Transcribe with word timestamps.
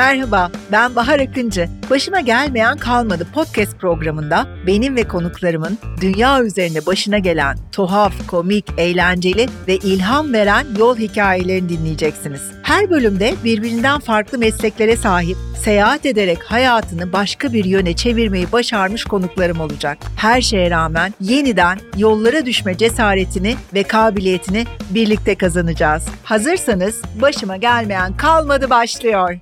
Merhaba, 0.00 0.50
ben 0.72 0.96
Bahar 0.96 1.20
Akıncı. 1.20 1.68
Başıma 1.90 2.20
gelmeyen 2.20 2.76
kalmadı 2.76 3.26
podcast 3.34 3.78
programında 3.78 4.46
benim 4.66 4.96
ve 4.96 5.08
konuklarımın 5.08 5.78
dünya 6.00 6.42
üzerinde 6.42 6.86
başına 6.86 7.18
gelen 7.18 7.56
tuhaf, 7.72 8.26
komik, 8.26 8.64
eğlenceli 8.78 9.46
ve 9.68 9.76
ilham 9.76 10.32
veren 10.32 10.66
yol 10.78 10.96
hikayelerini 10.96 11.68
dinleyeceksiniz. 11.68 12.42
Her 12.62 12.90
bölümde 12.90 13.34
birbirinden 13.44 14.00
farklı 14.00 14.38
mesleklere 14.38 14.96
sahip, 14.96 15.36
seyahat 15.64 16.06
ederek 16.06 16.42
hayatını 16.44 17.12
başka 17.12 17.52
bir 17.52 17.64
yöne 17.64 17.96
çevirmeyi 17.96 18.52
başarmış 18.52 19.04
konuklarım 19.04 19.60
olacak. 19.60 19.98
Her 20.16 20.40
şeye 20.40 20.70
rağmen 20.70 21.14
yeniden 21.20 21.78
yollara 21.96 22.46
düşme 22.46 22.76
cesaretini 22.76 23.56
ve 23.74 23.82
kabiliyetini 23.82 24.66
birlikte 24.90 25.34
kazanacağız. 25.34 26.06
Hazırsanız 26.24 27.02
başıma 27.22 27.56
gelmeyen 27.56 28.16
kalmadı 28.16 28.70
başlıyor. 28.70 29.38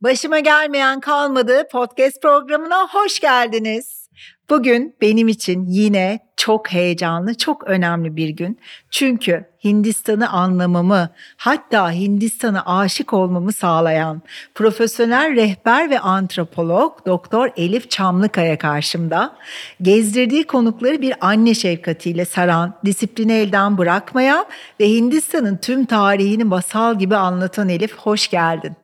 Başıma 0.00 0.40
gelmeyen 0.40 1.00
kalmadı 1.00 1.68
podcast 1.72 2.22
programına 2.22 2.88
hoş 2.88 3.20
geldiniz. 3.20 4.08
Bugün 4.50 4.96
benim 5.00 5.28
için 5.28 5.66
yine 5.66 6.18
çok 6.36 6.72
heyecanlı, 6.72 7.34
çok 7.34 7.64
önemli 7.64 8.16
bir 8.16 8.28
gün. 8.28 8.60
Çünkü 8.90 9.44
Hindistan'ı 9.64 10.30
anlamamı, 10.30 11.10
hatta 11.36 11.92
Hindistan'a 11.92 12.78
aşık 12.78 13.12
olmamı 13.12 13.52
sağlayan 13.52 14.22
profesyonel 14.54 15.36
rehber 15.36 15.90
ve 15.90 16.00
antropolog 16.00 17.06
Doktor 17.06 17.50
Elif 17.56 17.90
Çamlıkaya 17.90 18.58
karşımda. 18.58 19.36
Gezdirdiği 19.82 20.46
konukları 20.46 21.02
bir 21.02 21.14
anne 21.20 21.54
şefkatiyle 21.54 22.24
saran, 22.24 22.74
disiplini 22.84 23.32
elden 23.32 23.78
bırakmayan 23.78 24.46
ve 24.80 24.88
Hindistan'ın 24.88 25.56
tüm 25.56 25.84
tarihini 25.84 26.44
masal 26.44 26.98
gibi 26.98 27.16
anlatan 27.16 27.68
Elif 27.68 27.96
hoş 27.96 28.28
geldin. 28.28 28.76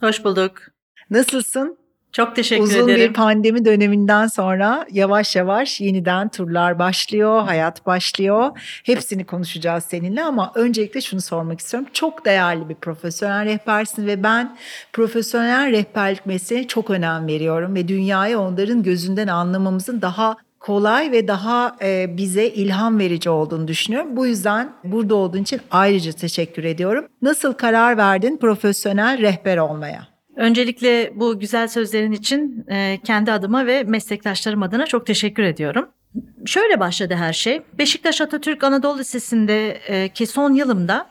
Hoş 0.00 0.24
bulduk. 0.24 0.52
Nasılsın? 1.10 1.78
Çok 2.12 2.36
teşekkür 2.36 2.64
Uzun 2.64 2.88
ederim. 2.88 3.08
bir 3.08 3.14
pandemi 3.14 3.64
döneminden 3.64 4.26
sonra 4.26 4.86
yavaş 4.92 5.36
yavaş 5.36 5.80
yeniden 5.80 6.28
turlar 6.28 6.78
başlıyor, 6.78 7.42
hayat 7.42 7.86
başlıyor. 7.86 8.50
Hepsini 8.84 9.24
konuşacağız 9.24 9.84
seninle 9.84 10.22
ama 10.24 10.52
öncelikle 10.54 11.00
şunu 11.00 11.20
sormak 11.20 11.60
istiyorum. 11.60 11.88
Çok 11.92 12.24
değerli 12.24 12.68
bir 12.68 12.74
profesyonel 12.74 13.44
rehbersin 13.44 14.06
ve 14.06 14.22
ben 14.22 14.56
profesyonel 14.92 15.72
rehberlik 15.72 16.26
mesleğine 16.26 16.66
çok 16.66 16.90
önem 16.90 17.26
veriyorum 17.26 17.74
ve 17.74 17.88
dünyayı 17.88 18.38
onların 18.38 18.82
gözünden 18.82 19.28
anlamamızın 19.28 20.02
daha 20.02 20.36
kolay 20.60 21.12
ve 21.12 21.28
daha 21.28 21.76
e, 21.82 22.16
bize 22.16 22.46
ilham 22.46 22.98
verici 22.98 23.30
olduğunu 23.30 23.68
düşünüyorum. 23.68 24.16
Bu 24.16 24.26
yüzden 24.26 24.72
burada 24.84 25.14
olduğun 25.14 25.42
için 25.42 25.60
ayrıca 25.70 26.12
teşekkür 26.12 26.64
ediyorum. 26.64 27.06
Nasıl 27.22 27.52
karar 27.52 27.96
verdin 27.96 28.36
profesyonel 28.36 29.18
rehber 29.18 29.56
olmaya? 29.56 30.08
Öncelikle 30.36 31.12
bu 31.14 31.38
güzel 31.38 31.68
sözlerin 31.68 32.12
için 32.12 32.64
e, 32.68 32.98
kendi 33.04 33.32
adıma 33.32 33.66
ve 33.66 33.82
meslektaşlarım 33.82 34.62
adına 34.62 34.86
çok 34.86 35.06
teşekkür 35.06 35.42
ediyorum. 35.42 35.88
Şöyle 36.46 36.80
başladı 36.80 37.14
her 37.14 37.32
şey. 37.32 37.60
Beşiktaş 37.78 38.20
Atatürk 38.20 38.64
Anadolu 38.64 38.98
Lisesi'nde 38.98 39.78
e, 39.88 40.26
son 40.26 40.54
yılımda 40.54 41.06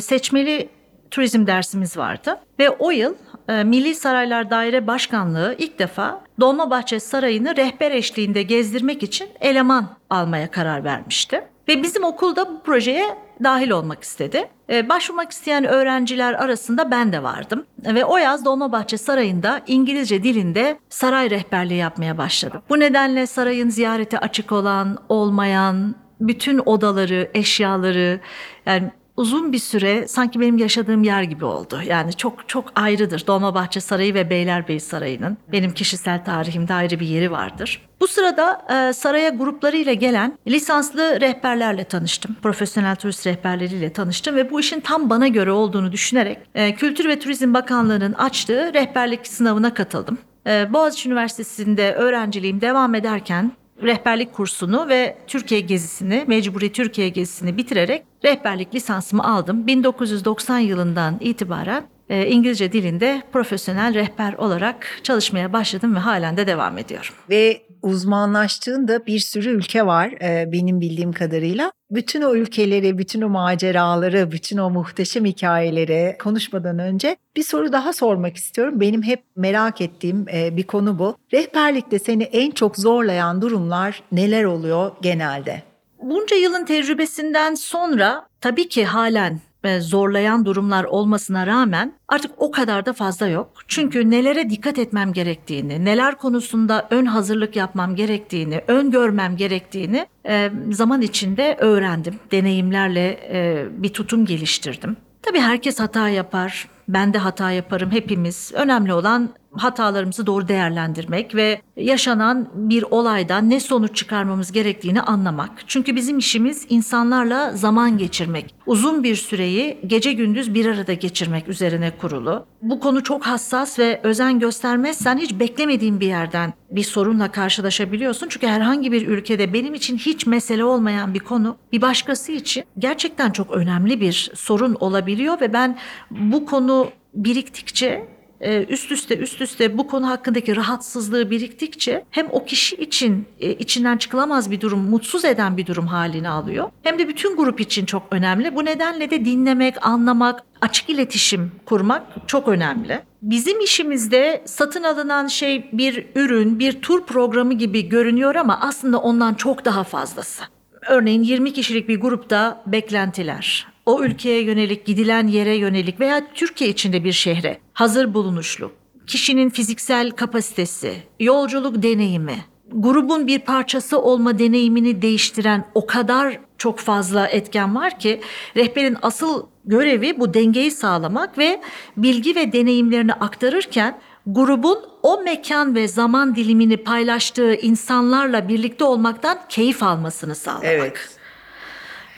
seçmeli 0.00 0.68
turizm 1.10 1.46
dersimiz 1.46 1.96
vardı. 1.96 2.36
Ve 2.58 2.70
o 2.70 2.90
yıl 2.90 3.14
Milli 3.48 3.94
Saraylar 3.94 4.50
Daire 4.50 4.86
Başkanlığı 4.86 5.54
ilk 5.58 5.78
defa 5.78 6.20
Dolmabahçe 6.40 7.00
Sarayı'nı 7.00 7.56
rehber 7.56 7.90
eşliğinde 7.90 8.42
gezdirmek 8.42 9.02
için 9.02 9.28
eleman 9.40 9.86
almaya 10.10 10.50
karar 10.50 10.84
vermişti. 10.84 11.44
Ve 11.68 11.82
bizim 11.82 12.04
okulda 12.04 12.48
bu 12.48 12.62
projeye 12.62 13.16
dahil 13.44 13.70
olmak 13.70 14.02
istedi. 14.02 14.48
Ee, 14.70 14.88
başvurmak 14.88 15.30
isteyen 15.30 15.64
öğrenciler 15.64 16.34
arasında 16.34 16.90
ben 16.90 17.12
de 17.12 17.22
vardım. 17.22 17.66
Ve 17.86 18.04
o 18.04 18.16
yaz 18.16 18.44
Dolmabahçe 18.44 18.98
Sarayı'nda 18.98 19.60
İngilizce 19.66 20.22
dilinde 20.22 20.78
saray 20.88 21.30
rehberliği 21.30 21.80
yapmaya 21.80 22.18
başladım. 22.18 22.62
Bu 22.68 22.80
nedenle 22.80 23.26
sarayın 23.26 23.68
ziyarete 23.68 24.18
açık 24.18 24.52
olan, 24.52 24.98
olmayan, 25.08 25.94
bütün 26.20 26.58
odaları, 26.58 27.30
eşyaları 27.34 28.20
yani 28.66 28.90
uzun 29.20 29.52
bir 29.52 29.58
süre 29.58 30.08
sanki 30.08 30.40
benim 30.40 30.58
yaşadığım 30.58 31.02
yer 31.02 31.22
gibi 31.22 31.44
oldu. 31.44 31.80
Yani 31.86 32.12
çok 32.12 32.48
çok 32.48 32.72
ayrıdır. 32.74 33.26
Dolmabahçe 33.26 33.80
Sarayı 33.80 34.14
ve 34.14 34.30
Beylerbeyi 34.30 34.80
Sarayı'nın 34.80 35.38
benim 35.52 35.74
kişisel 35.74 36.24
tarihimde 36.24 36.74
ayrı 36.74 37.00
bir 37.00 37.06
yeri 37.06 37.30
vardır. 37.30 37.82
Bu 38.00 38.06
sırada 38.06 38.66
e, 38.70 38.92
saraya 38.92 39.30
gruplarıyla 39.30 39.92
gelen 39.92 40.38
lisanslı 40.48 41.20
rehberlerle 41.20 41.84
tanıştım. 41.84 42.36
Profesyonel 42.42 42.96
turist 42.96 43.26
rehberleriyle 43.26 43.92
tanıştım 43.92 44.36
ve 44.36 44.50
bu 44.50 44.60
işin 44.60 44.80
tam 44.80 45.10
bana 45.10 45.28
göre 45.28 45.50
olduğunu 45.50 45.92
düşünerek 45.92 46.38
e, 46.54 46.74
Kültür 46.74 47.08
ve 47.08 47.18
Turizm 47.18 47.54
Bakanlığı'nın 47.54 48.12
açtığı 48.12 48.74
rehberlik 48.74 49.26
sınavına 49.26 49.74
katıldım. 49.74 50.18
E, 50.46 50.72
Boğaziçi 50.72 51.08
Üniversitesi'nde 51.08 51.94
öğrenciliğim 51.94 52.60
devam 52.60 52.94
ederken 52.94 53.52
rehberlik 53.82 54.32
kursunu 54.32 54.88
ve 54.88 55.16
Türkiye 55.26 55.60
gezisini, 55.60 56.24
mecburi 56.26 56.72
Türkiye 56.72 57.08
gezisini 57.08 57.56
bitirerek 57.56 58.02
rehberlik 58.24 58.74
lisansımı 58.74 59.24
aldım. 59.34 59.66
1990 59.66 60.58
yılından 60.58 61.16
itibaren 61.20 61.84
e, 62.08 62.26
İngilizce 62.26 62.72
dilinde 62.72 63.22
profesyonel 63.32 63.94
rehber 63.94 64.32
olarak 64.32 65.00
çalışmaya 65.02 65.52
başladım 65.52 65.94
ve 65.94 65.98
halen 65.98 66.36
de 66.36 66.46
devam 66.46 66.78
ediyorum. 66.78 67.14
Ve 67.30 67.62
uzmanlaştığın 67.82 68.88
da 68.88 69.06
bir 69.06 69.18
sürü 69.18 69.48
ülke 69.48 69.86
var 69.86 70.10
e, 70.22 70.52
benim 70.52 70.80
bildiğim 70.80 71.12
kadarıyla. 71.12 71.72
Bütün 71.90 72.22
o 72.22 72.34
ülkeleri, 72.34 72.98
bütün 72.98 73.22
o 73.22 73.28
maceraları, 73.28 74.32
bütün 74.32 74.58
o 74.58 74.70
muhteşem 74.70 75.24
hikayeleri 75.24 76.16
konuşmadan 76.18 76.78
önce 76.78 77.16
bir 77.36 77.42
soru 77.42 77.72
daha 77.72 77.92
sormak 77.92 78.36
istiyorum. 78.36 78.80
Benim 78.80 79.02
hep 79.02 79.22
merak 79.36 79.80
ettiğim 79.80 80.26
e, 80.32 80.56
bir 80.56 80.62
konu 80.62 80.98
bu. 80.98 81.16
Rehberlikte 81.32 81.98
seni 81.98 82.22
en 82.22 82.50
çok 82.50 82.76
zorlayan 82.76 83.42
durumlar 83.42 84.02
neler 84.12 84.44
oluyor 84.44 84.92
genelde? 85.02 85.62
Bunca 86.02 86.36
yılın 86.36 86.64
tecrübesinden 86.64 87.54
sonra 87.54 88.26
tabii 88.40 88.68
ki 88.68 88.84
halen 88.84 89.40
zorlayan 89.80 90.44
durumlar 90.44 90.84
olmasına 90.84 91.46
rağmen 91.46 91.92
artık 92.08 92.30
o 92.36 92.50
kadar 92.50 92.86
da 92.86 92.92
fazla 92.92 93.28
yok. 93.28 93.50
Çünkü 93.68 94.10
nelere 94.10 94.50
dikkat 94.50 94.78
etmem 94.78 95.12
gerektiğini, 95.12 95.84
neler 95.84 96.18
konusunda 96.18 96.88
ön 96.90 97.06
hazırlık 97.06 97.56
yapmam 97.56 97.94
gerektiğini, 97.94 98.60
ön 98.68 98.90
görmem 98.90 99.36
gerektiğini 99.36 100.06
e, 100.28 100.50
zaman 100.70 101.02
içinde 101.02 101.56
öğrendim. 101.60 102.14
Deneyimlerle 102.32 103.08
e, 103.32 103.66
bir 103.82 103.88
tutum 103.88 104.26
geliştirdim. 104.26 104.96
Tabii 105.22 105.40
herkes 105.40 105.80
hata 105.80 106.08
yapar. 106.08 106.68
Ben 106.88 107.14
de 107.14 107.18
hata 107.18 107.50
yaparım 107.50 107.90
hepimiz. 107.90 108.52
Önemli 108.54 108.92
olan 108.92 109.28
hatalarımızı 109.52 110.26
doğru 110.26 110.48
değerlendirmek 110.48 111.34
ve 111.34 111.60
yaşanan 111.76 112.48
bir 112.54 112.84
olaydan 112.90 113.50
ne 113.50 113.60
sonuç 113.60 113.96
çıkarmamız 113.96 114.52
gerektiğini 114.52 115.02
anlamak. 115.02 115.50
Çünkü 115.66 115.96
bizim 115.96 116.18
işimiz 116.18 116.66
insanlarla 116.68 117.50
zaman 117.50 117.98
geçirmek. 117.98 118.54
Uzun 118.66 119.02
bir 119.02 119.16
süreyi 119.16 119.78
gece 119.86 120.12
gündüz 120.12 120.54
bir 120.54 120.66
arada 120.66 120.92
geçirmek 120.92 121.48
üzerine 121.48 121.96
kurulu. 121.96 122.46
Bu 122.62 122.80
konu 122.80 123.02
çok 123.02 123.26
hassas 123.26 123.78
ve 123.78 124.00
özen 124.02 124.38
göstermezsen 124.38 125.18
hiç 125.18 125.40
beklemediğin 125.40 126.00
bir 126.00 126.06
yerden 126.06 126.52
bir 126.70 126.82
sorunla 126.82 127.32
karşılaşabiliyorsun. 127.32 128.26
Çünkü 128.30 128.46
herhangi 128.46 128.92
bir 128.92 129.08
ülkede 129.08 129.52
benim 129.52 129.74
için 129.74 129.98
hiç 129.98 130.26
mesele 130.26 130.64
olmayan 130.64 131.14
bir 131.14 131.18
konu 131.18 131.56
bir 131.72 131.82
başkası 131.82 132.32
için 132.32 132.64
gerçekten 132.78 133.30
çok 133.30 133.50
önemli 133.50 134.00
bir 134.00 134.30
sorun 134.34 134.76
olabiliyor 134.80 135.40
ve 135.40 135.52
ben 135.52 135.78
bu 136.10 136.46
konu 136.46 136.90
biriktikçe 137.14 138.19
üst 138.40 138.92
üste 138.92 139.16
üst 139.18 139.40
üste 139.40 139.78
bu 139.78 139.86
konu 139.86 140.08
hakkındaki 140.08 140.56
rahatsızlığı 140.56 141.30
biriktikçe 141.30 142.04
hem 142.10 142.26
o 142.30 142.44
kişi 142.44 142.76
için 142.76 143.26
e, 143.40 143.50
içinden 143.50 143.96
çıkılamaz 143.96 144.50
bir 144.50 144.60
durum, 144.60 144.80
mutsuz 144.80 145.24
eden 145.24 145.56
bir 145.56 145.66
durum 145.66 145.86
halini 145.86 146.28
alıyor. 146.28 146.70
Hem 146.82 146.98
de 146.98 147.08
bütün 147.08 147.36
grup 147.36 147.60
için 147.60 147.86
çok 147.86 148.02
önemli. 148.10 148.56
Bu 148.56 148.64
nedenle 148.64 149.10
de 149.10 149.24
dinlemek, 149.24 149.86
anlamak, 149.86 150.42
açık 150.60 150.90
iletişim 150.90 151.52
kurmak 151.66 152.02
çok 152.26 152.48
önemli. 152.48 153.00
Bizim 153.22 153.60
işimizde 153.60 154.42
satın 154.46 154.82
alınan 154.82 155.26
şey 155.26 155.70
bir 155.72 156.06
ürün, 156.14 156.58
bir 156.58 156.82
tur 156.82 157.06
programı 157.06 157.54
gibi 157.54 157.88
görünüyor 157.88 158.34
ama 158.34 158.60
aslında 158.62 158.98
ondan 158.98 159.34
çok 159.34 159.64
daha 159.64 159.84
fazlası. 159.84 160.42
Örneğin 160.88 161.22
20 161.22 161.52
kişilik 161.52 161.88
bir 161.88 162.00
grupta 162.00 162.62
beklentiler, 162.66 163.66
o 163.90 164.04
ülkeye 164.04 164.42
yönelik, 164.42 164.86
gidilen 164.86 165.26
yere 165.26 165.56
yönelik 165.56 166.00
veya 166.00 166.32
Türkiye 166.34 166.70
içinde 166.70 167.04
bir 167.04 167.12
şehre 167.12 167.58
hazır 167.72 168.14
bulunuşluk, 168.14 168.72
kişinin 169.06 169.50
fiziksel 169.50 170.10
kapasitesi, 170.10 170.94
yolculuk 171.20 171.82
deneyimi, 171.82 172.44
grubun 172.72 173.26
bir 173.26 173.38
parçası 173.38 174.00
olma 174.00 174.38
deneyimini 174.38 175.02
değiştiren 175.02 175.64
o 175.74 175.86
kadar 175.86 176.40
çok 176.58 176.78
fazla 176.78 177.26
etken 177.26 177.74
var 177.74 177.98
ki 177.98 178.20
rehberin 178.56 178.96
asıl 179.02 179.46
görevi 179.64 180.20
bu 180.20 180.34
dengeyi 180.34 180.70
sağlamak 180.70 181.38
ve 181.38 181.60
bilgi 181.96 182.36
ve 182.36 182.52
deneyimlerini 182.52 183.12
aktarırken 183.12 184.00
grubun 184.26 184.78
o 185.02 185.22
mekan 185.22 185.74
ve 185.74 185.88
zaman 185.88 186.36
dilimini 186.36 186.76
paylaştığı 186.76 187.54
insanlarla 187.54 188.48
birlikte 188.48 188.84
olmaktan 188.84 189.38
keyif 189.48 189.82
almasını 189.82 190.34
sağlamak. 190.34 190.64
Evet. 190.64 191.19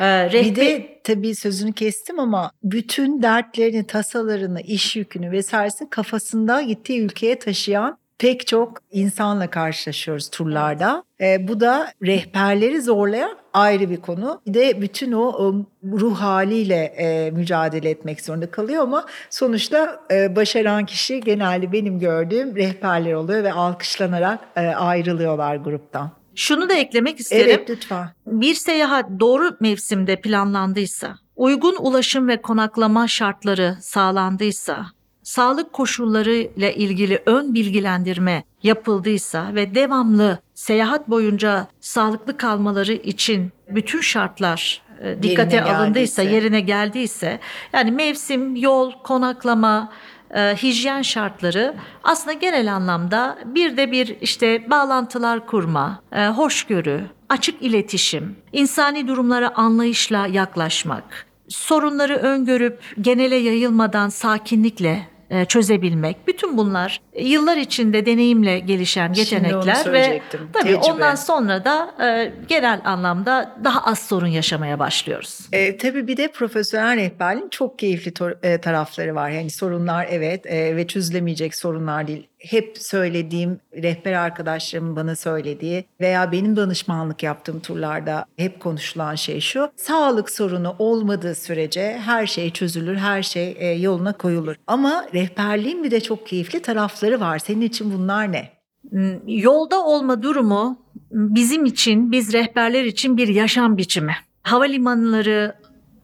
Ee, 0.02 0.28
Bir 0.32 0.38
rehber- 0.38 0.56
de 0.56 1.00
tabii 1.04 1.34
sözünü 1.34 1.72
kestim 1.72 2.20
ama 2.20 2.50
bütün 2.62 3.22
dertlerini, 3.22 3.86
tasalarını, 3.86 4.60
iş 4.60 4.96
yükünü 4.96 5.30
vesairesini 5.30 5.90
kafasında 5.90 6.62
gittiği 6.62 7.00
ülkeye 7.00 7.38
taşıyan 7.38 7.98
pek 8.18 8.46
çok 8.46 8.78
insanla 8.90 9.50
karşılaşıyoruz 9.50 10.30
turlarda. 10.30 11.04
Ee, 11.20 11.48
bu 11.48 11.60
da 11.60 11.92
rehberleri 12.02 12.82
zorlayan 12.82 13.36
ayrı 13.52 13.90
bir 13.90 13.96
konu. 13.96 14.40
Bir 14.46 14.54
de 14.54 14.80
bütün 14.82 15.12
o, 15.12 15.20
o 15.22 15.54
ruh 15.84 16.16
haliyle 16.20 16.84
e, 16.84 17.30
mücadele 17.30 17.90
etmek 17.90 18.20
zorunda 18.20 18.50
kalıyor 18.50 18.82
ama 18.82 19.06
sonuçta 19.30 20.00
e, 20.10 20.36
başaran 20.36 20.86
kişi 20.86 21.20
genelde 21.20 21.72
benim 21.72 21.98
gördüğüm 21.98 22.56
rehberler 22.56 23.12
oluyor 23.12 23.44
ve 23.44 23.52
alkışlanarak 23.52 24.38
e, 24.56 24.60
ayrılıyorlar 24.66 25.56
gruptan. 25.56 26.10
Şunu 26.34 26.68
da 26.68 26.74
eklemek 26.74 27.20
isterim. 27.20 27.46
Evet 27.48 27.70
lütfen. 27.70 28.08
Bir 28.26 28.54
seyahat 28.54 29.06
doğru 29.20 29.56
mevsimde 29.60 30.20
planlandıysa, 30.20 31.16
uygun 31.36 31.76
ulaşım 31.80 32.28
ve 32.28 32.42
konaklama 32.42 33.08
şartları 33.08 33.76
sağlandıysa, 33.80 34.86
sağlık 35.22 35.72
koşulları 35.72 36.34
ile 36.34 36.74
ilgili 36.74 37.22
ön 37.26 37.54
bilgilendirme 37.54 38.44
yapıldıysa 38.62 39.54
ve 39.54 39.74
devamlı 39.74 40.38
seyahat 40.54 41.08
boyunca 41.08 41.66
sağlıklı 41.80 42.36
kalmaları 42.36 42.92
için 42.92 43.52
bütün 43.68 44.00
şartlar 44.00 44.82
e, 45.02 45.22
dikkate 45.22 45.56
Yerine 45.56 45.70
alındıysa, 45.76 46.22
geldiyse. 46.22 46.36
yerine 46.36 46.60
geldiyse, 46.60 47.40
yani 47.72 47.90
mevsim, 47.90 48.56
yol, 48.56 48.92
konaklama, 48.92 49.92
e, 50.32 50.56
hijyen 50.56 51.02
şartları 51.02 51.74
aslında 52.04 52.32
genel 52.32 52.74
anlamda 52.74 53.38
bir 53.44 53.76
de 53.76 53.92
bir 53.92 54.16
işte 54.20 54.70
bağlantılar 54.70 55.46
kurma, 55.46 56.02
e, 56.12 56.26
hoşgörü, 56.26 57.04
açık 57.28 57.62
iletişim, 57.62 58.36
insani 58.52 59.08
durumlara 59.08 59.54
anlayışla 59.54 60.26
yaklaşmak, 60.26 61.26
sorunları 61.48 62.16
öngörüp 62.16 62.80
genele 63.00 63.36
yayılmadan 63.36 64.08
sakinlikle 64.08 65.11
çözebilmek. 65.48 66.26
Bütün 66.26 66.56
bunlar 66.56 67.00
e, 67.12 67.28
yıllar 67.28 67.56
içinde 67.56 68.06
deneyimle 68.06 68.58
gelişen 68.58 69.12
yetenekler 69.12 69.92
ve 69.92 70.22
tabii 70.52 70.64
tecrübe. 70.64 70.76
ondan 70.76 71.14
sonra 71.14 71.64
da 71.64 71.94
e, 72.04 72.32
genel 72.48 72.80
anlamda 72.84 73.56
daha 73.64 73.84
az 73.84 73.98
sorun 73.98 74.26
yaşamaya 74.26 74.78
başlıyoruz. 74.78 75.38
E, 75.52 75.76
tabii 75.76 76.06
bir 76.06 76.16
de 76.16 76.28
profesyonel 76.28 76.96
rehberliğin 76.96 77.48
çok 77.48 77.78
keyifli 77.78 78.12
e, 78.42 78.58
tarafları 78.58 79.14
var. 79.14 79.30
Yani 79.30 79.50
sorunlar 79.50 80.06
evet 80.10 80.46
e, 80.46 80.76
ve 80.76 80.86
çözülemeyecek 80.86 81.54
sorunlar 81.54 82.06
değil. 82.06 82.28
Hep 82.50 82.78
söylediğim 82.78 83.60
rehber 83.74 84.12
arkadaşlarımın 84.12 84.96
bana 84.96 85.16
söylediği 85.16 85.84
veya 86.00 86.32
benim 86.32 86.56
danışmanlık 86.56 87.22
yaptığım 87.22 87.60
turlarda 87.60 88.24
hep 88.36 88.60
konuşulan 88.60 89.14
şey 89.14 89.40
şu. 89.40 89.70
Sağlık 89.76 90.30
sorunu 90.30 90.76
olmadığı 90.78 91.34
sürece 91.34 91.98
her 92.04 92.26
şey 92.26 92.50
çözülür, 92.50 92.96
her 92.96 93.22
şey 93.22 93.56
e, 93.58 93.66
yoluna 93.66 94.12
koyulur. 94.12 94.56
Ama 94.66 95.06
rehberliğin 95.14 95.84
bir 95.84 95.90
de 95.90 96.00
çok 96.00 96.26
keyifli 96.26 96.62
tarafları 96.62 97.20
var. 97.20 97.38
Senin 97.38 97.60
için 97.60 97.92
bunlar 97.98 98.32
ne? 98.32 98.48
Hmm, 98.90 99.28
Yolda 99.28 99.84
olma 99.84 100.22
durumu 100.22 100.78
bizim 101.10 101.64
için, 101.64 102.12
biz 102.12 102.32
rehberler 102.32 102.84
için 102.84 103.16
bir 103.16 103.28
yaşam 103.28 103.76
biçimi. 103.76 104.16
Havalimanları, 104.42 105.54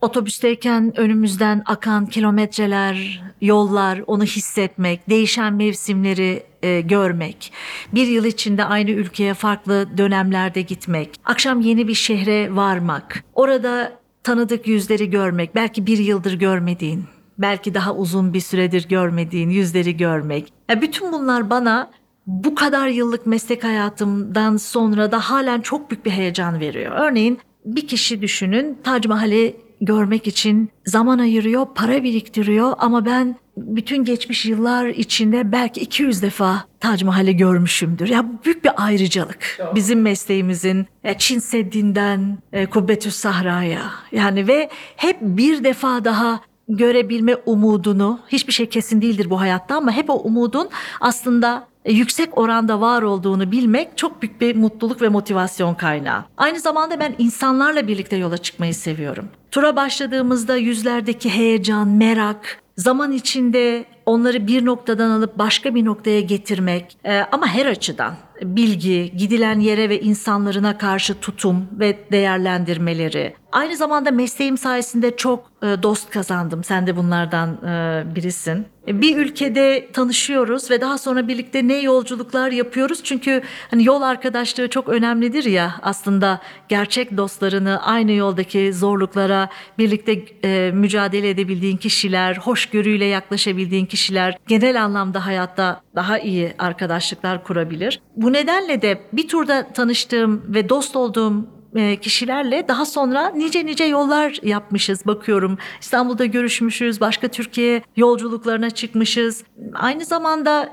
otobüsteyken 0.00 1.00
önümüzden 1.00 1.62
akan 1.66 2.06
kilometreler, 2.06 3.22
yollar, 3.40 4.02
onu 4.06 4.24
hissetmek, 4.24 5.10
değişen 5.10 5.54
mevsimleri 5.54 6.42
e, 6.62 6.80
görmek, 6.80 7.52
bir 7.94 8.06
yıl 8.06 8.24
içinde 8.24 8.64
aynı 8.64 8.90
ülkeye 8.90 9.34
farklı 9.34 9.88
dönemlerde 9.98 10.62
gitmek, 10.62 11.20
akşam 11.24 11.60
yeni 11.60 11.88
bir 11.88 11.94
şehre 11.94 12.56
varmak, 12.56 13.24
orada 13.34 13.92
tanıdık 14.22 14.66
yüzleri 14.66 15.10
görmek, 15.10 15.54
belki 15.54 15.86
bir 15.86 15.98
yıldır 15.98 16.32
görmediğin, 16.32 17.04
belki 17.38 17.74
daha 17.74 17.94
uzun 17.94 18.34
bir 18.34 18.40
süredir 18.40 18.88
görmediğin 18.88 19.50
yüzleri 19.50 19.96
görmek. 19.96 20.52
Ya 20.70 20.82
bütün 20.82 21.12
bunlar 21.12 21.50
bana 21.50 21.90
bu 22.26 22.54
kadar 22.54 22.88
yıllık 22.88 23.26
meslek 23.26 23.64
hayatımdan 23.64 24.56
sonra 24.56 25.12
da 25.12 25.20
halen 25.20 25.60
çok 25.60 25.90
büyük 25.90 26.06
bir 26.06 26.10
heyecan 26.10 26.60
veriyor. 26.60 26.92
Örneğin 26.96 27.38
bir 27.64 27.86
kişi 27.86 28.22
düşünün 28.22 28.78
Tac 28.84 29.08
Mahal'i 29.08 29.56
görmek 29.80 30.26
için 30.26 30.70
zaman 30.86 31.18
ayırıyor, 31.18 31.66
para 31.74 32.02
biriktiriyor 32.02 32.72
ama 32.78 33.06
ben 33.06 33.36
bütün 33.56 34.04
geçmiş 34.04 34.46
yıllar 34.46 34.86
içinde 34.86 35.52
belki 35.52 35.80
200 35.80 36.22
defa 36.22 36.64
Tac 36.80 37.04
Mahal'i 37.04 37.36
görmüşümdür. 37.36 38.08
Ya 38.08 38.26
büyük 38.44 38.64
bir 38.64 38.70
ayrıcalık. 38.76 39.58
Bizim 39.74 40.02
mesleğimizin 40.02 40.86
e, 41.04 41.18
Çin 41.18 41.38
Seddi'nden 41.38 42.38
e, 42.52 42.66
Kubbetüs 42.66 43.16
Sahra'ya 43.16 43.82
yani 44.12 44.48
ve 44.48 44.70
hep 44.96 45.16
bir 45.20 45.64
defa 45.64 46.04
daha 46.04 46.40
görebilme 46.68 47.36
umudunu 47.46 48.20
hiçbir 48.28 48.52
şey 48.52 48.68
kesin 48.68 49.02
değildir 49.02 49.30
bu 49.30 49.40
hayatta 49.40 49.76
ama 49.76 49.92
hep 49.92 50.10
o 50.10 50.14
umudun 50.14 50.68
aslında 51.00 51.66
e, 51.84 51.92
yüksek 51.92 52.38
oranda 52.38 52.80
var 52.80 53.02
olduğunu 53.02 53.52
bilmek 53.52 53.98
çok 53.98 54.22
büyük 54.22 54.40
bir 54.40 54.56
mutluluk 54.56 55.02
ve 55.02 55.08
motivasyon 55.08 55.74
kaynağı. 55.74 56.24
Aynı 56.36 56.60
zamanda 56.60 57.00
ben 57.00 57.14
insanlarla 57.18 57.88
birlikte 57.88 58.16
yola 58.16 58.38
çıkmayı 58.38 58.74
seviyorum. 58.74 59.28
Tura 59.50 59.76
başladığımızda 59.76 60.56
yüzlerdeki 60.56 61.30
heyecan, 61.30 61.88
merak, 61.88 62.62
zaman 62.76 63.12
içinde 63.12 63.84
onları 64.06 64.46
bir 64.46 64.64
noktadan 64.64 65.10
alıp 65.10 65.38
başka 65.38 65.74
bir 65.74 65.84
noktaya 65.84 66.20
getirmek 66.20 66.96
e, 67.04 67.20
ama 67.32 67.46
her 67.46 67.66
açıdan 67.66 68.14
bilgi, 68.42 69.12
gidilen 69.16 69.60
yere 69.60 69.88
ve 69.88 70.00
insanlarına 70.00 70.78
karşı 70.78 71.14
tutum 71.14 71.68
ve 71.72 71.98
değerlendirmeleri. 72.12 73.34
Aynı 73.52 73.76
zamanda 73.76 74.10
mesleğim 74.10 74.58
sayesinde 74.58 75.16
çok 75.16 75.52
e, 75.62 75.66
dost 75.82 76.10
kazandım. 76.10 76.64
Sen 76.64 76.86
de 76.86 76.96
bunlardan 76.96 77.54
e, 77.64 78.04
birisin. 78.14 78.66
E, 78.88 79.00
Bir 79.00 79.16
ülkede 79.16 79.88
tanışıyoruz 79.92 80.70
ve 80.70 80.80
daha 80.80 80.98
sonra 80.98 81.28
birlikte 81.28 81.68
ne 81.68 81.76
yolculuklar 81.76 82.50
yapıyoruz. 82.50 83.00
Çünkü 83.04 83.42
hani 83.70 83.84
yol 83.84 84.02
arkadaşlığı 84.02 84.68
çok 84.68 84.88
önemlidir 84.88 85.44
ya 85.44 85.74
aslında 85.82 86.40
gerçek 86.68 87.16
dostlarını 87.16 87.82
aynı 87.82 88.12
yoldaki 88.12 88.72
zorluklara 88.72 89.48
birlikte 89.78 90.24
e, 90.44 90.70
mücadele 90.74 91.30
edebildiğin 91.30 91.76
kişiler, 91.76 92.36
hoşgörüyle 92.36 93.04
yaklaşabildiğin 93.04 93.86
kişiler 93.86 94.36
genel 94.46 94.84
anlamda 94.84 95.26
hayatta 95.26 95.80
daha 95.94 96.18
iyi 96.18 96.52
arkadaşlıklar 96.58 97.44
kurabilir. 97.44 98.00
Bu 98.16 98.32
nedenle 98.32 98.82
de 98.82 99.00
bir 99.12 99.28
turda 99.28 99.72
tanıştığım 99.72 100.42
ve 100.54 100.68
dost 100.68 100.96
olduğum 100.96 101.57
kişilerle 102.02 102.68
daha 102.68 102.86
sonra 102.86 103.28
nice 103.28 103.66
nice 103.66 103.84
yollar 103.84 104.38
yapmışız 104.42 105.06
bakıyorum. 105.06 105.58
İstanbul'da 105.80 106.24
görüşmüşüz, 106.24 107.00
başka 107.00 107.28
Türkiye 107.28 107.82
yolculuklarına 107.96 108.70
çıkmışız. 108.70 109.44
Aynı 109.74 110.04
zamanda 110.04 110.68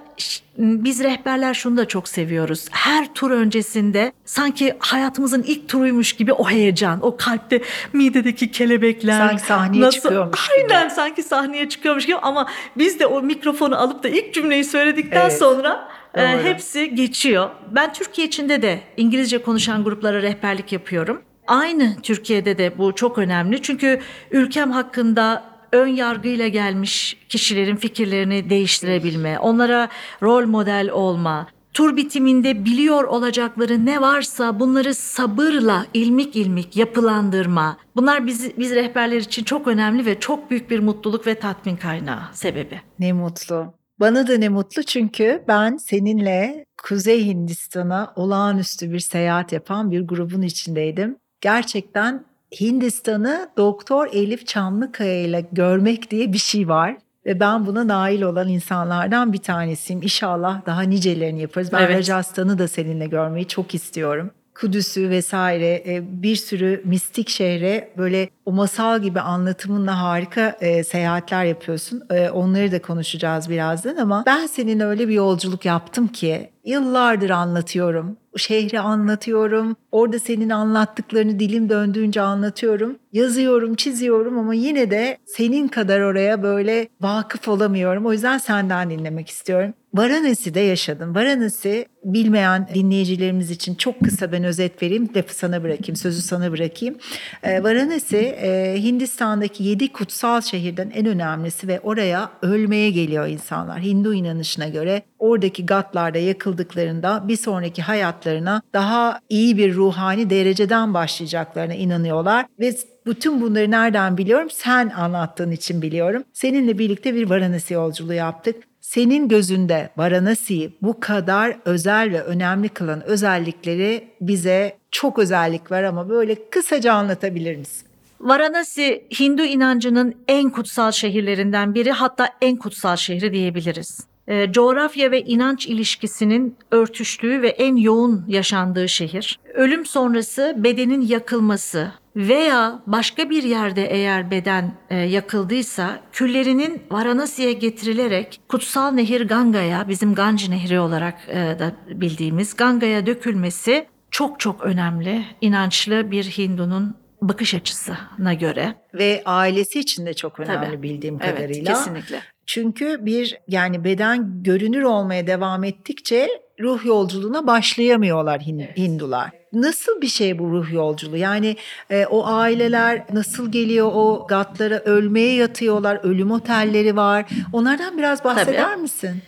biz 0.57 1.03
rehberler 1.03 1.53
şunu 1.53 1.77
da 1.77 1.88
çok 1.88 2.07
seviyoruz. 2.07 2.67
Her 2.71 3.13
tur 3.13 3.31
öncesinde 3.31 4.12
sanki 4.25 4.75
hayatımızın 4.79 5.43
ilk 5.43 5.69
turuymuş 5.69 6.13
gibi 6.13 6.33
o 6.33 6.50
heyecan, 6.50 7.00
o 7.01 7.17
kalpte 7.17 7.62
midedeki 7.93 8.51
kelebekler. 8.51 9.27
Sanki 9.27 9.43
sahneye 9.43 9.91
çıkıyormuş 9.91 10.50
gibi. 10.50 10.74
Aynen 10.74 10.89
sanki 10.89 11.24
sahneye 11.24 11.69
çıkıyormuş 11.69 12.05
gibi 12.05 12.17
ama 12.17 12.47
biz 12.77 13.00
de 13.00 13.05
o 13.05 13.21
mikrofonu 13.21 13.77
alıp 13.81 14.03
da 14.03 14.09
ilk 14.09 14.33
cümleyi 14.33 14.63
söyledikten 14.63 15.21
Evet. 15.21 15.38
sonra 15.38 15.88
e, 16.15 16.22
Doğru. 16.22 16.43
hepsi 16.43 16.95
geçiyor. 16.95 17.50
Ben 17.72 17.93
Türkiye 17.93 18.27
içinde 18.27 18.62
de 18.62 18.79
İngilizce 18.98 19.38
konuşan 19.38 19.84
gruplara 19.84 20.22
rehberlik 20.22 20.72
yapıyorum. 20.72 21.22
Aynı 21.48 21.95
Türkiye'de 22.03 22.57
de 22.57 22.77
bu 22.77 22.95
çok 22.95 23.17
önemli. 23.17 23.62
Çünkü 23.62 24.01
ülkem 24.31 24.72
hakkında 24.72 25.43
ön 25.72 25.88
yargıyla 25.88 26.48
gelmiş 26.48 27.17
kişilerin 27.29 27.75
fikirlerini 27.75 28.50
değiştirebilme, 28.50 29.39
onlara 29.39 29.89
rol 30.24 30.45
model 30.45 30.89
olma, 30.89 31.48
tur 31.74 31.98
bitiminde 31.98 32.65
biliyor 32.65 33.03
olacakları 33.03 33.86
ne 33.86 34.01
varsa 34.01 34.60
bunları 34.60 34.93
sabırla 34.93 35.86
ilmik 35.93 36.36
ilmik 36.36 36.77
yapılandırma. 36.77 37.77
Bunlar 37.95 38.27
biz, 38.27 38.57
biz 38.57 38.75
rehberler 38.75 39.17
için 39.17 39.43
çok 39.43 39.67
önemli 39.67 40.05
ve 40.05 40.19
çok 40.19 40.51
büyük 40.51 40.69
bir 40.69 40.79
mutluluk 40.79 41.27
ve 41.27 41.36
tatmin 41.36 41.75
kaynağı 41.75 42.24
sebebi. 42.34 42.81
Ne 43.00 43.13
mutlu. 43.13 43.74
Bana 43.99 44.27
da 44.27 44.37
ne 44.37 44.49
mutlu 44.49 44.83
çünkü 44.83 45.43
ben 45.47 45.77
seninle 45.77 46.65
Kuzey 46.83 47.25
Hindistan'a 47.25 48.13
olağanüstü 48.15 48.91
bir 48.91 48.99
seyahat 48.99 49.51
yapan 49.51 49.91
bir 49.91 50.07
grubun 50.07 50.41
içindeydim. 50.41 51.17
Gerçekten 51.41 52.25
Hindistan'ı 52.61 53.49
Doktor 53.57 54.07
Elif 54.13 54.47
Çamlıkaya 54.47 55.21
ile 55.21 55.45
görmek 55.51 56.11
diye 56.11 56.33
bir 56.33 56.37
şey 56.37 56.67
var. 56.67 56.97
Ve 57.25 57.39
ben 57.39 57.65
buna 57.65 57.87
nail 57.87 58.21
olan 58.21 58.47
insanlardan 58.47 59.33
bir 59.33 59.37
tanesiyim. 59.37 60.01
İnşallah 60.01 60.65
daha 60.65 60.81
nicelerini 60.81 61.41
yaparız. 61.41 61.71
Ben 61.73 61.81
Evet. 61.81 61.97
Rajasthan'ı 61.97 62.57
da 62.57 62.67
seninle 62.67 63.07
görmeyi 63.07 63.47
çok 63.47 63.75
istiyorum. 63.75 64.31
Kudüs'ü 64.55 65.09
vesaire 65.09 65.83
e, 65.88 66.21
bir 66.21 66.35
sürü 66.35 66.81
mistik 66.85 67.29
şehre 67.29 67.93
böyle 67.97 68.29
o 68.45 68.51
masal 68.51 69.01
gibi 69.01 69.19
anlatımınla 69.19 70.01
harika 70.01 70.57
e, 70.62 70.83
seyahatler 70.83 71.45
yapıyorsun. 71.45 72.03
E, 72.09 72.29
onları 72.29 72.71
da 72.71 72.81
konuşacağız 72.81 73.50
birazdan 73.50 73.95
ama 73.95 74.24
ben 74.25 74.47
senin 74.47 74.79
öyle 74.79 75.07
bir 75.07 75.13
yolculuk 75.13 75.65
yaptım 75.65 76.07
ki 76.07 76.50
yıllardır 76.65 77.29
anlatıyorum. 77.29 78.17
şehri 78.38 78.79
anlatıyorum. 78.79 79.75
Orada 79.91 80.19
senin 80.19 80.50
anlattıklarını 80.50 81.39
dilim 81.39 81.69
döndüğünce 81.69 82.21
anlatıyorum. 82.21 82.95
Yazıyorum, 83.13 83.75
çiziyorum 83.75 84.38
ama 84.38 84.53
yine 84.53 84.91
de 84.91 85.17
senin 85.25 85.67
kadar 85.67 86.01
oraya 86.01 86.43
böyle 86.43 86.88
vakıf 87.01 87.47
olamıyorum. 87.47 88.05
O 88.05 88.12
yüzden 88.12 88.38
senden 88.38 88.89
dinlemek 88.89 89.29
istiyorum. 89.29 89.74
Varanasi'de 89.95 90.59
yaşadın. 90.59 91.15
Varanasi 91.15 91.85
bilmeyen 92.03 92.69
dinleyicilerimiz 92.73 93.51
için 93.51 93.75
çok 93.75 93.99
kısa 93.99 94.31
ben 94.31 94.43
özet 94.43 94.83
vereyim. 94.83 95.09
Lafı 95.15 95.35
sana 95.35 95.63
bırakayım, 95.63 95.95
sözü 95.95 96.21
sana 96.21 96.51
bırakayım. 96.51 96.95
Ee, 97.43 97.63
Varanasi 97.63 98.17
e, 98.17 98.77
Hindistan'daki 98.83 99.63
yedi 99.63 99.91
kutsal 99.91 100.41
şehirden 100.41 100.91
en 100.95 101.05
önemlisi 101.05 101.67
ve 101.67 101.79
oraya 101.79 102.31
ölmeye 102.41 102.91
geliyor 102.91 103.27
insanlar. 103.27 103.81
Hindu 103.81 104.13
inanışına 104.13 104.67
göre 104.67 105.01
oradaki 105.19 105.65
gatlarda 105.65 106.17
yakıldıklarında 106.17 107.27
bir 107.27 107.37
sonraki 107.37 107.81
hayatlarına 107.81 108.61
daha 108.73 109.19
iyi 109.29 109.57
bir 109.57 109.73
ruhani 109.73 110.29
dereceden 110.29 110.93
başlayacaklarına 110.93 111.73
inanıyorlar 111.73 112.45
ve 112.59 112.75
bütün 113.05 113.41
bunları 113.41 113.71
nereden 113.71 114.17
biliyorum? 114.17 114.49
Sen 114.51 114.89
anlattığın 114.89 115.51
için 115.51 115.81
biliyorum. 115.81 116.23
Seninle 116.33 116.77
birlikte 116.77 117.15
bir 117.15 117.29
Varanasi 117.29 117.73
yolculuğu 117.73 118.13
yaptık. 118.13 118.55
Senin 118.95 119.27
gözünde 119.27 119.89
Varanasi'yi 119.97 120.71
bu 120.81 120.99
kadar 120.99 121.57
özel 121.65 122.11
ve 122.11 122.21
önemli 122.21 122.69
kılan 122.69 123.03
özellikleri 123.03 124.07
bize 124.21 124.77
çok 124.91 125.19
özellik 125.19 125.71
var 125.71 125.83
ama 125.83 126.09
böyle 126.09 126.49
kısaca 126.49 126.93
anlatabilir 126.93 127.55
misin? 127.55 127.87
Varanasi 128.19 129.07
Hindu 129.19 129.43
inancının 129.43 130.15
en 130.27 130.49
kutsal 130.49 130.91
şehirlerinden 130.91 131.75
biri 131.75 131.91
hatta 131.91 132.29
en 132.41 132.55
kutsal 132.55 132.95
şehri 132.95 133.33
diyebiliriz. 133.33 133.99
E, 134.27 134.51
coğrafya 134.51 135.11
ve 135.11 135.21
inanç 135.21 135.67
ilişkisinin 135.67 136.55
örtüştüğü 136.71 137.41
ve 137.41 137.49
en 137.49 137.75
yoğun 137.75 138.25
yaşandığı 138.27 138.89
şehir. 138.89 139.39
Ölüm 139.53 139.85
sonrası 139.85 140.55
bedenin 140.57 141.01
yakılması 141.01 141.91
veya 142.15 142.79
başka 142.88 143.29
bir 143.29 143.43
yerde 143.43 143.86
eğer 143.86 144.31
beden 144.31 144.74
e, 144.89 144.98
yakıldıysa 144.98 146.00
küllerinin 146.12 146.84
Varanasi'ye 146.91 147.53
getirilerek 147.53 148.41
kutsal 148.48 148.91
nehir 148.91 149.27
Ganga'ya 149.27 149.88
bizim 149.89 150.15
Ganj 150.15 150.50
Nehri 150.50 150.79
olarak 150.79 151.19
e, 151.27 151.36
da 151.36 151.75
bildiğimiz 151.88 152.55
Ganga'ya 152.55 153.05
dökülmesi 153.05 153.88
çok 154.12 154.39
çok 154.39 154.63
önemli. 154.63 155.25
İnançlı 155.41 156.12
bir 156.12 156.24
Hindunun 156.24 156.95
bakış 157.22 157.53
açısına 157.53 158.34
göre. 158.34 158.75
Ve 158.93 159.22
ailesi 159.25 159.79
için 159.79 160.05
de 160.05 160.13
çok 160.13 160.39
önemli 160.39 160.65
Tabii. 160.67 160.84
bildiğim 160.84 161.17
Evet, 161.22 161.36
kadarıyla. 161.36 161.74
kesinlikle. 161.74 162.22
Çünkü 162.45 163.05
bir 163.05 163.37
yani 163.47 163.83
beden 163.83 164.43
görünür 164.43 164.81
olmaya 164.83 165.27
devam 165.27 165.63
ettikçe 165.63 166.29
ruh 166.59 166.85
yolculuğuna 166.85 167.47
başlayamıyorlar 167.47 168.39
Hin- 168.39 168.77
Hindular. 168.77 169.29
Nasıl 169.53 170.01
bir 170.01 170.07
şey 170.07 170.39
bu 170.39 170.51
ruh 170.51 170.73
yolculuğu? 170.73 171.17
Yani 171.17 171.55
e, 171.89 172.05
o 172.05 172.27
aileler 172.27 173.03
nasıl 173.13 173.51
geliyor 173.51 173.91
o 173.93 174.25
gatlara 174.29 174.79
ölmeye 174.79 175.35
yatıyorlar, 175.35 175.99
ölüm 176.03 176.31
otelleri 176.31 176.95
var. 176.95 177.25
Onlardan 177.53 177.97
biraz 177.97 178.23
bahseder 178.23 178.63
Tabii. 178.63 178.81
misin? 178.81 179.21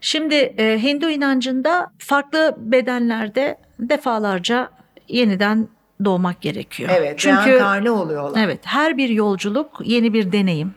Şimdi 0.00 0.34
e, 0.34 0.82
Hindu 0.82 1.10
inancında 1.10 1.90
farklı 1.98 2.56
bedenlerde 2.58 3.58
defalarca 3.78 4.70
yeniden 5.08 5.68
doğmak 6.04 6.40
gerekiyor. 6.40 6.90
Evet, 6.92 7.18
Çünkü 7.18 7.50
oluyorlar. 7.90 8.44
evet 8.44 8.60
her 8.64 8.96
bir 8.96 9.08
yolculuk 9.08 9.80
yeni 9.84 10.12
bir 10.12 10.32
deneyim. 10.32 10.74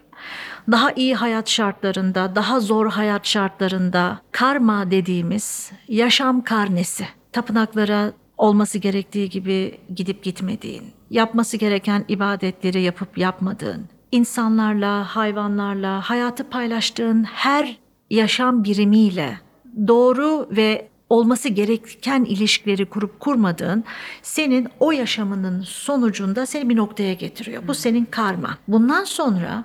Daha 0.71 0.91
iyi 0.91 1.15
hayat 1.15 1.49
şartlarında, 1.49 2.35
daha 2.35 2.59
zor 2.59 2.91
hayat 2.91 3.25
şartlarında 3.25 4.19
karma 4.31 4.91
dediğimiz 4.91 5.71
yaşam 5.87 6.43
karnesi. 6.43 7.07
Tapınaklara 7.31 8.11
olması 8.37 8.77
gerektiği 8.77 9.29
gibi 9.29 9.79
gidip 9.95 10.23
gitmediğin, 10.23 10.83
yapması 11.09 11.57
gereken 11.57 12.05
ibadetleri 12.07 12.81
yapıp 12.81 13.17
yapmadığın, 13.17 13.85
insanlarla, 14.11 15.15
hayvanlarla 15.15 16.01
hayatı 16.01 16.49
paylaştığın 16.49 17.23
her 17.23 17.77
yaşam 18.09 18.63
birimiyle 18.63 19.39
doğru 19.87 20.47
ve 20.51 20.89
olması 21.09 21.49
gereken 21.49 22.23
ilişkileri 22.23 22.85
kurup 22.85 23.19
kurmadığın 23.19 23.83
senin 24.21 24.67
o 24.79 24.91
yaşamının 24.91 25.61
sonucunda 25.61 26.45
seni 26.45 26.69
bir 26.69 26.75
noktaya 26.75 27.13
getiriyor. 27.13 27.67
Bu 27.67 27.73
senin 27.73 28.05
karma. 28.05 28.57
Bundan 28.67 29.03
sonra 29.03 29.63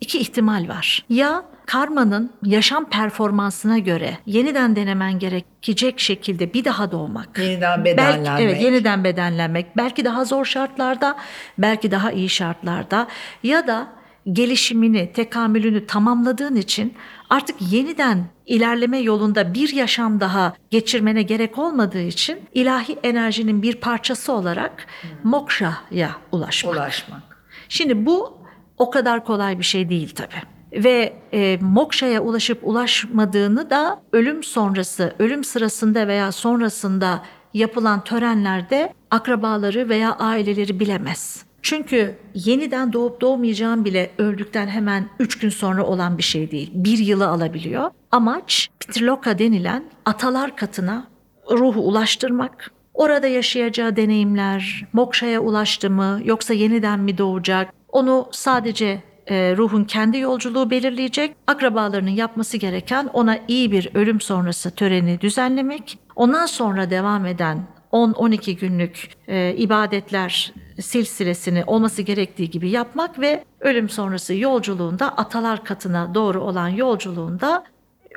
iki 0.00 0.18
ihtimal 0.18 0.68
var. 0.68 1.04
Ya 1.08 1.44
karmanın 1.66 2.32
yaşam 2.44 2.84
performansına 2.90 3.78
göre 3.78 4.18
yeniden 4.26 4.76
denemen 4.76 5.18
gerekecek 5.18 6.00
şekilde 6.00 6.54
bir 6.54 6.64
daha 6.64 6.92
doğmak. 6.92 7.38
Yeniden 7.38 7.84
Belki, 7.84 7.98
bedenlenmek. 7.98 8.42
evet 8.42 8.62
yeniden 8.62 9.04
bedenlenmek. 9.04 9.76
Belki 9.76 10.04
daha 10.04 10.24
zor 10.24 10.44
şartlarda, 10.44 11.16
belki 11.58 11.90
daha 11.90 12.12
iyi 12.12 12.28
şartlarda 12.28 13.08
ya 13.42 13.66
da 13.66 13.88
gelişimini, 14.32 15.12
tekamülünü 15.12 15.86
tamamladığın 15.86 16.56
için 16.56 16.94
artık 17.30 17.56
yeniden 17.72 18.24
ilerleme 18.46 18.98
yolunda 18.98 19.54
bir 19.54 19.72
yaşam 19.72 20.20
daha 20.20 20.54
geçirmene 20.70 21.22
gerek 21.22 21.58
olmadığı 21.58 22.02
için 22.02 22.40
ilahi 22.54 22.98
enerjinin 23.02 23.62
bir 23.62 23.76
parçası 23.76 24.32
olarak 24.32 24.86
moksha'ya 25.24 26.10
ulaşmak. 26.32 26.74
Ulaşmak. 26.74 27.22
Şimdi 27.68 28.06
bu 28.06 28.37
o 28.78 28.90
kadar 28.90 29.24
kolay 29.24 29.58
bir 29.58 29.64
şey 29.64 29.88
değil 29.88 30.14
tabii. 30.14 30.82
Ve 30.84 31.12
e, 31.32 31.58
mokşaya 31.60 32.20
ulaşıp 32.22 32.58
ulaşmadığını 32.62 33.70
da 33.70 34.00
ölüm 34.12 34.44
sonrası, 34.44 35.14
ölüm 35.18 35.44
sırasında 35.44 36.08
veya 36.08 36.32
sonrasında 36.32 37.22
yapılan 37.54 38.04
törenlerde 38.04 38.94
akrabaları 39.10 39.88
veya 39.88 40.16
aileleri 40.16 40.80
bilemez. 40.80 41.44
Çünkü 41.62 42.14
yeniden 42.34 42.92
doğup 42.92 43.20
doğmayacağın 43.20 43.84
bile 43.84 44.10
öldükten 44.18 44.66
hemen 44.66 45.08
3 45.18 45.38
gün 45.38 45.48
sonra 45.48 45.84
olan 45.84 46.18
bir 46.18 46.22
şey 46.22 46.50
değil. 46.50 46.70
Bir 46.74 46.98
yılı 46.98 47.28
alabiliyor. 47.28 47.90
Amaç 48.10 48.68
Pitriloka 48.80 49.38
denilen 49.38 49.84
atalar 50.04 50.56
katına 50.56 51.08
ruhu 51.50 51.80
ulaştırmak. 51.80 52.70
Orada 52.94 53.26
yaşayacağı 53.26 53.96
deneyimler, 53.96 54.86
mokşaya 54.92 55.40
ulaştı 55.40 55.90
mı 55.90 56.20
yoksa 56.24 56.54
yeniden 56.54 57.00
mi 57.00 57.18
doğacak? 57.18 57.77
Onu 57.88 58.28
sadece 58.30 59.02
e, 59.26 59.56
ruhun 59.56 59.84
kendi 59.84 60.18
yolculuğu 60.18 60.70
belirleyecek. 60.70 61.36
Akrabalarının 61.46 62.10
yapması 62.10 62.56
gereken 62.56 63.10
ona 63.12 63.38
iyi 63.48 63.72
bir 63.72 63.90
ölüm 63.94 64.20
sonrası 64.20 64.70
töreni 64.70 65.20
düzenlemek. 65.20 65.98
Ondan 66.16 66.46
sonra 66.46 66.90
devam 66.90 67.26
eden 67.26 67.66
10-12 67.92 68.52
günlük 68.52 69.08
e, 69.28 69.54
ibadetler 69.56 70.52
silsilesini 70.80 71.64
olması 71.66 72.02
gerektiği 72.02 72.50
gibi 72.50 72.70
yapmak 72.70 73.20
ve 73.20 73.44
ölüm 73.60 73.88
sonrası 73.88 74.34
yolculuğunda 74.34 75.08
atalar 75.08 75.64
katına 75.64 76.14
doğru 76.14 76.40
olan 76.40 76.68
yolculuğunda 76.68 77.64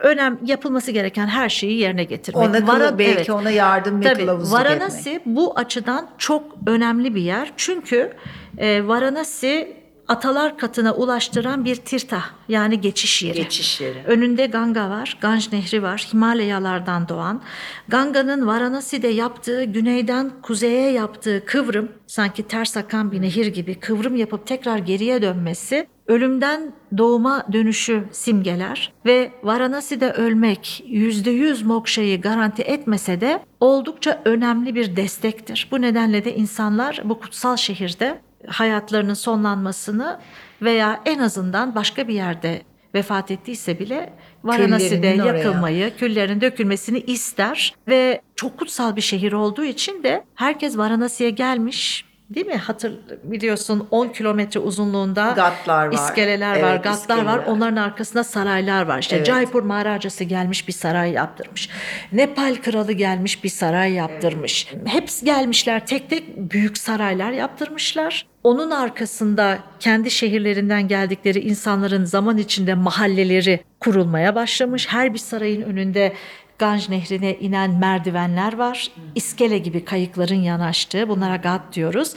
önem 0.02 0.40
yapılması 0.46 0.92
gereken 0.92 1.28
her 1.28 1.50
şeyi 1.50 1.78
yerine 1.80 2.04
getirmek. 2.04 2.50
Ona 2.50 2.68
Vara- 2.68 2.98
belki 3.00 3.12
evet. 3.12 3.30
ona 3.30 3.50
yardım 3.50 4.00
ve 4.00 4.04
Tabii 4.04 4.22
kılavuzluk 4.22 4.60
Varanasi 4.60 5.10
etmek. 5.10 5.26
bu 5.36 5.54
açıdan 5.60 6.08
çok 6.18 6.44
önemli 6.68 7.16
bir 7.16 7.22
yer. 7.22 7.54
Çünkü 7.58 8.14
e, 8.58 8.88
Varanasi 8.88 9.81
atalar 10.12 10.58
katına 10.58 10.94
ulaştıran 10.94 11.66
bir 11.66 11.76
tirta 11.76 12.24
yani 12.50 12.82
geçiş 12.82 13.24
yeri. 13.24 13.38
Geçiş 13.38 13.82
yeri. 13.82 14.04
Önünde 14.08 14.46
Ganga 14.46 14.90
var, 14.90 15.18
Ganj 15.22 15.52
Nehri 15.52 15.84
var, 15.84 16.08
Himalayalardan 16.14 17.08
doğan. 17.08 17.42
Ganga'nın 17.88 18.48
Varanasi'de 18.48 19.08
yaptığı, 19.08 19.64
güneyden 19.64 20.32
kuzeye 20.42 20.92
yaptığı 20.92 21.46
kıvrım, 21.46 21.92
sanki 22.08 22.44
ters 22.44 22.78
akan 22.78 23.12
bir 23.12 23.22
nehir 23.22 23.48
gibi 23.48 23.76
kıvrım 23.76 24.16
yapıp 24.16 24.48
tekrar 24.48 24.78
geriye 24.78 25.22
dönmesi, 25.22 25.88
ölümden 26.08 26.74
doğuma 26.98 27.46
dönüşü 27.54 28.04
simgeler 28.12 28.94
ve 29.06 29.32
Varanasi'de 29.44 30.12
ölmek 30.12 30.84
yüzde 30.88 31.32
yüz 31.32 31.62
mokşayı 31.62 32.22
garanti 32.22 32.62
etmese 32.62 33.22
de 33.22 33.40
oldukça 33.60 34.22
önemli 34.26 34.76
bir 34.76 34.96
destektir. 34.96 35.68
Bu 35.72 35.82
nedenle 35.82 36.26
de 36.26 36.36
insanlar 36.36 37.02
bu 37.04 37.20
kutsal 37.20 37.56
şehirde 37.56 38.22
hayatlarının 38.48 39.14
sonlanmasını 39.14 40.20
veya 40.62 41.02
en 41.06 41.20
azından 41.20 41.76
başka 41.76 42.08
bir 42.08 42.14
yerde 42.14 42.62
vefat 42.96 43.32
ettiyse 43.32 43.80
bile 43.80 44.14
Varanasi'de 44.44 44.96
Küllerinin 44.96 45.24
oraya. 45.24 45.38
yakılmayı, 45.38 45.98
küllerin 45.98 46.42
dökülmesini 46.42 47.00
ister 47.00 47.76
ve 47.88 48.22
çok 48.36 48.60
kutsal 48.60 48.96
bir 48.96 49.02
şehir 49.02 49.34
olduğu 49.34 49.64
için 49.64 50.04
de 50.04 50.24
herkes 50.36 50.78
Varanasi'ye 50.78 51.30
gelmiş. 51.30 52.11
Değil 52.36 52.46
mi? 52.46 52.56
Hatır 52.56 52.94
biliyorsun 53.24 53.88
10 53.92 54.08
kilometre 54.08 54.60
uzunluğunda 54.60 55.34
Gatlar 55.36 55.88
var. 55.88 55.94
iskeleler 55.94 56.62
var, 56.62 56.72
Evet, 56.74 56.84
gatlar 56.84 57.18
var. 57.26 57.38
iskeleler. 57.40 57.46
Onların 57.58 57.76
arkasında 57.76 58.24
saraylar 58.24 58.82
var. 58.86 59.00
İşte 59.00 59.16
Evet. 59.16 59.26
Jaipur 59.28 59.64
Maharajası 59.64 60.24
gelmiş 60.24 60.68
bir 60.68 60.74
saray 60.74 61.12
yaptırmış. 61.12 61.70
Nepal 62.12 62.56
kralı 62.56 62.92
gelmiş 62.92 63.44
bir 63.44 63.50
saray 63.50 63.94
yaptırmış. 63.94 64.68
Hepsi 64.86 65.26
gelmişler 65.26 65.86
tek 65.86 66.10
tek 66.10 66.38
büyük 66.38 66.78
saraylar 66.78 67.32
yaptırmışlar. 67.32 68.26
Onun 68.44 68.72
arkasında 68.72 69.60
kendi 69.80 70.12
şehirlerinden 70.12 70.88
geldikleri 70.88 71.40
insanların 71.40 72.06
zaman 72.06 72.38
içinde 72.38 72.74
mahalleleri 72.74 73.60
kurulmaya 73.80 74.36
başlamış. 74.36 74.88
Her 74.88 75.14
bir 75.14 75.20
sarayın 75.20 75.62
önünde 75.62 76.14
Ganj 76.62 76.90
Nehri'ne 76.90 77.36
inen 77.36 77.72
merdivenler 77.72 78.54
var. 78.54 78.92
İskele 79.16 79.58
gibi 79.58 79.86
kayıkların 79.86 80.36
yanaştığı 80.36 81.10
bunlara 81.10 81.36
gat 81.36 81.62
diyoruz. 81.74 82.14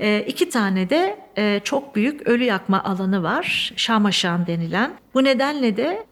E, 0.00 0.20
iki 0.20 0.50
tane 0.50 0.90
de 0.90 1.18
e, 1.38 1.60
çok 1.64 1.94
büyük 1.94 2.28
ölü 2.28 2.44
yakma 2.44 2.84
alanı 2.84 3.22
var. 3.22 3.72
Şamaşan 3.76 4.46
denilen. 4.46 4.90
Bu 5.14 5.24
nedenle 5.24 5.76
de 5.76 6.06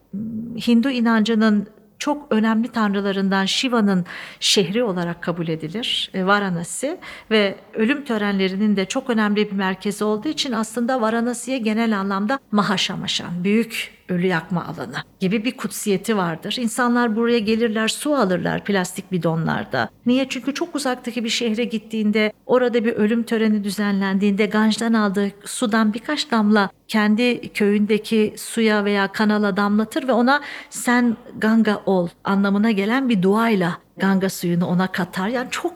Hindu 0.66 0.90
inancının 0.90 1.68
çok 1.98 2.32
önemli 2.32 2.68
tanrılarından 2.68 3.44
Shiva'nın 3.44 4.04
şehri 4.40 4.84
olarak 4.84 5.22
kabul 5.22 5.48
edilir 5.48 6.10
e, 6.14 6.26
Varanasi 6.26 6.98
ve 7.30 7.56
ölüm 7.74 8.04
törenlerinin 8.04 8.76
de 8.76 8.84
çok 8.84 9.10
önemli 9.10 9.50
bir 9.50 9.56
merkezi 9.56 10.04
olduğu 10.04 10.28
için 10.28 10.52
aslında 10.52 11.00
Varanasi'ye 11.00 11.58
genel 11.58 11.98
anlamda 11.98 12.38
Mahaşamaşan, 12.52 13.44
büyük 13.44 13.94
ölü 14.08 14.26
yakma 14.26 14.64
alanı 14.64 14.96
gibi 15.20 15.44
bir 15.44 15.56
kutsiyeti 15.56 16.16
vardır. 16.16 16.56
İnsanlar 16.60 17.16
buraya 17.16 17.38
gelirler 17.38 17.88
su 17.88 18.14
alırlar 18.14 18.64
plastik 18.64 19.12
bidonlarda. 19.12 19.88
Niye? 20.06 20.28
Çünkü 20.28 20.54
çok 20.54 20.74
uzaktaki 20.74 21.24
bir 21.24 21.28
şehre 21.28 21.64
gittiğinde 21.64 22.32
orada 22.46 22.84
bir 22.84 22.92
ölüm 22.92 23.22
töreni 23.22 23.64
düzenlendiğinde 23.64 24.46
Ganj'dan 24.46 24.92
aldığı 24.92 25.30
sudan 25.44 25.94
birkaç 25.94 26.30
damla 26.30 26.70
kendi 26.88 27.52
köyündeki 27.52 28.34
suya 28.36 28.84
veya 28.84 29.12
kanala 29.12 29.56
damlatır 29.56 30.08
ve 30.08 30.12
ona 30.12 30.40
sen 30.70 31.16
Ganga 31.38 31.82
ol 31.86 32.08
anlamına 32.24 32.70
gelen 32.70 33.08
bir 33.08 33.22
duayla 33.22 33.78
Ganga 33.96 34.28
suyunu 34.28 34.66
ona 34.66 34.86
katar. 34.86 35.28
Yani 35.28 35.48
çok 35.50 35.72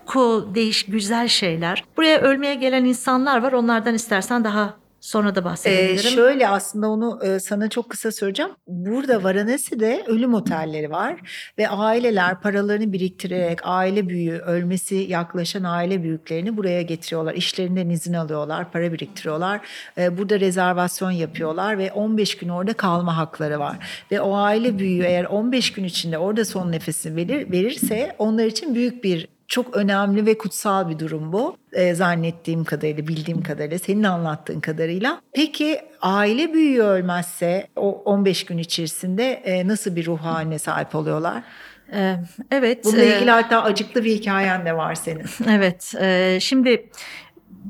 değiş 0.54 0.87
güzel 0.87 1.28
şeyler. 1.28 1.85
Buraya 1.97 2.20
ölmeye 2.20 2.54
gelen 2.54 2.85
insanlar 2.85 3.42
var. 3.42 3.52
Onlardan 3.52 3.94
istersen 3.94 4.44
daha 4.44 4.75
Sonra 5.08 5.34
da 5.34 5.44
bahsedebilirim. 5.44 5.96
Ee, 5.96 6.14
şöyle 6.14 6.48
aslında 6.48 6.88
onu 6.88 7.20
e, 7.24 7.40
sana 7.40 7.68
çok 7.68 7.90
kısa 7.90 8.12
söyleyeceğim. 8.12 8.52
Burada 8.66 9.24
Varanasi'de 9.24 10.04
ölüm 10.06 10.34
otelleri 10.34 10.90
var 10.90 11.16
ve 11.58 11.68
aileler 11.68 12.40
paralarını 12.40 12.92
biriktirerek 12.92 13.58
aile 13.62 14.08
büyüğü 14.08 14.38
ölmesi 14.38 14.94
yaklaşan 14.94 15.62
aile 15.62 16.02
büyüklerini 16.02 16.56
buraya 16.56 16.82
getiriyorlar. 16.82 17.34
İşlerinden 17.34 17.88
izin 17.88 18.14
alıyorlar, 18.14 18.72
para 18.72 18.92
biriktiriyorlar. 18.92 19.60
E, 19.98 20.18
burada 20.18 20.40
rezervasyon 20.40 21.10
yapıyorlar 21.10 21.78
ve 21.78 21.92
15 21.92 22.36
gün 22.36 22.48
orada 22.48 22.72
kalma 22.72 23.16
hakları 23.16 23.58
var. 23.58 24.04
Ve 24.10 24.20
o 24.20 24.36
aile 24.36 24.78
büyüğü 24.78 25.04
eğer 25.04 25.24
15 25.24 25.72
gün 25.72 25.84
içinde 25.84 26.18
orada 26.18 26.44
son 26.44 26.72
nefesini 26.72 27.16
verir, 27.16 27.52
verirse 27.52 28.14
onlar 28.18 28.44
için 28.44 28.74
büyük 28.74 29.04
bir 29.04 29.38
çok 29.48 29.76
önemli 29.76 30.26
ve 30.26 30.38
kutsal 30.38 30.90
bir 30.90 30.98
durum 30.98 31.32
bu. 31.32 31.56
E, 31.72 31.94
zannettiğim 31.94 32.64
kadarıyla, 32.64 33.08
bildiğim 33.08 33.42
kadarıyla, 33.42 33.78
senin 33.78 34.02
anlattığın 34.02 34.60
kadarıyla. 34.60 35.20
Peki 35.32 35.80
aile 36.02 36.52
büyüğü 36.52 36.82
ölmezse 36.82 37.66
o 37.76 38.02
15 38.04 38.44
gün 38.44 38.58
içerisinde 38.58 39.32
e, 39.32 39.68
nasıl 39.68 39.96
bir 39.96 40.06
ruh 40.06 40.18
haline 40.18 40.58
sahip 40.58 40.94
oluyorlar? 40.94 41.42
Ee, 41.92 42.16
evet. 42.50 42.84
Bununla 42.84 43.02
ilgili 43.02 43.28
e, 43.28 43.32
hatta 43.32 43.62
acıklı 43.62 44.04
bir 44.04 44.14
hikayen 44.14 44.66
de 44.66 44.76
var 44.76 44.94
senin. 44.94 45.24
Evet. 45.48 45.94
E, 46.00 46.38
şimdi 46.40 46.90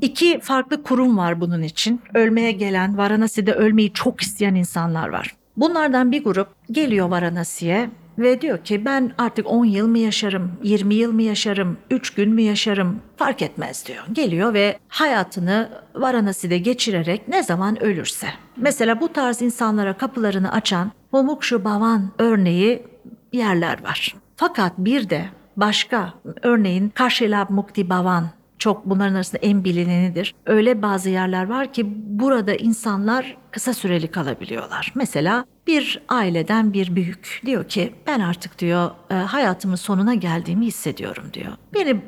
iki 0.01 0.39
farklı 0.39 0.83
kurum 0.83 1.17
var 1.17 1.41
bunun 1.41 1.61
için. 1.61 2.01
Ölmeye 2.13 2.51
gelen, 2.51 2.97
Varanasi'de 2.97 3.53
ölmeyi 3.53 3.93
çok 3.93 4.21
isteyen 4.21 4.55
insanlar 4.55 5.09
var. 5.09 5.35
Bunlardan 5.57 6.11
bir 6.11 6.23
grup 6.23 6.47
geliyor 6.71 7.09
Varanasi'ye 7.09 7.89
ve 8.19 8.41
diyor 8.41 8.57
ki 8.57 8.85
ben 8.85 9.11
artık 9.17 9.47
10 9.47 9.65
yıl 9.65 9.87
mı 9.87 9.99
yaşarım, 9.99 10.51
20 10.63 10.95
yıl 10.95 11.11
mı 11.11 11.21
yaşarım, 11.21 11.77
3 11.89 12.09
gün 12.09 12.29
mü 12.29 12.41
yaşarım 12.41 12.99
fark 13.17 13.41
etmez 13.41 13.85
diyor. 13.85 14.03
Geliyor 14.11 14.53
ve 14.53 14.79
hayatını 14.87 15.69
Varanasi'de 15.95 16.57
geçirerek 16.57 17.27
ne 17.27 17.43
zaman 17.43 17.83
ölürse. 17.83 18.27
Mesela 18.57 19.01
bu 19.01 19.13
tarz 19.13 19.41
insanlara 19.41 19.97
kapılarını 19.97 20.51
açan 20.51 20.91
Mumukshu 21.11 21.63
Bavan 21.63 22.11
örneği 22.17 22.83
yerler 23.33 23.83
var. 23.83 24.15
Fakat 24.35 24.73
bir 24.77 25.09
de 25.09 25.25
başka 25.57 26.13
örneğin 26.41 26.89
Kaşilab 26.89 27.49
Mukti 27.49 27.89
Bavan 27.89 28.29
çok 28.59 28.85
bunların 28.85 29.15
arasında 29.15 29.41
en 29.41 29.63
bilinenidir. 29.63 30.35
Öyle 30.45 30.81
bazı 30.81 31.09
yerler 31.09 31.49
var 31.49 31.73
ki 31.73 31.85
burada 32.19 32.55
insanlar 32.55 33.37
kısa 33.51 33.73
süreli 33.73 34.07
kalabiliyorlar. 34.07 34.91
Mesela 34.95 35.45
bir 35.69 36.01
aileden 36.09 36.73
bir 36.73 36.95
büyük 36.95 37.41
diyor 37.45 37.69
ki 37.69 37.93
ben 38.07 38.19
artık 38.19 38.59
diyor 38.59 38.91
e, 39.11 39.13
hayatımın 39.13 39.75
sonuna 39.75 40.15
geldiğimi 40.15 40.65
hissediyorum 40.65 41.23
diyor. 41.33 41.51
Beni 41.73 42.01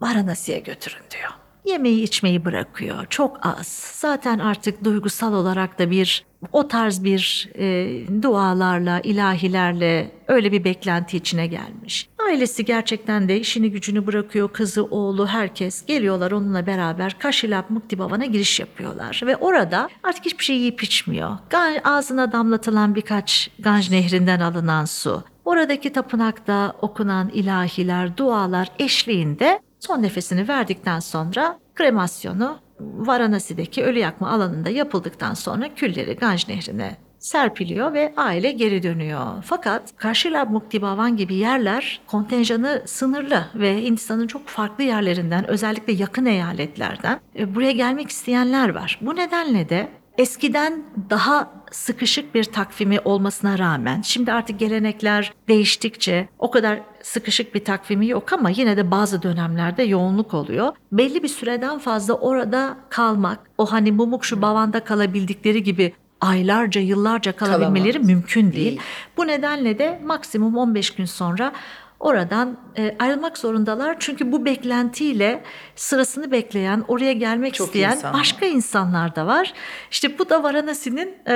Varanasi'ye 0.00 0.58
götürün 0.58 1.02
diyor. 1.10 1.30
Yemeği 1.66 2.02
içmeyi 2.02 2.44
bırakıyor. 2.44 3.06
Çok 3.10 3.46
az. 3.46 3.66
Zaten 3.94 4.38
artık 4.38 4.84
duygusal 4.84 5.34
olarak 5.34 5.78
da 5.78 5.90
bir 5.90 6.24
o 6.52 6.68
tarz 6.68 7.04
bir 7.04 7.48
e, 7.58 8.22
dualarla, 8.22 9.00
ilahilerle 9.00 10.10
öyle 10.28 10.52
bir 10.52 10.64
beklenti 10.64 11.16
içine 11.16 11.46
gelmiş. 11.46 12.08
Ailesi 12.26 12.64
gerçekten 12.64 13.28
de 13.28 13.40
işini 13.40 13.70
gücünü 13.70 14.06
bırakıyor. 14.06 14.52
Kızı, 14.52 14.84
oğlu, 14.84 15.26
herkes 15.26 15.86
geliyorlar 15.86 16.32
onunla 16.32 16.66
beraber 16.66 17.18
Kaşilap 17.18 17.70
Muktibavan'a 17.70 18.24
giriş 18.24 18.60
yapıyorlar. 18.60 19.20
Ve 19.26 19.36
orada 19.36 19.88
artık 20.02 20.24
hiçbir 20.24 20.44
şey 20.44 20.56
yiyip 20.56 20.82
içmiyor. 20.82 21.36
Ağzına 21.84 22.32
damlatılan 22.32 22.94
birkaç 22.94 23.50
Ganj 23.58 23.90
nehrinden 23.90 24.40
alınan 24.40 24.84
su. 24.84 25.24
Oradaki 25.44 25.92
tapınakta 25.92 26.72
okunan 26.80 27.28
ilahiler, 27.28 28.16
dualar 28.16 28.68
eşliğinde 28.78 29.60
son 29.80 30.02
nefesini 30.02 30.48
verdikten 30.48 31.00
sonra 31.00 31.58
kremasyonu 31.74 32.58
Varanasi'deki 32.80 33.84
ölü 33.84 33.98
yakma 33.98 34.30
alanında 34.30 34.70
yapıldıktan 34.70 35.34
sonra 35.34 35.74
külleri 35.74 36.14
Ganj 36.16 36.48
Nehri'ne 36.48 36.96
serpiliyor 37.18 37.92
ve 37.92 38.12
aile 38.16 38.52
geri 38.52 38.82
dönüyor. 38.82 39.26
Fakat 39.46 39.96
Karşilab 39.96 40.50
Muktibavan 40.50 41.16
gibi 41.16 41.34
yerler 41.34 42.00
kontenjanı 42.06 42.82
sınırlı 42.86 43.46
ve 43.54 43.82
Hindistan'ın 43.82 44.26
çok 44.26 44.48
farklı 44.48 44.84
yerlerinden 44.84 45.50
özellikle 45.50 45.92
yakın 45.92 46.26
eyaletlerden 46.26 47.20
e, 47.38 47.54
buraya 47.54 47.72
gelmek 47.72 48.10
isteyenler 48.10 48.68
var. 48.68 48.98
Bu 49.02 49.16
nedenle 49.16 49.68
de 49.68 49.88
eskiden 50.18 50.82
daha 51.10 51.52
sıkışık 51.70 52.34
bir 52.34 52.44
takvimi 52.44 53.00
olmasına 53.00 53.58
rağmen 53.58 54.02
şimdi 54.02 54.32
artık 54.32 54.58
gelenekler 54.58 55.32
değiştikçe 55.48 56.28
o 56.38 56.50
kadar 56.50 56.80
sıkışık 57.06 57.54
bir 57.54 57.64
takvimi 57.64 58.08
yok 58.08 58.32
ama 58.32 58.50
yine 58.50 58.76
de 58.76 58.90
bazı 58.90 59.22
dönemlerde 59.22 59.82
yoğunluk 59.82 60.34
oluyor. 60.34 60.72
Belli 60.92 61.22
bir 61.22 61.28
süreden 61.28 61.78
fazla 61.78 62.14
orada 62.14 62.76
kalmak, 62.88 63.38
o 63.58 63.72
hani 63.72 63.92
Mumukshu 63.92 64.42
Bavan'da 64.42 64.84
kalabildikleri 64.84 65.62
gibi 65.62 65.92
aylarca, 66.20 66.80
yıllarca 66.80 67.32
kalabilmeleri 67.32 67.92
Kalamaz. 67.92 68.08
mümkün 68.08 68.52
değil. 68.52 68.64
değil. 68.64 68.80
Bu 69.16 69.26
nedenle 69.26 69.78
de 69.78 70.00
maksimum 70.04 70.56
15 70.56 70.90
gün 70.90 71.04
sonra 71.04 71.52
oradan 72.00 72.58
e, 72.78 72.96
ayrılmak 72.98 73.38
zorundalar. 73.38 73.96
Çünkü 73.98 74.32
bu 74.32 74.44
beklentiyle 74.44 75.42
sırasını 75.76 76.30
bekleyen, 76.30 76.84
oraya 76.88 77.12
gelmek 77.12 77.54
Çok 77.54 77.66
isteyen 77.66 77.92
insan 77.92 78.14
başka 78.14 78.46
insanlar 78.46 79.16
da 79.16 79.26
var. 79.26 79.52
İşte 79.90 80.18
bu 80.18 80.30
da 80.30 80.42
Varanasi'nin 80.42 81.14
e, 81.26 81.34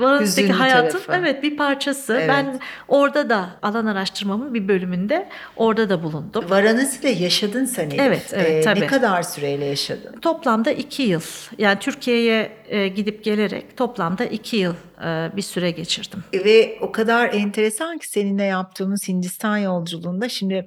Varanasi'deki 0.00 0.52
hayatın 0.52 0.98
tarafı. 0.98 1.12
evet 1.24 1.42
bir 1.42 1.56
parçası. 1.56 2.14
Evet. 2.14 2.28
Ben 2.28 2.60
orada 2.88 3.30
da 3.30 3.48
alan 3.62 3.86
araştırmamın 3.86 4.54
bir 4.54 4.68
bölümünde 4.68 5.28
orada 5.56 5.88
da 5.88 6.02
bulundum. 6.02 6.44
Varanasi'de 6.48 7.08
yaşadın 7.08 7.64
sen 7.64 7.86
Elif. 7.86 8.00
Evet, 8.00 8.30
evet 8.32 8.50
ee, 8.50 8.60
tabii. 8.60 8.80
Ne 8.80 8.86
kadar 8.86 9.22
süreyle 9.22 9.64
yaşadın? 9.64 10.20
Toplamda 10.20 10.70
iki 10.70 11.02
yıl. 11.02 11.20
Yani 11.58 11.78
Türkiye'ye 11.78 12.52
e, 12.68 12.88
gidip 12.88 13.24
gelerek 13.24 13.76
toplamda 13.76 14.24
iki 14.24 14.56
yıl 14.56 14.74
e, 15.04 15.36
bir 15.36 15.42
süre 15.42 15.70
geçirdim. 15.70 16.24
Ve 16.34 16.78
o 16.80 16.92
kadar 16.92 17.34
enteresan 17.34 17.98
ki 17.98 18.08
seninle 18.08 18.44
yaptığımız 18.44 19.08
Hindistan 19.08 19.56
yolculuğunda 19.96 20.28
şimdi 20.28 20.66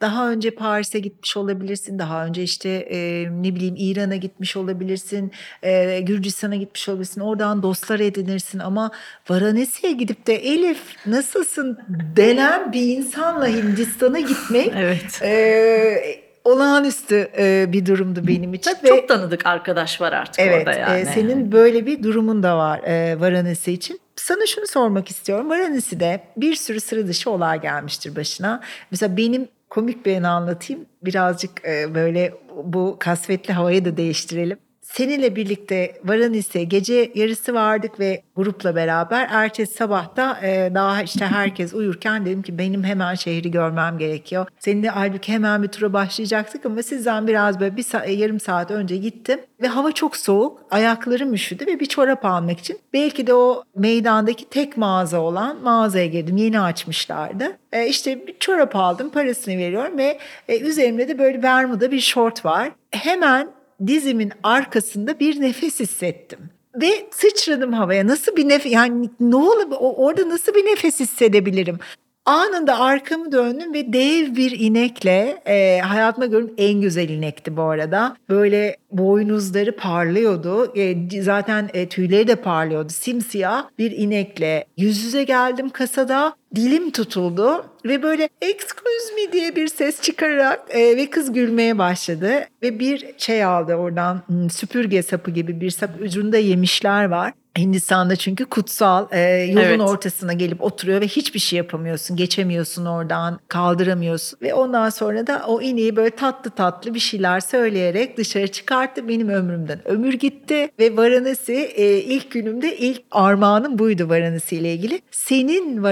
daha 0.00 0.30
önce 0.30 0.50
Paris'e 0.50 0.98
gitmiş 0.98 1.36
olabilirsin, 1.36 1.98
daha 1.98 2.26
önce 2.26 2.42
işte 2.42 2.68
e, 2.68 3.28
ne 3.30 3.54
bileyim 3.54 3.74
İran'a 3.78 4.16
gitmiş 4.16 4.56
olabilirsin, 4.56 5.32
e, 5.62 6.00
Gürcistan'a 6.00 6.56
gitmiş 6.56 6.88
olabilirsin, 6.88 7.20
oradan 7.20 7.62
dostlar 7.62 8.00
edinirsin 8.00 8.58
ama 8.58 8.90
Varanasi'ye 9.28 9.92
gidip 9.92 10.26
de 10.26 10.34
Elif 10.34 10.80
nasılsın 11.06 11.78
denen 12.16 12.72
bir 12.72 12.96
insanla 12.96 13.46
Hindistan'a 13.46 14.20
gitmek 14.20 14.72
evet. 14.76 15.22
E, 15.22 16.29
olağanüstü 16.44 17.30
e, 17.38 17.72
bir 17.72 17.86
durumdu 17.86 18.26
benim 18.26 18.54
için. 18.54 18.70
Tabii 18.74 18.88
çok 18.88 19.08
tanıdık 19.08 19.46
arkadaş 19.46 20.00
var 20.00 20.12
artık 20.12 20.38
evet, 20.38 20.58
orada 20.58 20.78
yani. 20.78 21.00
E, 21.00 21.04
senin 21.04 21.52
böyle 21.52 21.86
bir 21.86 22.02
durumun 22.02 22.42
da 22.42 22.58
var 22.58 22.80
e, 22.84 23.20
Varanasi 23.20 23.72
için. 23.72 24.00
Sana 24.16 24.46
şunu 24.46 24.66
sormak 24.66 25.10
istiyorum. 25.10 25.50
Varanasi'de 25.50 26.20
bir 26.36 26.54
sürü 26.54 26.80
sıra 26.80 27.06
dışı 27.06 27.30
olay 27.30 27.60
gelmiştir 27.60 28.16
başına. 28.16 28.60
Mesela 28.90 29.16
benim 29.16 29.48
komik 29.70 30.06
bir 30.06 30.16
anı 30.16 30.30
anlatayım. 30.30 30.86
Birazcık 31.02 31.64
e, 31.64 31.94
böyle 31.94 32.34
bu 32.64 32.96
kasvetli 32.98 33.54
havayı 33.54 33.84
da 33.84 33.96
değiştirelim. 33.96 34.58
Seninle 34.92 35.36
birlikte 35.36 35.92
Varanis'e 36.04 36.64
gece 36.64 37.12
yarısı 37.14 37.54
vardık 37.54 38.00
ve 38.00 38.22
grupla 38.36 38.74
beraber 38.74 39.28
ertesi 39.30 39.74
sabah 39.74 40.16
da 40.16 40.38
e, 40.42 40.70
daha 40.74 41.02
işte 41.02 41.26
herkes 41.26 41.74
uyurken 41.74 42.26
dedim 42.26 42.42
ki 42.42 42.58
benim 42.58 42.84
hemen 42.84 43.14
şehri 43.14 43.50
görmem 43.50 43.98
gerekiyor. 43.98 44.46
Seninle 44.58 44.88
halbuki 44.88 45.32
hemen 45.32 45.62
bir 45.62 45.68
tura 45.68 45.92
başlayacaktık 45.92 46.66
ama 46.66 46.82
sizden 46.82 47.26
biraz 47.26 47.60
böyle 47.60 47.76
bir 47.76 47.82
sa- 47.82 48.10
yarım 48.10 48.40
saat 48.40 48.70
önce 48.70 48.96
gittim 48.96 49.40
ve 49.62 49.68
hava 49.68 49.92
çok 49.92 50.16
soğuk. 50.16 50.60
Ayaklarım 50.70 51.34
üşüdü 51.34 51.66
ve 51.66 51.80
bir 51.80 51.86
çorap 51.86 52.24
almak 52.24 52.58
için 52.58 52.78
belki 52.92 53.26
de 53.26 53.34
o 53.34 53.62
meydandaki 53.76 54.48
tek 54.48 54.76
mağaza 54.76 55.20
olan 55.20 55.62
mağazaya 55.62 56.06
girdim. 56.06 56.36
Yeni 56.36 56.60
açmışlardı. 56.60 57.56
E, 57.72 57.86
işte 57.86 58.26
bir 58.26 58.38
çorap 58.38 58.76
aldım, 58.76 59.10
parasını 59.10 59.58
veriyorum 59.58 59.98
ve 59.98 60.18
e, 60.48 60.60
üzerimde 60.60 61.08
de 61.08 61.18
böyle 61.18 61.42
bermuda 61.42 61.90
bir 61.90 62.00
şort 62.00 62.44
var. 62.44 62.70
Hemen 62.90 63.59
dizimin 63.86 64.32
arkasında 64.42 65.20
bir 65.20 65.40
nefes 65.40 65.80
hissettim. 65.80 66.38
Ve 66.80 67.08
sıçradım 67.10 67.72
havaya. 67.72 68.06
Nasıl 68.06 68.36
bir 68.36 68.48
nefes 68.48 68.72
yani 68.72 69.10
ne 69.20 69.36
olur 69.36 69.66
orada 69.80 70.28
nasıl 70.28 70.54
bir 70.54 70.66
nefes 70.66 71.00
hissedebilirim? 71.00 71.78
Anında 72.24 72.80
arkamı 72.80 73.32
döndüm 73.32 73.74
ve 73.74 73.92
dev 73.92 74.36
bir 74.36 74.60
inekle 74.60 75.42
e, 75.46 75.80
hayatıma 75.80 76.26
gördüğüm 76.26 76.54
en 76.58 76.80
güzel 76.80 77.08
inekti 77.08 77.56
bu 77.56 77.62
arada. 77.62 78.16
Böyle 78.28 78.76
boynuzları 78.90 79.76
parlıyordu. 79.76 80.72
E, 80.76 81.22
zaten 81.22 81.70
e, 81.74 81.88
tüyleri 81.88 82.28
de 82.28 82.36
parlıyordu. 82.36 82.92
Simsiyah 82.92 83.68
bir 83.78 83.90
inekle 83.90 84.64
yüz 84.76 85.04
yüze 85.04 85.24
geldim 85.24 85.70
kasada. 85.70 86.34
Dilim 86.54 86.90
tutuldu 86.90 87.64
ve 87.84 88.02
böyle 88.02 88.28
excuse 88.40 89.14
me 89.16 89.32
diye 89.32 89.56
bir 89.56 89.68
ses 89.68 90.02
çıkararak 90.02 90.60
e, 90.70 90.96
ve 90.96 91.10
kız 91.10 91.32
gülmeye 91.32 91.78
başladı. 91.78 92.32
Ve 92.62 92.78
bir 92.78 93.14
şey 93.18 93.44
aldı 93.44 93.74
oradan 93.74 94.22
hmm, 94.26 94.50
süpürge 94.50 95.02
sapı 95.02 95.30
gibi 95.30 95.60
bir 95.60 95.70
sap 95.70 95.90
ucunda 96.00 96.38
yemişler 96.38 97.04
var. 97.04 97.32
Hindistan'da 97.58 98.16
çünkü 98.16 98.44
kutsal 98.44 99.06
e, 99.10 99.20
yolun 99.20 99.60
Evet. 99.60 99.80
ortasına 99.80 100.32
gelip 100.32 100.62
oturuyor 100.62 101.00
ve 101.00 101.06
hiçbir 101.06 101.40
şey 101.40 101.56
yapamıyorsun. 101.56 102.16
Geçemiyorsun 102.16 102.86
oradan 102.86 103.40
kaldıramıyorsun. 103.48 104.38
Ve 104.42 104.54
ondan 104.54 104.90
sonra 104.90 105.26
da 105.26 105.44
o 105.46 105.60
ineği 105.62 105.96
böyle 105.96 106.10
tatlı 106.10 106.50
tatlı 106.50 106.94
bir 106.94 107.00
şeyler 107.00 107.40
söyleyerek 107.40 108.16
dışarı 108.16 108.48
çıkarttı. 108.48 109.08
Benim 109.08 109.28
ömrümden 109.28 109.88
ömür 109.88 110.12
gitti 110.12 110.70
ve 110.78 110.96
Varanasi 110.96 111.52
e, 111.54 111.98
ilk 111.98 112.30
günümde 112.30 112.76
ilk 112.78 113.02
armağanım 113.10 113.78
buydu 113.78 114.08
Varanasi 114.08 114.56
ile 114.56 114.74
ilgili. 114.74 115.00
Senin 115.10 115.82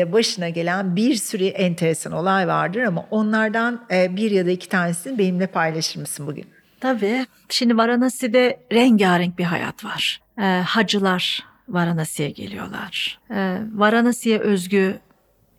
Varanasi'de 0.00 0.12
başına 0.12 0.48
gelen 0.48 0.96
bir 0.96 1.14
sürü 1.14 1.44
enteresan 1.44 2.12
olay 2.12 2.48
vardır 2.48 2.82
ama 2.82 3.06
onlardan 3.10 3.86
e, 3.90 4.16
bir 4.16 4.30
ya 4.30 4.46
da 4.46 4.50
iki 4.50 4.68
tanesini 4.68 5.18
benimle 5.18 5.46
paylaşır 5.46 6.00
mısın 6.00 6.26
bugün? 6.26 6.44
Tabii. 6.80 7.26
Şimdi 7.48 7.76
Varanasi'de 7.76 8.60
rengarenk 8.72 9.38
bir 9.38 9.44
hayat 9.44 9.84
var. 9.84 10.20
Ee, 10.38 10.42
hacılar 10.66 11.44
Varanasi'ye 11.68 12.30
geliyorlar. 12.30 13.18
Ee, 13.30 13.58
Varanasi'ye 13.74 14.38
özgü 14.38 15.00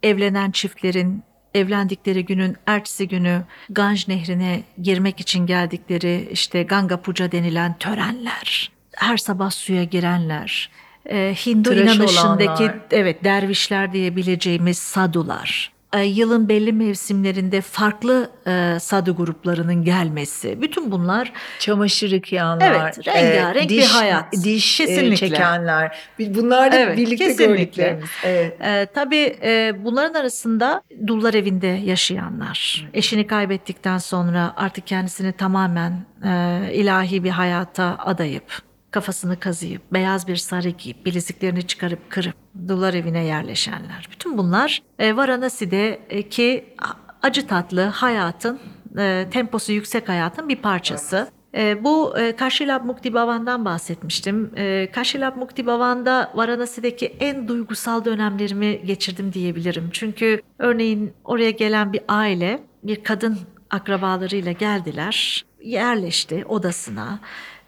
evlenen 0.04 0.52
çiftlerin 0.52 1.24
evlendikleri 1.54 2.26
günün 2.26 2.56
ertesi 2.66 3.08
günü 3.08 3.44
Ganj 3.70 4.08
Nehri'ne 4.08 4.64
girmek 4.82 5.20
için 5.20 5.46
geldikleri 5.46 6.30
işte 6.32 6.64
Ganga 6.64 7.02
Puja 7.02 7.32
denilen 7.32 7.78
törenler. 7.78 8.72
Her 8.96 9.18
sabah 9.18 9.52
suya 9.52 9.84
girenler. 9.84 10.70
Ee, 11.10 11.34
Hindu 11.46 11.70
Tıraş 11.70 11.96
inanışındaki 11.96 12.64
olanlar. 12.64 12.76
evet 12.92 13.24
dervişler 13.24 13.94
diyebileceğimiz 13.94 14.78
sadular. 14.78 15.72
E, 15.94 16.00
Yılın 16.04 16.50
belli 16.50 16.74
mevsimlerinde 16.74 17.62
farklı 17.62 18.30
e, 18.48 18.78
sadu 18.80 19.16
gruplarının 19.16 19.84
gelmesi. 19.84 20.62
Bütün 20.62 20.92
bunlar 20.92 21.32
Çamaşır 21.60 22.12
yıkayanlar, 22.12 22.72
Evet, 22.72 23.08
rengarenk 23.08 23.70
bir 23.70 23.84
hayat. 23.84 24.34
diş 24.44 24.82
e, 24.82 24.86
Kesinlikle. 24.86 25.16
çekenler. 25.16 25.98
Bunlar 26.20 26.72
da 26.72 26.76
Evet, 26.76 26.98
birlikte 26.98 27.26
kesinlikle. 27.28 27.46
gördüklerimiz. 27.64 28.10
Evet. 28.24 28.62
e, 28.62 28.88
tabii 28.96 29.36
e, 29.44 29.74
bunların 29.86 30.20
arasında 30.20 30.82
dullar 31.08 31.34
evinde 31.34 31.68
yaşayanlar. 31.68 32.88
Eşini 32.94 33.28
kaybettikten 33.28 33.98
sonra 33.98 34.54
artık 34.58 34.88
kendisini 34.88 35.34
tamamen 35.34 36.06
e, 36.26 36.60
ilahi 36.74 37.24
bir 37.24 37.30
hayata 37.30 37.96
adayıp 38.00 38.44
kafasını 38.92 39.40
kazıyıp 39.40 39.82
beyaz 39.94 40.28
bir 40.28 40.36
sarı 40.36 40.70
giyip 40.70 41.06
bileziklerini 41.06 41.68
çıkarıp 41.68 42.10
kırıp 42.10 42.36
dullar 42.68 42.94
evine 42.94 43.24
yerleşenler. 43.24 44.10
Bütün 44.12 44.38
bunlar 44.38 44.82
e, 45.00 45.16
Varanasi'deki 45.16 46.76
acı 47.22 47.48
tatlı 47.48 47.82
hayatın 47.82 48.60
e, 48.98 49.28
temposu 49.32 49.72
yüksek 49.72 50.10
hayatın 50.10 50.50
bir 50.50 50.56
parçası. 50.56 51.28
E, 51.56 51.84
bu 51.84 52.20
e, 52.20 52.36
Kaşilab 52.36 52.86
Mukti 52.86 53.14
Bhavan'dan 53.14 53.66
bahsetmiştim. 53.66 54.52
E, 54.58 54.92
Kaşilab 54.92 55.38
Mukti 55.38 55.66
Bhavan'da 55.66 56.32
Varanasi'deki 56.36 57.06
en 57.06 57.48
duygusal 57.48 58.06
dönemlerimi 58.06 58.86
geçirdim 58.86 59.34
diyebilirim. 59.34 59.90
Çünkü 59.92 60.42
örneğin 60.60 61.14
oraya 61.24 61.52
gelen 61.52 61.94
bir 61.94 62.02
aile 62.08 62.64
bir 62.84 63.04
kadın 63.04 63.38
akrabalarıyla 63.70 64.52
geldiler, 64.52 65.46
yerleşti 65.64 66.46
odasına. 66.46 67.20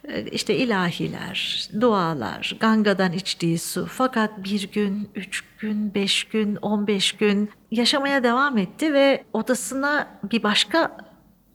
E, 0.07 0.23
İşte 0.23 0.55
ilahiler, 0.55 1.69
dualar, 1.81 2.57
Ganga'dan 2.59 3.11
içtiği 3.13 3.59
su. 3.59 3.85
Fakat 3.85 4.43
bir 4.43 4.71
gün, 4.71 5.09
üç 5.15 5.43
gün, 5.59 5.93
beş 5.93 6.23
gün, 6.23 6.55
on 6.55 6.87
beş 6.87 7.11
gün 7.11 7.49
yaşamaya 7.71 8.23
devam 8.23 8.57
etti 8.57 8.93
ve 8.93 9.23
odasına 9.33 10.07
bir 10.31 10.43
başka 10.43 10.97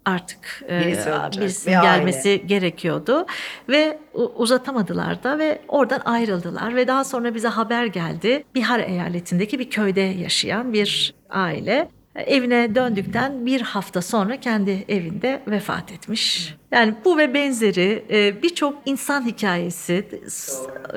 artık 0.05 0.63
e, 0.69 0.81
Birisi 0.81 1.13
olacak, 1.13 1.43
birisinin 1.43 1.77
bir 1.77 1.79
aile. 1.81 1.99
gelmesi 1.99 2.43
gerekiyordu 2.47 3.27
ve 3.69 3.99
uzatamadılar 4.37 5.23
da 5.23 5.39
ve 5.39 5.63
oradan 5.69 6.01
ayrıldılar 6.05 6.77
ve 6.77 6.89
daha 6.89 7.05
sonra 7.05 7.35
bize 7.35 7.49
haber 7.49 7.87
geldi. 7.87 8.45
Bihar 8.55 8.81
eyaletindeki 8.81 9.59
bir 9.59 9.71
köyde 9.71 10.01
yaşayan 10.01 10.73
bir 10.73 11.15
aile 11.31 11.89
evine 12.27 12.75
döndükten 12.75 13.47
bir 13.47 13.61
hafta 13.61 14.03
sonra 14.03 14.41
kendi 14.41 14.85
evinde 14.89 15.43
vefat 15.47 15.93
etmiş. 15.93 16.55
Yani 16.73 16.95
bu 17.05 17.19
ve 17.19 17.35
benzeri 17.35 18.05
e, 18.11 18.43
birçok 18.43 18.79
insan 18.85 19.27
hikayesi. 19.27 20.09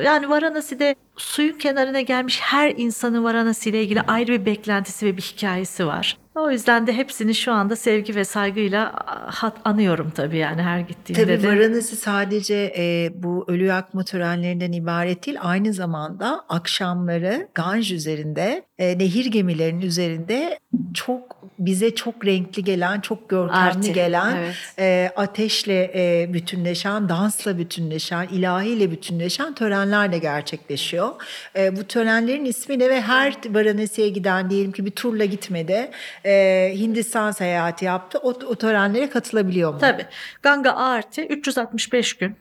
Yani 0.04 0.30
Varanasi'de 0.30 0.96
suyun 1.18 1.58
kenarına 1.58 2.02
gelmiş 2.02 2.40
her 2.42 2.74
insanın 2.78 3.24
Varanasi 3.24 3.70
ile 3.70 3.84
ilgili 3.84 4.02
ayrı 4.02 4.32
bir 4.32 4.46
beklentisi 4.46 5.06
ve 5.06 5.18
bir 5.18 5.22
hikayesi 5.22 5.88
var. 5.88 6.18
O 6.36 6.52
yüzden 6.52 6.88
de 6.88 6.94
hepsini 6.94 7.36
şu 7.36 7.52
anda 7.52 7.76
sevgi 7.76 8.16
ve 8.16 8.26
saygıyla 8.26 8.94
hat 9.26 9.58
anıyorum 9.66 10.10
tabii 10.16 10.38
yani 10.38 10.62
her 10.62 10.80
gittiğimde 10.80 11.26
Tabii 11.26 11.44
de. 11.44 11.48
Varanasi 11.48 11.96
sadece 11.96 12.74
e, 12.78 13.10
bu 13.16 13.46
ölü 13.48 13.66
yakma 13.66 14.04
törenlerinden 14.04 14.72
ibaret 14.72 15.26
değil. 15.26 15.38
Aynı 15.42 15.74
zamanda 15.74 16.46
akşamları 16.50 17.48
Ganj 17.54 17.92
üzerinde, 17.92 18.66
e, 18.82 19.00
nehir 19.00 19.26
gemilerinin 19.26 19.82
üzerinde 19.82 20.60
çok 20.94 21.42
bize 21.60 21.96
çok 21.96 22.26
renkli 22.26 22.64
gelen, 22.64 23.00
çok 23.00 23.30
görkemli 23.30 23.60
Arti, 23.60 23.94
gelen, 23.94 24.36
evet. 24.38 24.56
e, 24.80 25.12
ateşle 25.16 25.92
e, 25.96 26.34
bütünleşen, 26.34 27.10
dansla 27.10 27.58
bütünleşen, 27.58 28.28
ilahiyle 28.28 28.92
bütünleşen 28.92 29.54
törenler 29.54 30.12
de 30.12 30.18
gerçekleşiyor. 30.18 31.10
E, 31.56 31.78
bu 31.78 31.84
törenlerin 31.84 32.46
ismi 32.46 32.80
ne 32.80 32.90
ve 32.90 33.02
her 33.02 33.36
Varanasi'ye 33.50 34.10
giden 34.10 34.50
diyelim 34.50 34.72
ki 34.72 34.86
bir 34.86 34.92
turla 34.92 35.26
gitmedi, 35.26 35.92
e, 36.26 36.74
Hindistan 36.76 37.32
seyahati 37.32 37.86
yaptı, 37.86 38.20
o, 38.24 38.30
o 38.30 38.56
törenlere 38.56 39.10
katılabiliyor 39.10 39.74
mu? 39.74 39.80
Tabii. 39.80 40.06
Ganga 40.42 40.72
Aarti 40.72 41.26
365 41.26 42.14
gün. 42.14 42.36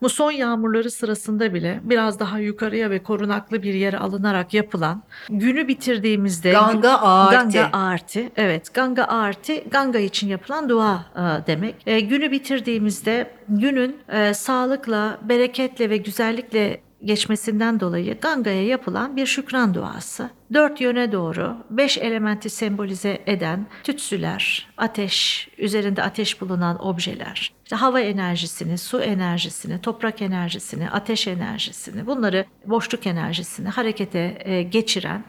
Muson 0.00 0.30
yağmurları 0.30 0.90
sırasında 0.90 1.54
bile 1.54 1.80
biraz 1.82 2.20
daha 2.20 2.38
yukarıya 2.38 2.90
ve 2.90 3.02
korunaklı 3.02 3.62
bir 3.62 3.74
yere 3.74 3.98
alınarak 3.98 4.54
yapılan 4.54 5.02
günü 5.28 5.68
bitirdiğimizde 5.68 6.50
Ganga 6.50 6.90
Aarti. 6.90 7.36
Ganga 7.36 7.78
Aarti. 7.78 8.32
Evet, 8.36 8.74
Ganga 8.74 9.04
Aarti 9.04 9.64
Ganga 9.70 9.98
için 9.98 10.28
yapılan 10.28 10.68
dua 10.68 11.04
e, 11.16 11.46
demek. 11.46 11.74
E, 11.86 12.00
günü 12.00 12.30
bitirdiğimizde 12.30 13.30
günün 13.48 13.96
e, 14.08 14.34
sağlıkla, 14.34 15.18
bereketle 15.22 15.90
ve 15.90 15.96
güzellikle 15.96 16.80
geçmesinden 17.04 17.80
dolayı 17.80 18.20
Ganga'ya 18.20 18.66
yapılan 18.66 19.16
bir 19.16 19.26
şükran 19.26 19.74
duası. 19.74 20.30
Dört 20.52 20.80
yöne 20.80 21.12
doğru 21.12 21.56
beş 21.70 21.98
elementi 21.98 22.50
sembolize 22.50 23.22
eden 23.26 23.66
tütsüler, 23.84 24.68
ateş, 24.76 25.48
üzerinde 25.58 26.02
ateş 26.02 26.40
bulunan 26.40 26.86
objeler, 26.86 27.52
işte 27.64 27.76
hava 27.76 28.00
enerjisini, 28.00 28.78
su 28.78 29.00
enerjisini, 29.00 29.80
toprak 29.80 30.22
enerjisini, 30.22 30.90
ateş 30.90 31.26
enerjisini, 31.26 32.06
bunları 32.06 32.44
boşluk 32.66 33.06
enerjisini 33.06 33.68
harekete 33.68 34.38
e, 34.40 34.62
geçiren 34.62 35.24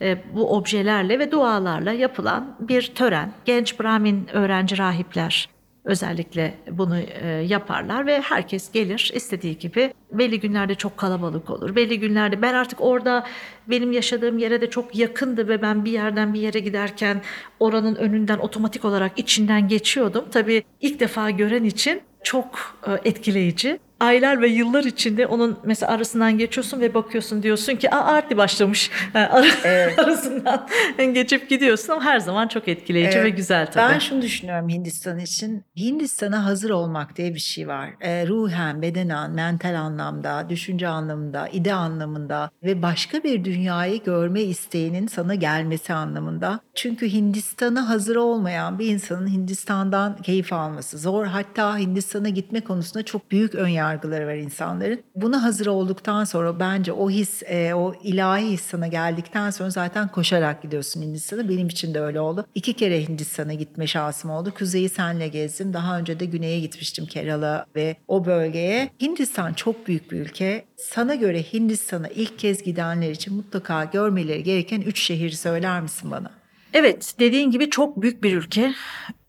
e, 0.00 0.34
bu 0.34 0.56
objelerle 0.56 1.18
ve 1.18 1.32
dualarla 1.32 1.92
yapılan 1.92 2.56
bir 2.60 2.82
tören. 2.94 3.32
Genç 3.44 3.80
Brahmin 3.80 4.28
öğrenci 4.32 4.78
rahipler 4.78 5.48
özellikle 5.84 6.54
bunu 6.70 6.98
e, 6.98 7.28
yaparlar 7.28 8.06
ve 8.06 8.20
herkes 8.20 8.72
gelir 8.72 9.10
istediği 9.14 9.58
gibi. 9.58 9.94
Belli 10.12 10.40
günlerde 10.40 10.74
çok 10.74 10.96
kalabalık 10.96 11.50
olur. 11.50 11.76
Belli 11.76 12.00
günlerde 12.00 12.42
ben 12.42 12.54
artık 12.54 12.80
orada 12.80 13.26
benim 13.66 13.92
yaşadığım 13.92 14.38
yere 14.38 14.60
de 14.60 14.70
çok 14.70 14.96
yakındı 14.96 15.48
ve 15.48 15.62
ben 15.62 15.84
bir 15.84 15.92
yerden 15.92 16.34
bir 16.34 16.40
yere 16.40 16.58
giderken 16.58 17.22
oranın 17.60 17.94
önünden 17.94 18.38
otomatik 18.38 18.84
olarak 18.84 19.18
içinden 19.18 19.68
geçiyordum. 19.68 20.24
Tabii 20.30 20.62
ilk 20.80 21.00
defa 21.00 21.30
gören 21.30 21.64
için 21.64 22.00
çok 22.22 22.78
e, 22.86 23.08
etkileyici. 23.08 23.78
Aylar 24.00 24.40
ve 24.40 24.48
yıllar 24.48 24.84
içinde 24.84 25.26
onun 25.26 25.58
mesela 25.64 25.92
arasından 25.92 26.38
geçiyorsun 26.38 26.80
ve 26.80 26.94
bakıyorsun 26.94 27.42
diyorsun 27.42 27.76
ki 27.76 27.90
Aa, 27.94 28.04
arti 28.04 28.36
başlamış. 28.36 28.90
Evet. 29.64 29.98
arasından 29.98 30.66
geçip 31.14 31.48
gidiyorsun 31.50 31.92
ama 31.92 32.04
her 32.04 32.18
zaman 32.20 32.48
çok 32.48 32.68
etkileyici 32.68 33.18
Evet. 33.18 33.24
ve 33.24 33.30
güzel 33.30 33.66
tabii. 33.66 33.92
Ben 33.92 33.98
şunu 33.98 34.22
düşünüyorum 34.22 34.68
Hindistan 34.68 35.18
için. 35.18 35.64
Hindistan'a 35.76 36.44
hazır 36.44 36.70
olmak 36.70 37.16
diye 37.16 37.34
bir 37.34 37.40
şey 37.40 37.68
var. 37.68 37.90
E, 38.00 38.26
ruhen, 38.26 38.82
bedenen, 38.82 39.30
mental 39.30 39.74
anlamda, 39.80 40.46
düşünce 40.48 40.88
anlamında, 40.88 41.48
ide 41.48 41.74
anlamında 41.74 42.50
ve 42.62 42.82
başka 42.82 43.22
bir 43.22 43.44
dünyayı 43.44 44.02
görme 44.04 44.40
isteğinin 44.42 45.06
sana 45.06 45.34
gelmesi 45.34 45.92
anlamında. 45.94 46.60
Çünkü 46.74 47.12
Hindistan'a 47.12 47.88
hazır 47.88 48.16
olmayan 48.16 48.78
bir 48.78 48.86
insanın 48.86 49.26
Hindistan'dan 49.28 50.16
keyif 50.16 50.52
alması 50.52 50.98
zor. 50.98 51.26
Hatta 51.26 51.78
Hindistan'a 51.78 52.28
gitme 52.28 52.60
konusunda 52.60 53.04
çok 53.04 53.30
büyük 53.30 53.54
ön 53.54 53.68
yargıları 53.90 54.26
var 54.26 54.34
insanların. 54.34 55.02
Buna 55.14 55.42
hazır 55.42 55.66
olduktan 55.66 56.24
sonra 56.24 56.60
bence 56.60 56.92
o 56.92 57.10
his, 57.10 57.42
e, 57.42 57.74
o 57.74 57.94
ilahi 58.02 58.50
his 58.50 58.60
sana 58.60 58.86
geldikten 58.86 59.50
sonra 59.50 59.70
zaten 59.70 60.08
koşarak 60.08 60.62
gidiyorsun 60.62 61.02
Hindistan'a. 61.02 61.48
Benim 61.48 61.68
için 61.68 61.94
de 61.94 62.00
öyle 62.00 62.20
oldu. 62.20 62.46
İki 62.54 62.72
kere 62.72 63.08
Hindistan'a 63.08 63.54
gitme 63.54 63.86
şansım 63.86 64.30
oldu. 64.30 64.54
Kuzeyi 64.58 64.88
senle 64.88 65.28
gezdim. 65.28 65.72
Daha 65.72 65.98
önce 65.98 66.20
de 66.20 66.24
güneye 66.24 66.60
gitmiştim 66.60 67.06
Kerala 67.06 67.66
ve 67.76 67.96
o 68.08 68.26
bölgeye. 68.26 68.90
Hindistan 69.02 69.52
çok 69.52 69.88
büyük 69.88 70.12
bir 70.12 70.20
ülke. 70.20 70.64
Sana 70.76 71.14
göre 71.14 71.42
Hindistan'a 71.42 72.08
ilk 72.08 72.38
kez 72.38 72.62
gidenler 72.62 73.10
için 73.10 73.34
mutlaka 73.34 73.84
görmeleri 73.84 74.42
gereken 74.42 74.80
üç 74.80 75.02
şehir 75.02 75.30
söyler 75.30 75.80
misin 75.80 76.10
bana? 76.10 76.30
Evet 76.72 77.14
dediğin 77.18 77.50
gibi 77.50 77.70
çok 77.70 78.02
büyük 78.02 78.22
bir 78.22 78.36
ülke. 78.36 78.74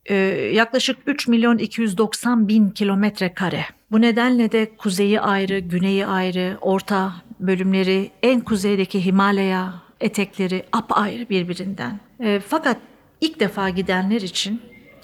Ee, 0.05 0.15
yaklaşık 0.53 0.97
3 1.05 1.27
milyon 1.27 1.57
290 1.57 2.47
bin 2.47 2.69
kilometre 2.69 3.33
kare. 3.33 3.65
Bu 3.91 4.01
nedenle 4.01 4.51
de 4.51 4.75
kuzeyi 4.77 5.21
ayrı, 5.21 5.59
güneyi 5.59 6.05
ayrı, 6.05 6.57
orta 6.61 7.13
bölümleri, 7.39 8.11
en 8.23 8.41
kuzeydeki 8.41 9.05
Himalaya 9.05 9.73
etekleri 9.99 10.65
apayrı 10.71 11.29
birbirinden. 11.29 11.99
Ee, 12.19 12.41
fakat 12.47 12.77
ilk 13.21 13.39
defa 13.39 13.69
gidenler 13.69 14.21
için 14.21 14.61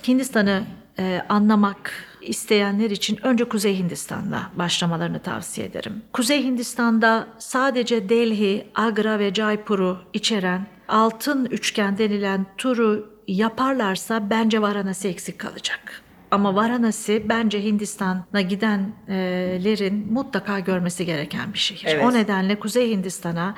Hindistan'ı 0.07 0.63
e, 0.99 1.21
anlamak 1.29 1.91
isteyenler 2.21 2.91
için 2.91 3.19
önce 3.23 3.43
Kuzey 3.43 3.77
Hindistan'da 3.77 4.41
başlamalarını 4.55 5.19
tavsiye 5.19 5.67
ederim. 5.67 6.01
Kuzey 6.13 6.43
Hindistan'da 6.43 7.27
sadece 7.37 8.09
Delhi, 8.09 8.67
Agra 8.75 9.19
ve 9.19 9.33
Jaipur'u 9.33 9.97
içeren 10.13 10.67
altın 10.87 11.45
üçgen 11.45 11.97
denilen 11.97 12.45
turu 12.57 13.17
yaparlarsa 13.27 14.29
bence 14.29 14.61
Varanasi 14.61 15.07
eksik 15.07 15.39
kalacak. 15.39 16.06
Ama 16.31 16.55
Varanasi 16.55 17.29
bence 17.29 17.63
Hindistan'a 17.63 18.41
gidenlerin 18.41 20.13
mutlaka 20.13 20.59
görmesi 20.59 21.05
gereken 21.05 21.53
bir 21.53 21.57
şehir. 21.59 21.85
Evet. 21.87 22.05
O 22.05 22.13
nedenle 22.13 22.59
Kuzey 22.59 22.91
Hindistan'a 22.91 23.55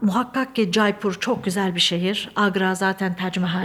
muhakkak 0.00 0.56
ki 0.56 0.72
Jaipur 0.72 1.14
çok 1.20 1.44
güzel 1.44 1.74
bir 1.74 1.80
şehir. 1.80 2.30
Agra 2.36 2.74
zaten 2.74 3.14
Taj 3.16 3.36
Mahal 3.38 3.64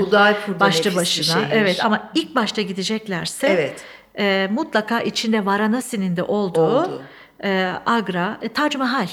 başlı 0.60 0.96
başına. 0.96 1.42
Evet 1.52 1.86
ama 1.86 2.10
ilk 2.16 2.36
başta 2.36 2.62
gideceklerse 2.62 3.48
Evet. 3.48 3.84
e, 4.20 4.48
mutlaka 4.52 5.00
içinde 5.02 5.46
Varanasi'nin 5.46 6.18
de 6.18 6.24
olduğu 6.24 6.62
Oldu. 6.80 7.02
e, 7.44 7.72
Agra, 7.86 8.38
e, 8.42 8.50
Taj 8.50 8.76
Mahal 8.76 9.08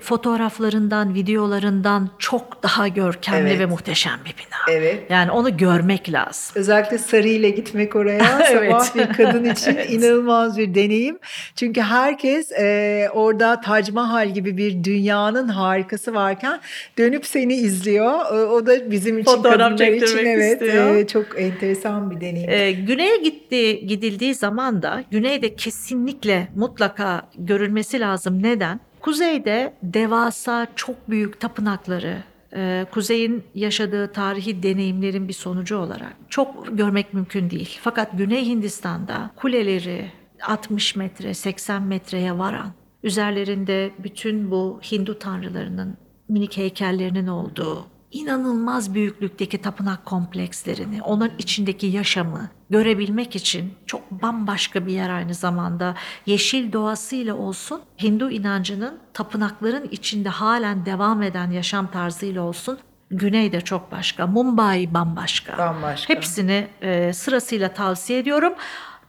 fotoğraflarından, 0.00 1.14
videolarından 1.14 2.10
çok 2.18 2.62
daha 2.62 2.88
görkemli 2.88 3.48
Evet. 3.50 3.58
ve 3.60 3.66
muhteşem 3.66 4.18
bir 4.24 4.30
bina. 4.30 4.76
Evet. 4.78 5.10
Yani 5.10 5.30
onu 5.30 5.56
görmek 5.56 6.12
lazım. 6.12 6.52
Özellikle 6.54 6.98
sarı 6.98 7.28
ile 7.28 7.50
gitmek 7.50 7.96
oraya 7.96 8.40
Evet. 8.50 8.70
sabah 8.82 8.94
bir 8.94 9.12
kadın 9.14 9.44
için 9.52 9.74
Evet. 9.74 9.92
inanılmaz 9.92 10.58
bir 10.58 10.74
deneyim. 10.74 11.18
Çünkü 11.56 11.80
herkes 11.80 12.52
e, 12.52 13.08
orada 13.12 13.60
Tac 13.60 13.92
Mahal 13.92 14.34
gibi 14.34 14.56
bir 14.56 14.84
dünyanın 14.84 15.48
harikası 15.48 16.14
varken 16.14 16.60
dönüp 16.98 17.26
seni 17.26 17.54
izliyor. 17.54 18.12
O, 18.32 18.36
o 18.36 18.66
da 18.66 18.90
bizim 18.90 19.18
için 19.18 19.32
Fotoğraf 19.32 19.58
kadınlar 19.58 19.92
için 19.92 20.18
evet 20.26 20.62
e, 20.62 21.06
çok 21.06 21.26
enteresan 21.40 22.10
bir 22.10 22.20
deneyim. 22.20 22.50
Ee, 22.50 22.72
güneye 22.72 23.16
gitti 23.16 23.86
gidildiği 23.86 24.34
zaman 24.34 24.82
da 24.82 25.04
güneyde 25.10 25.54
kesinlikle 25.54 26.48
mutlaka 26.56 27.22
görülmesi 27.38 28.00
lazım. 28.00 28.42
Neden? 28.42 28.80
Kuzeyde 29.06 29.74
devasa 29.82 30.66
çok 30.76 31.10
büyük 31.10 31.40
tapınakları, 31.40 32.22
e, 32.56 32.86
kuzeyin 32.90 33.44
yaşadığı 33.54 34.12
tarihi 34.12 34.62
deneyimlerin 34.62 35.28
bir 35.28 35.32
sonucu 35.32 35.76
olarak 35.76 36.16
çok 36.28 36.78
görmek 36.78 37.14
mümkün 37.14 37.50
değil. 37.50 37.78
Fakat 37.82 38.18
Güney 38.18 38.46
Hindistan'da 38.46 39.30
kuleleri 39.36 40.12
60 40.42 40.96
metre, 40.96 41.34
80 41.34 41.82
metreye 41.82 42.38
varan, 42.38 42.72
üzerlerinde 43.02 43.90
bütün 43.98 44.50
bu 44.50 44.80
Hindu 44.92 45.18
tanrılarının 45.18 45.96
minik 46.28 46.56
heykellerinin 46.56 47.26
olduğu, 47.26 47.86
inanılmaz 48.20 48.94
büyüklükteki 48.94 49.62
tapınak 49.62 50.04
komplekslerini, 50.04 51.02
onun 51.02 51.30
içindeki 51.38 51.86
yaşamı 51.86 52.48
görebilmek 52.70 53.36
için 53.36 53.74
çok 53.86 54.10
bambaşka 54.10 54.86
bir 54.86 54.92
yer 54.92 55.10
aynı 55.10 55.34
zamanda. 55.34 55.94
Yeşil 56.26 56.72
doğasıyla 56.72 57.34
olsun, 57.34 57.80
Hindu 58.02 58.30
inancının 58.30 58.98
tapınakların 59.14 59.88
içinde 59.90 60.28
halen 60.28 60.86
devam 60.86 61.22
eden 61.22 61.50
yaşam 61.50 61.90
tarzıyla 61.90 62.42
olsun, 62.42 62.78
Güney 63.10 63.52
de 63.52 63.60
çok 63.60 63.92
başka, 63.92 64.26
Mumbai 64.26 64.94
bambaşka. 64.94 65.58
Bambaşka. 65.58 66.14
Hepsini 66.14 66.66
e, 66.82 67.12
sırasıyla 67.12 67.74
tavsiye 67.74 68.18
ediyorum. 68.18 68.52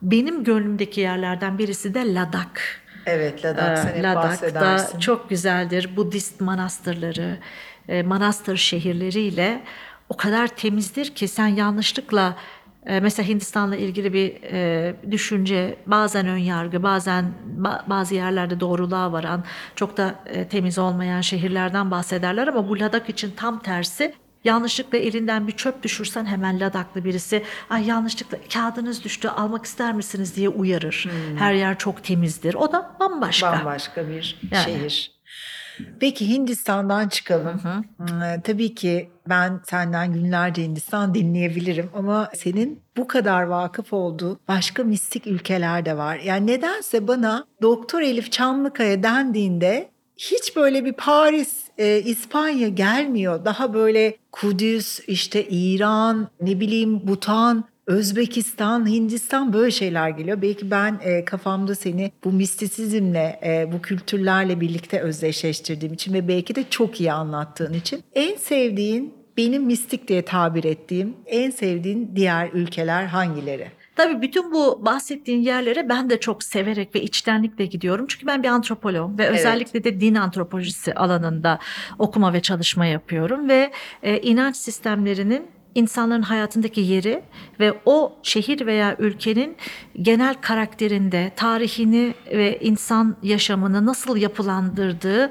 Benim 0.02 0.43
gönlümdeki 0.43 1.02
yerlerden 1.02 1.58
birisi 1.58 1.93
de 1.93 2.13
Ladak. 2.13 2.62
evet 3.06 3.46
Ladak 3.46 3.78
sen 3.78 3.93
Ee, 3.93 4.04
Ladak'ta 4.04 4.30
bahsedersin. 4.30 5.00
çok 5.00 5.30
güzeldir. 5.30 5.96
Budist 5.98 6.41
manastırları, 6.41 7.38
e, 7.88 8.04
manastır 8.04 8.58
şehirleriyle 8.58 9.63
o 10.10 10.17
kadar 10.17 10.47
temizdir 10.47 11.06
ki 11.15 11.28
sen 11.28 11.47
yanlışlıkla 11.47 12.36
e, 12.86 13.00
mesela 13.00 13.28
Hindistan'la 13.30 13.76
ilgili 13.76 14.13
bir 14.13 14.36
e, 14.43 14.95
düşünce, 15.12 15.78
bazen 15.86 16.28
ön 16.28 16.38
yargı, 16.38 16.84
bazen 16.84 17.34
ba- 17.62 17.89
bazı 17.89 18.15
yerlerde 18.15 18.60
doğruluğa 18.60 19.12
varan, 19.12 19.43
çok 19.76 19.97
da 19.97 20.15
e, 20.26 20.47
temiz 20.47 20.78
olmayan 20.78 21.21
şehirlerden 21.21 21.91
bahsederler 21.91 22.47
ama 22.47 22.69
bu 22.69 22.80
Ladak 22.80 23.10
için 23.10 23.32
tam 23.38 23.60
tersi. 23.60 24.13
Yanlışlıkla 24.43 24.97
elinden 24.97 25.47
bir 25.47 25.52
çöp 25.52 25.84
düşürsen 25.84 26.26
hemen 26.26 26.60
ladaklı 26.60 27.04
birisi 27.06 27.43
ay 27.69 27.88
yanlışlıkla 27.88 28.38
kağıdınız 28.54 29.04
düştü 29.04 29.28
almak 29.28 29.65
ister 29.65 29.93
misiniz 29.93 30.36
diye 30.36 30.50
uyarır. 30.50 31.10
Her 31.38 31.54
yer 31.54 31.78
çok 31.78 32.04
temizdir. 32.04 32.54
O 32.54 32.71
da 32.71 32.91
bambaşka. 33.00 33.52
Bambaşka 33.52 34.10
bir 34.10 34.39
Yani. 34.52 34.63
şehir. 34.63 35.16
Peki 36.00 36.30
Hindistan'dan 36.30 37.08
çıkalım. 37.08 37.62
Hmm, 37.98 38.42
Tabii 38.44 38.76
ki 38.76 39.10
ben 39.30 39.60
senden 39.70 40.13
günlerce 40.13 40.63
Hindistan 40.63 41.13
dinleyebilirim 41.13 41.90
ama 41.96 42.30
senin 42.36 42.82
bu 42.98 43.08
kadar 43.08 43.44
vakıf 43.44 43.94
olduğu 43.94 44.40
başka 44.48 44.84
mistik 44.84 45.28
ülkeler 45.28 45.86
de 45.86 45.98
var. 45.98 46.20
Yani 46.26 46.48
nedense 46.48 47.08
bana 47.08 47.46
Doktor 47.62 48.02
Elif 48.02 48.32
Çamlıkaya 48.32 49.04
dendiğinde 49.04 49.90
hiç 50.18 50.56
böyle 50.56 50.86
bir 50.86 50.94
Paris, 50.94 51.63
e, 51.78 52.00
İspanya 52.00 52.68
gelmiyor. 52.68 53.46
Daha 53.46 53.74
böyle 53.74 54.18
Kudüs, 54.32 55.00
işte 55.08 55.44
İran, 55.50 56.28
ne 56.42 56.60
bileyim 56.60 57.08
Butan, 57.08 57.63
Özbekistan, 57.88 58.89
Hindistan 58.89 59.54
böyle 59.54 59.71
şeyler 59.71 60.10
geliyor. 60.10 60.41
Belki 60.41 60.71
ben 60.71 61.00
e, 61.04 61.26
kafamda 61.26 61.76
seni 61.76 62.12
bu 62.23 62.32
mistisizmle, 62.32 63.39
e, 63.45 63.71
bu 63.73 63.82
kültürlerle 63.82 64.62
birlikte 64.62 65.00
özdeşleştirdiğim 65.00 65.93
için 65.93 66.13
ve 66.13 66.28
belki 66.28 66.56
de 66.56 66.63
çok 66.69 67.02
iyi 67.02 67.12
anlattığın 67.12 67.73
için 67.73 68.04
en 68.15 68.36
sevdiğin, 68.36 69.13
benim 69.38 69.63
mistik 69.63 70.08
diye 70.08 70.21
tabir 70.21 70.63
ettiğim 70.63 71.15
en 71.26 71.50
sevdiğin 71.50 72.12
diğer 72.15 72.50
ülkeler 72.54 73.06
hangileri? 73.06 73.67
Tabii 73.95 74.21
bütün 74.21 74.52
bu 74.52 74.86
bahsettiğin 74.86 75.41
yerlere 75.41 75.89
ben 75.89 76.10
de 76.10 76.19
çok 76.19 76.43
severek 76.43 76.95
ve 76.95 77.02
içtenlikle 77.02 77.65
gidiyorum. 77.65 78.06
Çünkü 78.08 78.28
ben 78.28 78.43
bir 78.43 78.47
antropoloğum 78.47 79.17
ve 79.17 79.28
özellikle 79.28 79.84
de 79.84 80.02
din 80.02 80.15
antropolojisi 80.15 80.93
alanında 80.93 81.60
okuma 82.00 82.34
ve 82.34 82.41
çalışma 82.41 82.86
yapıyorum 82.86 83.50
ve 83.50 83.71
e, 84.04 84.21
inanç 84.21 84.56
sistemlerinin 84.56 85.57
insanların 85.78 86.22
hayatındaki 86.22 86.82
yeri 86.82 87.24
ve 87.60 87.74
o 87.86 88.16
şehir 88.24 88.66
veya 88.66 88.96
ülkenin 89.00 89.58
genel 90.02 90.34
karakterinde 90.42 91.32
tarihini 91.36 92.13
ve 92.32 92.60
insan 92.60 93.16
yaşamını 93.24 93.86
nasıl 93.86 94.18
yapılandırdığı 94.18 95.30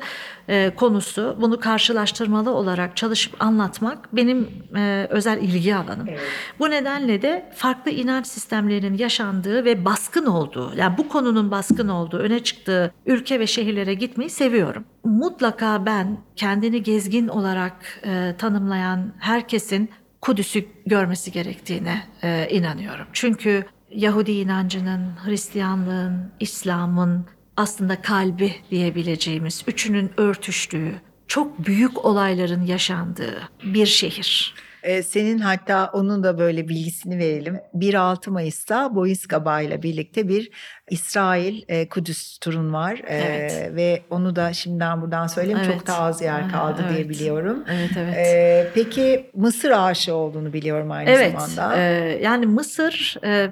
e, 0.49 0.71
konusu 0.77 1.37
bunu 1.41 1.61
karşılaştırmalı 1.61 2.51
olarak 2.51 2.97
çalışıp 2.97 3.43
anlatmak 3.43 4.17
benim 4.17 4.49
e, 4.77 5.07
özel 5.11 5.43
ilgi 5.43 5.75
alanım. 5.75 6.07
Evet. 6.09 6.21
Bu 6.59 6.71
nedenle 6.71 7.23
de 7.23 7.53
farklı 7.55 7.91
inanç 7.91 8.27
sistemlerinin 8.27 8.99
yaşandığı 8.99 9.65
ve 9.65 9.85
baskın 9.85 10.27
olduğu, 10.27 10.73
yani 10.77 10.99
bu 10.99 11.09
konunun 11.09 11.51
baskın 11.51 11.89
olduğu, 11.89 12.19
öne 12.19 12.45
çıktığı 12.45 12.93
ülke 13.07 13.41
ve 13.41 13.47
şehirlere 13.47 13.95
gitmeyi 13.95 14.31
seviyorum. 14.31 14.85
Mutlaka 15.05 15.87
ben 15.87 16.19
kendini 16.37 16.83
gezgin 16.83 17.29
olarak 17.29 18.01
e, 18.05 18.35
tanımlayan 18.39 19.13
herkesin 19.19 19.91
Kudüs'ü 20.27 20.65
görmesi 20.87 21.33
gerektiğine 21.33 22.03
e, 22.23 22.49
inanıyorum. 22.51 23.07
Çünkü 23.13 23.67
Yahudi 23.91 24.33
inancının, 24.33 25.17
Hristiyanlığın, 25.25 26.33
İslam'ın 26.41 27.27
aslında 27.57 28.03
kalbi 28.03 28.53
diyebileceğimiz 28.71 29.65
üçünün 29.67 30.11
örtüştüğü, 30.17 31.01
çok 31.29 31.67
büyük 31.67 32.05
olayların 32.05 32.63
yaşandığı 32.63 33.49
bir 33.65 33.87
şehir. 33.87 34.55
Ee, 34.87 35.03
senin 35.03 35.39
hatta 35.39 35.91
onun 35.93 36.23
da 36.23 36.39
böyle 36.39 36.69
bilgisini 36.69 37.19
verelim. 37.19 37.59
1-6 37.75 38.31
Mayıs'ta 38.31 38.95
Boyiskaba 38.95 39.61
ile 39.61 39.83
birlikte 39.83 40.29
bir 40.29 40.51
İsrail 40.91 41.63
e, 41.69 41.89
Kudüs 41.89 42.39
turun 42.39 42.73
var. 42.73 43.01
Ee, 43.07 43.17
Evet. 43.17 43.71
Ve 43.77 44.03
onu 44.11 44.37
da 44.37 44.53
şimdiden 44.53 45.03
buradan 45.03 45.27
söyleyeyim. 45.27 45.61
Çok 45.65 45.75
Evet. 45.75 45.87
da 45.87 45.99
az 45.99 46.23
yer 46.23 46.49
kaldı 46.51 46.85
diye 46.89 47.01
evet. 47.01 47.09
biliyorum. 47.11 47.65
Evet 47.71 47.91
evet. 47.99 48.15
Ee, 48.17 48.71
peki 48.75 49.31
Mısır 49.35 49.71
aşığı 49.71 50.15
olduğunu 50.15 50.53
biliyorum 50.53 50.91
aynı 50.91 51.11
Evet, 51.11 51.41
zamanda. 51.41 51.77
e, 51.77 51.83
yani 52.23 52.47
Mısır 52.47 53.17
e, 53.25 53.51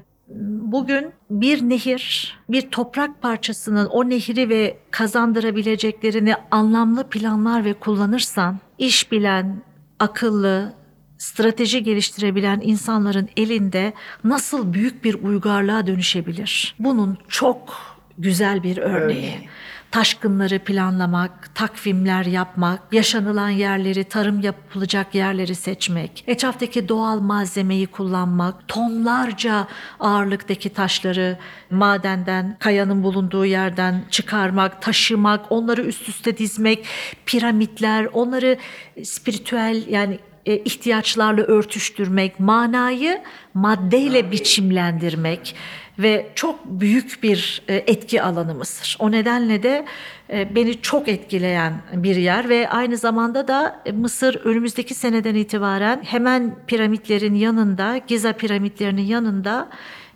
bugün 0.61 1.13
bir 1.31 1.63
nehir, 1.63 2.37
bir 2.49 2.71
toprak 2.71 3.23
parçasının 3.23 3.87
o 3.87 4.09
nehri 4.09 4.49
ve 4.49 4.77
kazandırabileceklerini 4.91 6.35
anlamlı 6.51 7.09
planlar 7.09 7.65
ve 7.65 7.75
kullanırsan, 7.75 8.59
iş 8.79 9.13
bilen, 9.13 9.63
akıllı, 9.99 10.73
strateji 11.19 11.83
geliştirebilen 11.83 12.61
insanların 12.65 13.29
elinde 13.37 13.93
nasıl 14.25 14.73
büyük 14.73 15.05
bir 15.05 15.15
uygarlığa 15.15 15.87
dönüşebilir? 15.87 16.75
Bunun 16.79 17.19
çok 17.29 17.77
güzel 18.19 18.63
bir 18.63 18.77
örneği. 18.79 19.05
Örneği. 19.05 19.49
Taşkınları 19.91 20.59
planlamak, 20.59 21.55
takvimler 21.55 22.25
yapmak, 22.25 22.81
yaşanılan 22.93 23.49
yerleri, 23.49 24.05
tarım 24.05 24.41
yapılacak 24.41 25.15
yerleri 25.15 25.55
seçmek, 25.55 26.25
etraftaki 26.27 26.89
doğal 26.89 27.21
malzemeyi 27.21 27.87
kullanmak, 27.87 28.69
tonlarca 28.69 29.67
ağırlıktaki 30.01 30.73
taşları 30.73 31.39
madenden, 31.71 32.57
kayanın 32.61 33.03
bulunduğu 33.03 33.47
yerden 33.47 34.05
çıkarmak, 34.11 34.83
taşımak, 34.83 35.53
onları 35.53 35.83
üst 35.83 36.09
üste 36.09 36.39
dizmek, 36.39 36.87
piramitler, 37.27 38.09
onları 38.13 38.59
spiritüel 39.05 39.85
yani 39.89 40.19
ihtiyaçlarla 40.53 41.43
örtüştürmek, 41.43 42.41
manayı 42.41 43.23
maddeyle 43.55 44.31
biçimlendirmek 44.31 45.55
ve 45.99 46.27
çok 46.35 46.65
büyük 46.65 47.23
bir 47.23 47.63
e, 47.69 47.75
etki 47.75 48.23
alanı 48.23 48.55
Mısır. 48.55 48.97
O 49.01 49.11
nedenle 49.11 49.63
de 49.63 49.85
e, 50.31 50.55
beni 50.55 50.81
çok 50.81 51.09
etkileyen 51.09 51.83
bir 51.93 52.17
yer 52.17 52.49
ve 52.49 52.69
aynı 52.69 52.97
zamanda 52.97 53.49
da 53.49 53.83
e, 53.87 53.93
Mısır 53.93 54.35
önümüzdeki 54.45 54.95
seneden 54.95 55.35
itibaren 55.35 56.03
hemen 56.05 56.57
piramitlerin 56.67 57.35
yanında, 57.35 57.99
Giza 57.99 58.33
piramitlerinin 58.33 59.03
yanında 59.03 59.69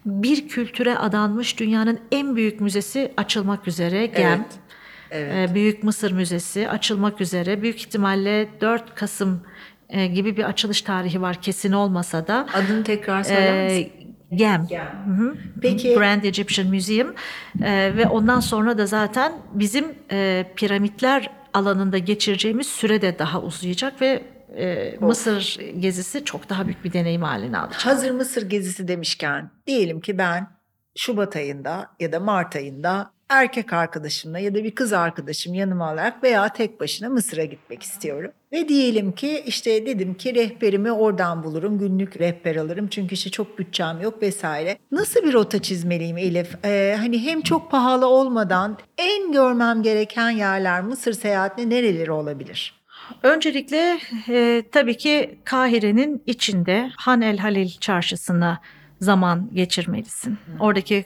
bir 0.07 0.49
kültüre 0.49 0.99
adanmış 0.99 1.59
dünyanın 1.61 2.01
en 2.13 2.37
büyük 2.37 2.61
müzesi 2.61 3.13
açılmak 3.17 3.69
üzere 3.69 4.07
GEM. 4.07 4.47
Evet. 5.11 5.51
Ee, 5.51 5.55
Büyük 5.55 5.83
Mısır 5.83 6.13
Müzesi 6.13 6.69
açılmak 6.69 7.21
üzere. 7.21 7.63
Büyük 7.63 7.81
ihtimalle 7.81 8.49
4 8.61 8.95
Kasım 8.95 9.41
e, 9.89 10.07
gibi 10.07 10.37
bir 10.37 10.45
açılış 10.45 10.83
tarihi 10.83 11.23
var 11.23 11.43
kesin 11.43 11.73
olmasa 11.73 12.27
da. 12.27 12.47
Adını 12.55 12.85
tekrar 12.85 13.23
söyler 13.23 13.65
misin? 13.65 13.93
Ee, 14.31 14.37
GEM. 14.37 14.67
Gem. 14.69 15.05
Hı 15.07 15.11
hı. 15.23 15.37
Peki- 15.63 15.95
Grand 15.95 16.23
Egyptian 16.25 16.69
Museum 16.75 17.15
Ee, 17.63 17.93
ve 17.97 18.07
ondan 18.07 18.41
sonra 18.41 18.79
da 18.79 18.87
zaten 18.87 19.33
bizim 19.55 19.95
e, 20.11 20.47
piramitler 20.57 21.31
alanında 21.55 21.99
geçireceğimiz 21.99 22.67
süre 22.67 23.03
de 23.03 23.19
daha 23.19 23.43
uzayacak 23.43 24.03
ve 24.03 24.23
e, 24.59 24.97
Mısır 25.01 25.59
gezisi 25.79 26.25
çok 26.25 26.49
daha 26.49 26.65
büyük 26.67 26.85
bir 26.85 26.93
deneyim 26.93 27.23
haline 27.23 27.59
alacak. 27.59 27.87
Hazır 27.87 28.11
Mısır 28.11 28.49
gezisi 28.51 28.89
demişken 28.89 29.51
diyelim 29.67 30.01
ki 30.01 30.19
ben 30.19 30.47
Şubat 30.97 31.37
ayında 31.37 31.91
ya 32.01 32.13
da 32.13 32.21
Mart 32.21 32.57
ayında 32.57 33.11
erkek 33.29 33.73
arkadaşımla 33.73 34.39
ya 34.39 34.55
da 34.55 34.65
bir 34.65 34.75
kız 34.75 34.93
arkadaşım 34.93 35.55
yanıma 35.55 35.89
alarak 35.89 36.23
veya 36.23 36.49
tek 36.49 36.81
başına 36.81 37.09
Mısır'a 37.09 37.45
gitmek 37.45 37.83
istiyorum. 37.83 38.31
Ve 38.53 38.69
diyelim 38.69 39.13
ki 39.13 39.43
işte 39.47 39.87
dedim 39.87 40.15
ki 40.15 40.35
rehberimi 40.35 40.93
oradan 40.93 41.45
bulurum, 41.45 41.79
günlük 41.79 42.21
rehber 42.21 42.57
alırım 42.57 42.89
çünkü 42.89 43.15
işte 43.15 43.31
çok 43.31 43.59
bütçem 43.59 44.01
yok 44.01 44.23
vesaire. 44.23 44.79
Nasıl 44.93 45.25
bir 45.25 45.33
rota 45.33 45.63
çizmeliyim 45.63 46.19
Elif? 46.19 46.65
Ee, 46.65 46.97
hani 46.99 47.23
hem 47.23 47.41
çok 47.41 47.71
pahalı 47.71 48.07
olmadan 48.07 48.79
en 48.99 49.33
görmem 49.33 49.83
gereken 49.83 50.31
yerler 50.31 50.83
Mısır 50.83 51.13
seyahatine 51.13 51.75
nereleri 51.75 52.13
olabilir? 52.13 52.79
Öncelikle 53.23 53.99
e, 54.29 54.63
tabii 54.73 54.97
ki 54.97 55.39
Kahire'nin 55.45 56.23
içinde 56.27 56.91
Han 56.97 57.23
el 57.23 57.39
Halil 57.39 57.71
çarşısına 57.81 58.61
zaman 59.01 59.51
geçirmelisin. 59.55 60.39
Oradaki 60.61 61.05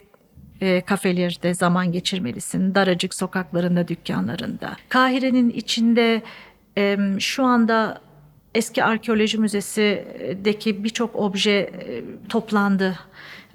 e, 0.63 0.81
kafelerde 0.81 1.53
zaman 1.53 1.91
geçirmelisin. 1.91 2.75
Daracık 2.75 3.13
sokaklarında, 3.13 3.87
dükkanlarında. 3.87 4.75
Kahire'nin 4.89 5.49
içinde 5.49 6.21
e, 6.77 6.97
şu 7.19 7.43
anda 7.43 8.01
eski 8.55 8.83
arkeoloji 8.83 9.37
müzesindeki 9.37 10.83
birçok 10.83 11.15
obje 11.15 11.51
e, 11.51 12.03
toplandı 12.29 12.99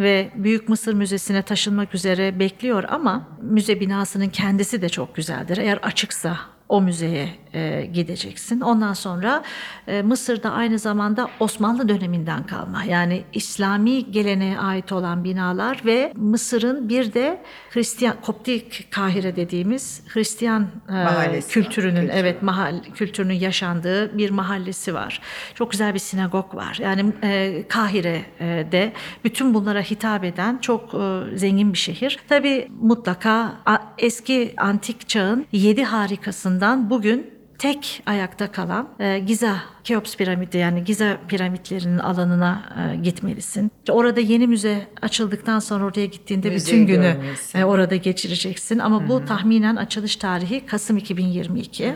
ve 0.01 0.31
Büyük 0.35 0.68
Mısır 0.68 0.94
Müzesi'ne 0.94 1.42
taşınmak 1.42 1.94
üzere 1.94 2.38
bekliyor 2.38 2.85
ama 2.88 3.29
müze 3.42 3.81
binasının 3.81 4.29
kendisi 4.29 4.83
de 4.83 4.88
çok 4.88 5.14
güzeldir. 5.14 5.59
Eğer 5.59 5.77
açıksa 5.77 6.37
o 6.68 6.83
müzeye 6.83 7.29
e, 7.55 7.87
gideceksin. 7.93 8.61
Ondan 8.61 8.93
sonra 8.93 9.43
e, 9.87 10.03
Mısır'da 10.03 10.51
aynı 10.53 10.79
zamanda 10.79 11.29
Osmanlı 11.41 11.89
döneminden 11.89 12.47
kalma 12.47 12.85
yani 12.85 13.25
İslami 13.33 14.11
geleneğe 14.11 14.59
ait 14.59 14.93
olan 14.93 15.25
binalar 15.25 15.81
ve 15.87 16.13
Mısır'ın 16.17 16.89
bir 16.89 17.13
de 17.15 17.43
Hristiyan 17.71 18.17
Koptik 18.23 18.87
Kahire 18.91 19.37
dediğimiz 19.37 20.03
Hristiyan 20.09 20.67
e, 20.89 20.93
Mahallesi 20.93 21.47
var, 21.47 21.53
kültürünün 21.53 22.01
kültürü. 22.01 22.17
evet 22.17 22.43
mahal 22.43 22.83
kültürünün 22.95 23.35
yaşandığı 23.35 24.19
bir 24.19 24.31
mahallesi 24.31 24.95
var. 24.95 25.21
Çok 25.55 25.71
güzel 25.71 25.95
bir 25.95 25.99
sinagog 25.99 26.55
var. 26.55 26.79
Yani 26.83 27.13
e, 27.23 27.65
Kahire'de 27.69 28.93
bütün 29.25 29.55
bunlara 29.55 29.81
hitap 29.81 30.25
eden 30.25 30.59
çok 30.59 30.95
e, 30.95 31.37
zengin 31.37 31.73
bir 31.73 31.79
şehir. 31.79 32.19
Tabii 32.29 32.69
mutlaka 32.81 33.53
a- 33.67 33.79
eski 33.99 34.55
antik 34.57 35.09
çağın 35.09 35.47
yedi 35.53 35.85
harikasından 35.85 36.91
bugün 36.91 37.31
tek 37.59 38.03
ayakta 38.07 38.53
kalan 38.53 38.88
e, 39.01 39.18
Giza 39.18 39.57
Keops 39.85 40.16
piramidi 40.16 40.57
yani 40.59 40.85
Giza 40.85 41.18
piramitlerinin 41.29 41.99
alanına 41.99 42.62
e, 42.92 42.97
gitmelisin. 42.97 43.71
İşte 43.79 43.92
orada 43.92 44.21
yeni 44.21 44.47
müze 44.47 44.87
açıldıktan 45.03 45.59
sonra 45.59 45.85
oraya 45.85 46.07
gittiğinde 46.07 46.51
Müzeyi 46.51 46.83
bütün 46.83 46.94
günü 46.94 47.16
e, 47.55 47.64
orada 47.64 47.97
geçireceksin. 47.97 48.79
Ama 48.79 49.09
bu 49.09 49.25
tahminen 49.25 49.77
açılış 49.77 50.16
tarihi 50.16 50.66
Kasım 50.66 50.97
2022. 50.97 51.94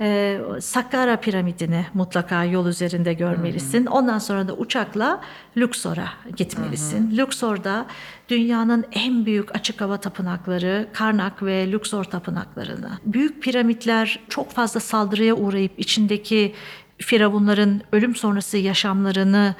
E, 0.00 0.38
Saqqara 0.60 1.16
piramidini 1.16 1.86
mutlaka 1.94 2.44
yol 2.44 2.66
üzerinde 2.66 3.14
görmelisin. 3.14 3.86
Ondan 3.86 4.18
sonra 4.18 4.48
da 4.48 4.54
uçakla 4.54 5.20
Luxor'a 5.56 6.08
gitmelisin. 6.36 7.16
Luxor'da 7.18 7.86
dünyanın 8.30 8.84
en 8.92 9.26
büyük 9.26 9.54
açık 9.54 9.80
hava 9.80 9.96
tapınakları 9.96 10.88
Karnak 10.92 11.42
ve 11.42 11.72
Luxor 11.72 12.04
tapınaklarını. 12.04 12.90
Büyük 13.06 13.42
piramitler 13.42 14.20
çok 14.28 14.50
fazla 14.50 14.80
saldırıya 14.80 15.34
uğrayıp 15.34 15.72
içindeki 15.78 16.54
firavunların 16.98 17.82
ölüm 17.92 18.16
sonrası 18.16 18.58
yaşamlarını 18.58 19.54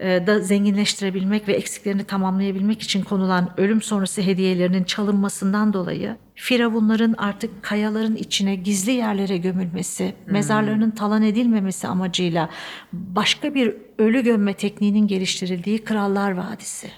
e, 0.00 0.26
da 0.26 0.38
zenginleştirebilmek 0.40 1.48
ve 1.48 1.52
eksiklerini 1.52 2.04
tamamlayabilmek 2.04 2.82
için 2.82 3.02
konulan 3.02 3.50
ölüm 3.56 3.82
sonrası 3.82 4.22
hediyelerinin 4.22 4.84
çalınmasından 4.84 5.72
dolayı 5.72 6.16
firavunların 6.34 7.14
artık 7.18 7.62
kayaların 7.62 8.16
içine 8.16 8.54
gizli 8.54 8.92
yerlere 8.92 9.36
gömülmesi, 9.36 10.14
mezarlarının 10.26 10.90
talan 10.90 11.22
edilmemesi 11.22 11.88
amacıyla 11.88 12.48
başka 12.92 13.54
bir 13.54 13.76
ölü 14.00 14.22
gömme 14.22 14.54
tekniğinin 14.54 15.06
geliştirildiği 15.06 15.84
Krallar 15.84 16.30
Vadisi. 16.30 16.90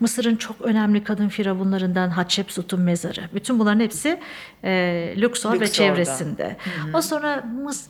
Mısır'ın 0.00 0.36
çok 0.36 0.60
önemli 0.60 1.04
kadın 1.04 1.28
firavunlarından 1.28 2.10
Hatshepsut'un 2.10 2.80
mezarı. 2.80 3.20
Bütün 3.34 3.58
bunların 3.58 3.80
hepsi 3.80 4.18
e, 4.64 5.14
Luxor 5.18 5.50
ve 5.50 5.54
Luxor'da. 5.54 5.72
çevresinde. 5.72 6.56
O 6.94 7.02
sonra 7.02 7.44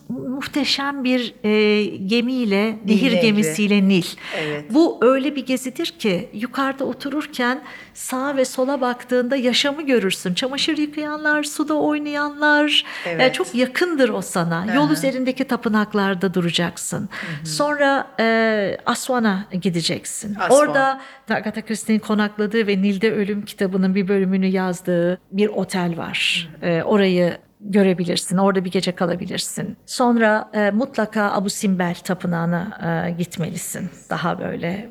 muhteşem 0.09 1.05
bir 1.05 1.35
e, 1.45 1.85
gemiyle, 1.97 2.79
nehir 2.87 3.13
Nehri. 3.13 3.21
gemisiyle 3.21 3.89
Nil. 3.89 4.05
Evet. 4.39 4.65
Bu 4.71 4.99
öyle 5.03 5.37
bir 5.37 5.47
gezidir 5.47 5.87
ki 5.87 6.29
yukarıda 6.33 6.85
otururken 6.85 7.63
sağa 7.95 8.37
ve 8.37 8.45
sola 8.45 8.81
baktığında 8.81 9.37
yaşamı 9.37 9.83
görürsün. 9.83 10.35
Çamaşır 10.35 10.79
yıkayanlar, 10.79 11.43
suda 11.43 11.75
oynayanlar. 11.75 12.85
Evet. 13.07 13.21
Yani 13.21 13.33
çok 13.33 13.55
yakındır 13.55 14.09
o 14.09 14.23
sana. 14.23 14.75
Yol 14.75 14.91
üzerindeki 14.91 15.45
tapınaklarda 15.45 16.35
duracaksın. 16.35 17.09
Sonra 17.45 18.07
e, 18.21 18.42
Aswan'a 18.87 19.47
gideceksin. 19.61 20.35
Aswan. 20.35 20.61
Orada 20.61 21.01
Agatha 21.31 21.63
Christie'nin 21.63 22.01
konakladığı 22.01 22.67
ve 22.67 22.83
Nil'de 22.83 23.13
Ölüm 23.13 23.45
kitabının 23.45 23.95
bir 23.95 24.09
bölümünü 24.09 24.47
yazdığı 24.47 25.21
bir 25.33 25.49
otel 25.49 25.97
var. 25.97 26.49
E, 26.63 26.83
orayı 26.83 27.39
görebilirsin. 27.65 28.37
Orada 28.37 28.65
bir 28.65 28.71
gece 28.71 28.93
kalabilirsin. 28.93 29.77
Sonra 29.87 30.51
e, 30.55 30.71
mutlaka 30.71 31.33
Abu 31.33 31.51
Simbel 31.51 31.95
tapınağına 31.95 32.79
e, 33.09 33.11
gitmelisin. 33.11 33.91
Daha 34.11 34.41
böyle. 34.41 34.89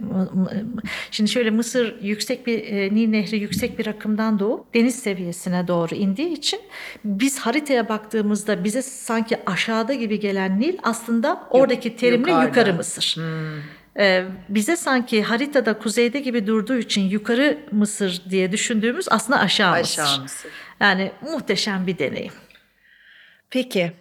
Şimdi 1.11 1.30
şöyle 1.30 1.49
Mısır 1.49 2.01
yüksek 2.01 2.47
bir 2.47 2.63
e, 2.63 2.95
Nil 2.95 3.07
Nehri 3.09 3.38
yüksek 3.38 3.80
bir 3.80 3.88
akımdan 3.88 4.39
doğup 4.39 4.74
deniz 4.74 4.95
seviyesine 4.99 5.67
doğru 5.67 5.95
indiği 5.95 6.34
için 6.34 6.59
biz 7.05 7.39
haritaya 7.39 7.89
baktığımızda 7.89 8.63
bize 8.63 8.82
sanki 8.82 9.38
aşağıda 9.45 9.93
gibi 9.93 10.19
gelen 10.19 10.59
Nil 10.59 10.78
aslında 10.84 11.47
oradaki 11.49 11.95
terimle 11.95 12.32
yukarıda. 12.32 12.47
yukarı 12.47 12.74
Mısır. 12.74 13.17
Ee, 13.99 14.26
bize 14.49 14.76
sanki 14.76 15.24
haritada 15.24 15.78
kuzeyde 15.80 16.19
gibi 16.19 16.47
durduğu 16.47 16.78
için 16.78 17.01
yukarı 17.01 17.57
Mısır 17.72 18.22
diye 18.30 18.51
düşündüğümüz 18.51 19.05
aslında 19.09 19.39
aşağı, 19.39 19.80
Mısır. 19.80 20.01
Aşağı 20.01 20.22
Mısır. 20.22 20.51
Yani 20.80 21.11
muhteşem 21.22 21.88
bir 21.88 21.97
deneyim. 21.97 22.34
Peki 23.52 23.91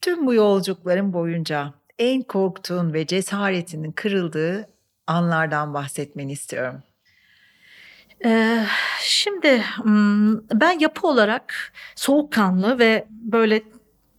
tüm 0.00 0.26
bu 0.26 0.34
yolculukların 0.34 1.12
boyunca 1.12 1.74
en 1.98 2.22
korktuğun 2.22 2.92
ve 2.92 3.06
cesaretinin 3.06 3.92
kırıldığı 3.92 4.68
anlardan 5.06 5.74
bahsetmeni 5.74 6.32
istiyorum. 6.32 6.82
Şimdi 9.00 9.64
ben 10.52 10.78
yapı 10.78 11.06
olarak 11.06 11.72
soğukkanlı 11.96 12.78
ve 12.78 13.06
böyle 13.10 13.62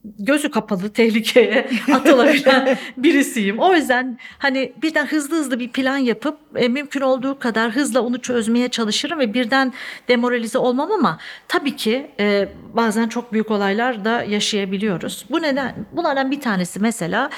gözü 0.03 0.51
kapalı 0.51 0.89
tehlikeye 0.89 1.69
atılabilen 1.93 2.77
birisiyim. 2.97 3.59
O 3.59 3.73
yüzden 3.73 4.19
hani 4.37 4.73
birden 4.81 5.05
hızlı 5.05 5.35
hızlı 5.35 5.59
bir 5.59 5.69
plan 5.69 5.97
yapıp 5.97 6.37
e, 6.55 6.67
mümkün 6.67 7.01
olduğu 7.01 7.39
kadar 7.39 7.71
hızla 7.71 8.01
onu 8.01 8.21
çözmeye 8.21 8.69
çalışırım 8.69 9.19
ve 9.19 9.33
birden 9.33 9.73
demoralize 10.07 10.57
olmam 10.57 10.91
ama 10.91 11.17
tabii 11.47 11.75
ki 11.75 12.11
e, 12.19 12.49
bazen 12.73 13.07
çok 13.07 13.33
büyük 13.33 13.51
olaylar 13.51 14.05
da 14.05 14.23
yaşayabiliyoruz. 14.23 15.25
Bu 15.29 15.41
neden? 15.41 15.75
Bunlardan 15.91 16.31
bir 16.31 16.41
tanesi 16.41 16.79
mesela 16.79 17.29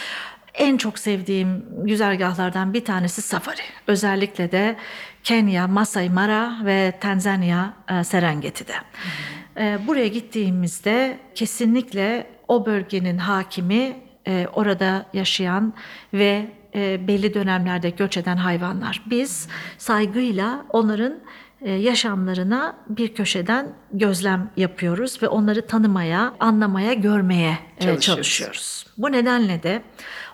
en 0.53 0.77
çok 0.77 0.99
sevdiğim 0.99 1.65
güzergahlardan 1.83 2.73
bir 2.73 2.85
tanesi 2.85 3.21
safari. 3.21 3.61
Özellikle 3.87 4.51
de 4.51 4.75
Kenya, 5.23 5.67
Masai 5.67 6.09
Mara 6.09 6.57
ve 6.65 6.93
Tanzanya 6.99 7.73
e, 7.91 8.03
Serengeti'de. 8.03 8.73
E, 8.73 9.48
Buraya 9.59 10.07
gittiğimizde 10.07 11.19
kesinlikle 11.35 12.27
o 12.47 12.65
bölgenin 12.65 13.17
hakimi 13.17 13.95
e, 14.27 14.47
orada 14.53 15.05
yaşayan 15.13 15.73
ve 16.13 16.47
e, 16.75 17.07
belli 17.07 17.33
dönemlerde 17.33 17.89
göç 17.89 18.17
eden 18.17 18.37
hayvanlar. 18.37 19.01
Biz 19.09 19.47
saygıyla 19.77 20.65
onların 20.69 21.19
e, 21.61 21.71
yaşamlarına 21.71 22.75
bir 22.89 23.13
köşeden 23.13 23.73
gözlem 23.93 24.51
yapıyoruz 24.57 25.23
ve 25.23 25.27
onları 25.27 25.67
tanımaya, 25.67 26.33
anlamaya, 26.39 26.93
görmeye 26.93 27.57
Çalışıyoruz. 27.79 28.05
çalışıyoruz. 28.05 28.85
Bu 28.97 29.11
nedenle 29.11 29.63
de 29.63 29.81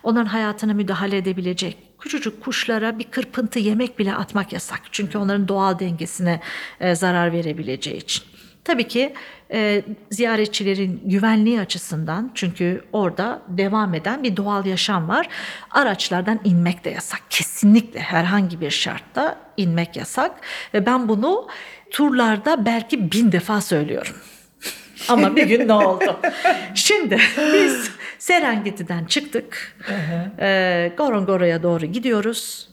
onların 0.04 0.26
hayatına 0.26 0.74
müdahale 0.74 1.18
edebilecek 1.18 1.78
küçücük 2.00 2.44
kuşlara 2.44 3.00
bir 3.00 3.04
kırpıntı 3.04 3.60
yemek 3.60 4.00
bile 4.00 4.16
atmak 4.16 4.54
yasak. 4.54 4.82
Çünkü 4.92 5.18
onların 5.18 5.48
doğal 5.48 5.80
dengesine 5.80 6.40
zarar 6.94 7.32
verebileceği 7.32 7.98
için. 7.98 8.24
Tabii 8.66 8.88
ki 8.88 9.14
e, 9.52 9.84
ziyaretçilerin 10.12 11.02
güvenliği 11.06 11.60
açısından 11.60 12.32
çünkü 12.36 12.84
orada 12.94 13.42
devam 13.48 13.94
eden 13.94 14.24
bir 14.24 14.38
doğal 14.38 14.66
yaşam 14.66 15.10
var. 15.10 15.30
Araçlardan 15.72 16.40
inmek 16.44 16.86
de 16.86 16.90
yasak. 16.90 17.22
Kesinlikle 17.30 18.00
herhangi 18.00 18.62
bir 18.62 18.70
şartta 18.70 19.38
inmek 19.58 19.96
yasak. 19.96 20.32
Ve 20.74 20.86
ben 20.86 21.08
bunu 21.08 21.48
turlarda 21.92 22.66
belki 22.66 23.12
bin 23.12 23.32
defa 23.32 23.62
söylüyorum. 23.62 24.16
Ama 25.10 25.36
bir 25.36 25.48
gün 25.48 25.68
ne 25.68 25.74
oldu? 25.74 26.20
Şimdi 26.76 27.18
biz 27.54 27.92
Serengeti'den 28.20 29.06
çıktık. 29.06 29.78
Ee, 30.40 30.92
Gorongoro'ya 30.98 31.64
doğru 31.64 31.86
gidiyoruz. 31.86 32.70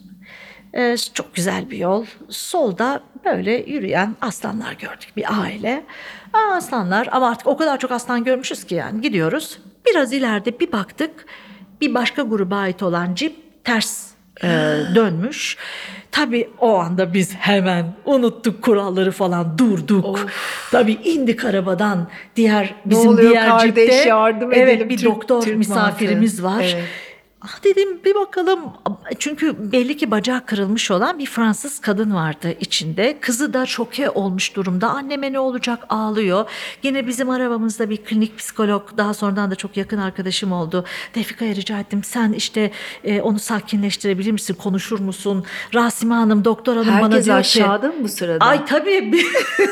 Ee, 0.73 0.95
çok 1.13 1.35
güzel 1.35 1.69
bir 1.71 1.77
yol. 1.77 2.05
Solda 2.29 3.03
böyle 3.25 3.51
yürüyen 3.51 4.15
aslanlar 4.21 4.73
gördük 4.73 5.09
bir 5.17 5.41
aile. 5.41 5.83
Aa, 6.33 6.55
aslanlar 6.55 7.09
ama 7.11 7.29
artık 7.29 7.47
o 7.47 7.57
kadar 7.57 7.79
çok 7.79 7.91
aslan 7.91 8.23
görmüşüz 8.23 8.63
ki 8.63 8.75
yani 8.75 9.01
gidiyoruz. 9.01 9.59
Biraz 9.89 10.13
ileride 10.13 10.59
bir 10.59 10.71
baktık 10.71 11.11
bir 11.81 11.93
başka 11.93 12.21
gruba 12.21 12.55
ait 12.57 12.83
olan 12.83 13.15
cip 13.15 13.35
ters 13.63 14.07
e, 14.43 14.47
dönmüş. 14.95 15.57
Tabii 16.11 16.49
o 16.59 16.77
anda 16.79 17.13
biz 17.13 17.35
hemen 17.35 17.93
unuttuk 18.05 18.61
kuralları 18.61 19.11
falan 19.11 19.57
durduk. 19.57 20.27
Tabii 20.71 20.93
indik 21.03 21.45
arabadan 21.45 22.07
diğer 22.35 22.75
bizim 22.85 23.09
oluyor 23.09 23.31
diğer 23.31 23.47
kardeş, 23.49 23.65
cipte 23.91 24.09
yardım 24.09 24.53
evet 24.53 24.67
edelim, 24.75 24.89
bir 24.89 24.97
Türk- 24.97 25.05
doktor 25.05 25.41
Türk 25.41 25.57
misafirimiz 25.57 26.39
mantığı. 26.39 26.57
var. 26.57 26.71
Evet. 26.75 26.83
Ah 27.45 27.63
dedim 27.63 27.99
bir 28.05 28.15
bakalım 28.15 28.59
çünkü 29.19 29.71
belli 29.71 29.97
ki 29.97 30.11
bacağı 30.11 30.45
kırılmış 30.45 30.91
olan 30.91 31.19
bir 31.19 31.25
Fransız 31.25 31.79
kadın 31.79 32.15
vardı 32.15 32.55
içinde. 32.59 33.17
Kızı 33.21 33.53
da 33.53 33.65
şoke 33.65 34.09
olmuş 34.09 34.55
durumda. 34.55 34.89
Anneme 34.89 35.33
ne 35.33 35.39
olacak 35.39 35.79
ağlıyor. 35.89 36.49
Yine 36.83 37.07
bizim 37.07 37.29
arabamızda 37.29 37.89
bir 37.89 37.97
klinik 37.97 38.37
psikolog 38.37 38.97
daha 38.97 39.13
sonradan 39.13 39.51
da 39.51 39.55
çok 39.55 39.77
yakın 39.77 39.97
arkadaşım 39.97 40.51
oldu. 40.51 40.85
Defika'ya 41.15 41.55
rica 41.55 41.79
ettim 41.79 42.03
sen 42.03 42.33
işte 42.33 42.71
e, 43.03 43.21
onu 43.21 43.39
sakinleştirebilir 43.39 44.31
misin 44.31 44.53
konuşur 44.53 44.99
musun? 44.99 45.45
Rasime 45.73 46.13
Hanım 46.15 46.45
doktor 46.45 46.75
hanım 46.75 46.87
bana 47.01 47.11
Herkes 47.13 47.25
diyor 47.25 47.43
ki. 47.43 47.63
aşağıda 47.63 47.87
mı 47.87 47.93
bu 48.03 48.07
sırada? 48.07 48.45
Ay 48.45 48.65
tabii. 48.65 49.23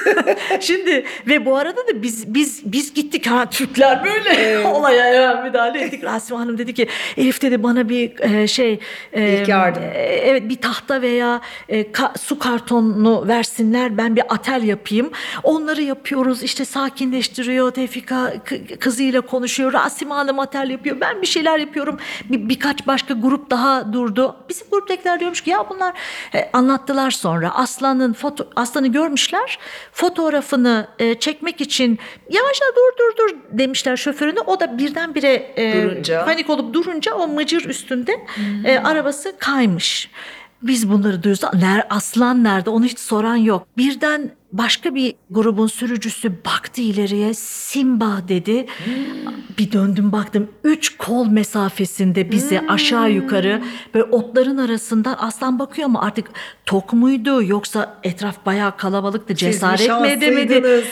Şimdi 0.59 1.05
ve 1.27 1.45
bu 1.45 1.57
arada 1.57 1.77
da 1.87 2.01
biz 2.03 2.33
biz 2.33 2.61
biz 2.65 2.93
gittik 2.93 3.27
ha 3.27 3.49
Türkler 3.49 4.03
böyle 4.03 4.59
olaya 4.67 5.05
hemen 5.05 5.43
müdahale 5.43 5.81
ettik. 5.81 6.03
Rasim 6.03 6.37
Hanım 6.37 6.57
dedi 6.57 6.73
ki 6.73 6.87
Elif 7.17 7.41
dedi 7.41 7.60
bana 7.63 7.89
bir 7.89 8.19
e, 8.19 8.47
şey 8.47 8.79
e, 9.13 9.39
İlk 9.41 9.47
yardım. 9.47 9.83
e, 9.83 9.87
evet 10.03 10.49
bir 10.49 10.55
tahta 10.61 11.01
veya 11.01 11.41
e, 11.69 11.81
ka- 11.81 12.17
su 12.17 12.39
kartonunu 12.39 13.27
versinler 13.27 13.97
ben 13.97 14.15
bir 14.15 14.23
atel 14.29 14.63
yapayım. 14.63 15.11
Onları 15.43 15.81
yapıyoruz 15.81 16.43
işte 16.43 16.65
sakinleştiriyor. 16.65 17.71
Tevfika 17.71 18.33
kızıyla 18.79 19.21
konuşuyor. 19.21 19.73
Rasim 19.73 20.11
Hanım 20.11 20.39
atel 20.39 20.69
yapıyor. 20.69 20.97
Ben 21.01 21.21
bir 21.21 21.27
şeyler 21.27 21.59
yapıyorum. 21.59 21.97
Bir, 22.29 22.49
birkaç 22.49 22.87
başka 22.87 23.13
grup 23.13 23.49
daha 23.51 23.93
durdu. 23.93 24.35
Bizim 24.49 24.67
gruptakiler 24.71 25.19
diyormuş 25.19 25.41
ki 25.41 25.49
ya 25.49 25.69
bunlar 25.69 25.93
e, 26.35 26.49
anlattılar 26.53 27.11
sonra. 27.11 27.49
Aslanın 27.55 28.13
foto 28.13 28.47
aslanı 28.55 28.87
görmüşler. 28.87 29.59
Fotoğrafını 29.93 30.87
e, 30.99 31.15
çekmek 31.19 31.61
için 31.61 31.99
yavaş 32.29 32.61
yavaş 32.61 32.75
dur 32.75 32.97
dur 32.99 33.17
dur 33.17 33.37
demişler 33.59 33.97
şoförüne. 33.97 34.39
O 34.39 34.59
da 34.59 34.77
birdenbire 34.77 35.53
e, 35.57 35.83
Durunca. 35.83 36.25
panik 36.25 36.49
olup 36.49 36.73
durunca 36.73 37.13
o 37.13 37.27
mıcır 37.53 37.69
üstünde 37.69 38.11
e, 38.65 38.77
arabası 38.77 39.33
kaymış. 39.39 40.09
Biz 40.61 40.89
bunları 40.89 41.23
duyuyoruz. 41.23 41.61
Ner, 41.61 41.87
aslan 41.89 42.43
nerede? 42.43 42.69
Onu 42.69 42.85
hiç 42.85 42.99
soran 42.99 43.35
yok. 43.35 43.67
Birden 43.77 44.31
başka 44.53 44.95
bir 44.95 45.15
grubun 45.29 45.67
sürücüsü 45.67 46.31
baktı 46.45 46.81
ileriye. 46.81 47.33
Simba 47.33 48.21
dedi. 48.27 48.65
Bir 49.57 49.71
döndüm 49.71 50.11
baktım. 50.11 50.49
Üç 50.63 50.97
kol 50.97 51.27
mesafesinde 51.27 52.31
bize 52.31 52.61
aşağı 52.67 53.11
yukarı 53.11 53.61
böyle 53.93 54.05
otların 54.05 54.57
arasında 54.57 55.19
aslan 55.19 55.59
bakıyor 55.59 55.85
ama 55.85 56.01
artık 56.01 56.27
tok 56.65 56.93
muydu 56.93 57.43
yoksa 57.43 57.99
etraf 58.03 58.45
bayağı 58.45 58.77
kalabalıktı. 58.77 59.35
Cesaret 59.35 60.01
mi 60.01 60.07
edemedi? 60.07 60.83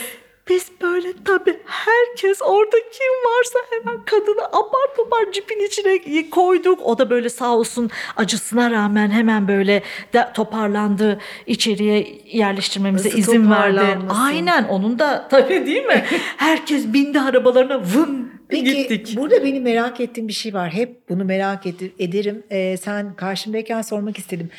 Biz 0.50 0.70
böyle 0.82 1.08
tabii 1.24 1.56
herkes 1.66 2.42
orada 2.42 2.76
kim 2.76 3.30
varsa 3.30 3.58
hemen 3.70 4.04
kadını 4.04 4.44
apar 4.44 4.96
topar 4.96 5.32
cipin 5.32 5.66
içine 5.66 6.30
koyduk. 6.30 6.80
O 6.84 6.98
da 6.98 7.10
böyle 7.10 7.28
sağ 7.28 7.56
olsun 7.56 7.90
acısına 8.16 8.70
rağmen 8.70 9.10
hemen 9.10 9.48
böyle 9.48 9.82
de 10.12 10.28
toparlandı. 10.34 11.18
içeriye 11.46 12.20
yerleştirmemize 12.26 13.08
Nasıl 13.08 13.18
izin 13.18 13.50
verdi. 13.50 13.98
Aynen 14.10 14.64
onun 14.64 14.98
da 14.98 15.28
tabii 15.30 15.66
değil 15.66 15.84
mi? 15.84 16.04
herkes 16.36 16.92
bindi 16.92 17.20
arabalarına 17.20 17.80
vın 17.80 18.30
Peki 18.48 18.64
gittik. 18.76 19.16
burada 19.16 19.44
beni 19.44 19.60
merak 19.60 20.00
ettiğim 20.00 20.28
bir 20.28 20.32
şey 20.32 20.54
var. 20.54 20.70
Hep 20.72 21.08
bunu 21.08 21.24
merak 21.24 21.66
ed- 21.66 21.90
ederim. 21.98 22.42
Ee, 22.50 22.76
sen 22.76 23.16
karşımdayken 23.16 23.82
sormak 23.82 24.18
istedim. 24.18 24.50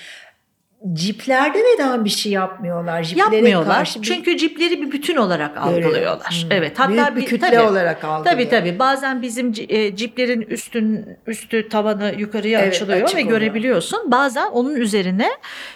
Ciplerde 0.93 1.57
neden 1.59 2.05
bir 2.05 2.09
şey 2.09 2.31
yapmıyorlar? 2.31 3.03
Ciplere 3.03 3.35
Yapmıyorlar. 3.35 3.75
karşı 3.77 4.01
bir- 4.01 4.07
Çünkü 4.07 4.37
cipleri 4.37 4.81
bir 4.81 4.91
bütün 4.91 5.15
olarak 5.15 5.57
algılıyorlar. 5.57 6.43
Hmm. 6.43 6.51
Evet. 6.51 6.79
Hatta 6.79 7.15
Büyük 7.15 7.17
bir 7.17 7.25
kütle 7.35 7.47
tabii, 7.47 7.59
olarak 7.59 8.03
algılıyor. 8.03 8.25
Tabii 8.35 8.49
tabii. 8.49 8.79
Bazen 8.79 9.21
bizim 9.21 9.51
ci- 9.51 9.73
e, 9.73 9.95
ciplerin 9.95 10.41
üstün 10.41 11.05
üstü 11.27 11.69
tavanı 11.69 12.13
yukarıya 12.17 12.59
Evet, 12.59 12.73
açılıyor 12.73 12.99
ve 13.01 13.05
oluyor. 13.13 13.27
görebiliyorsun. 13.29 14.11
Bazen 14.11 14.47
onun 14.51 14.75
üzerine 14.75 15.29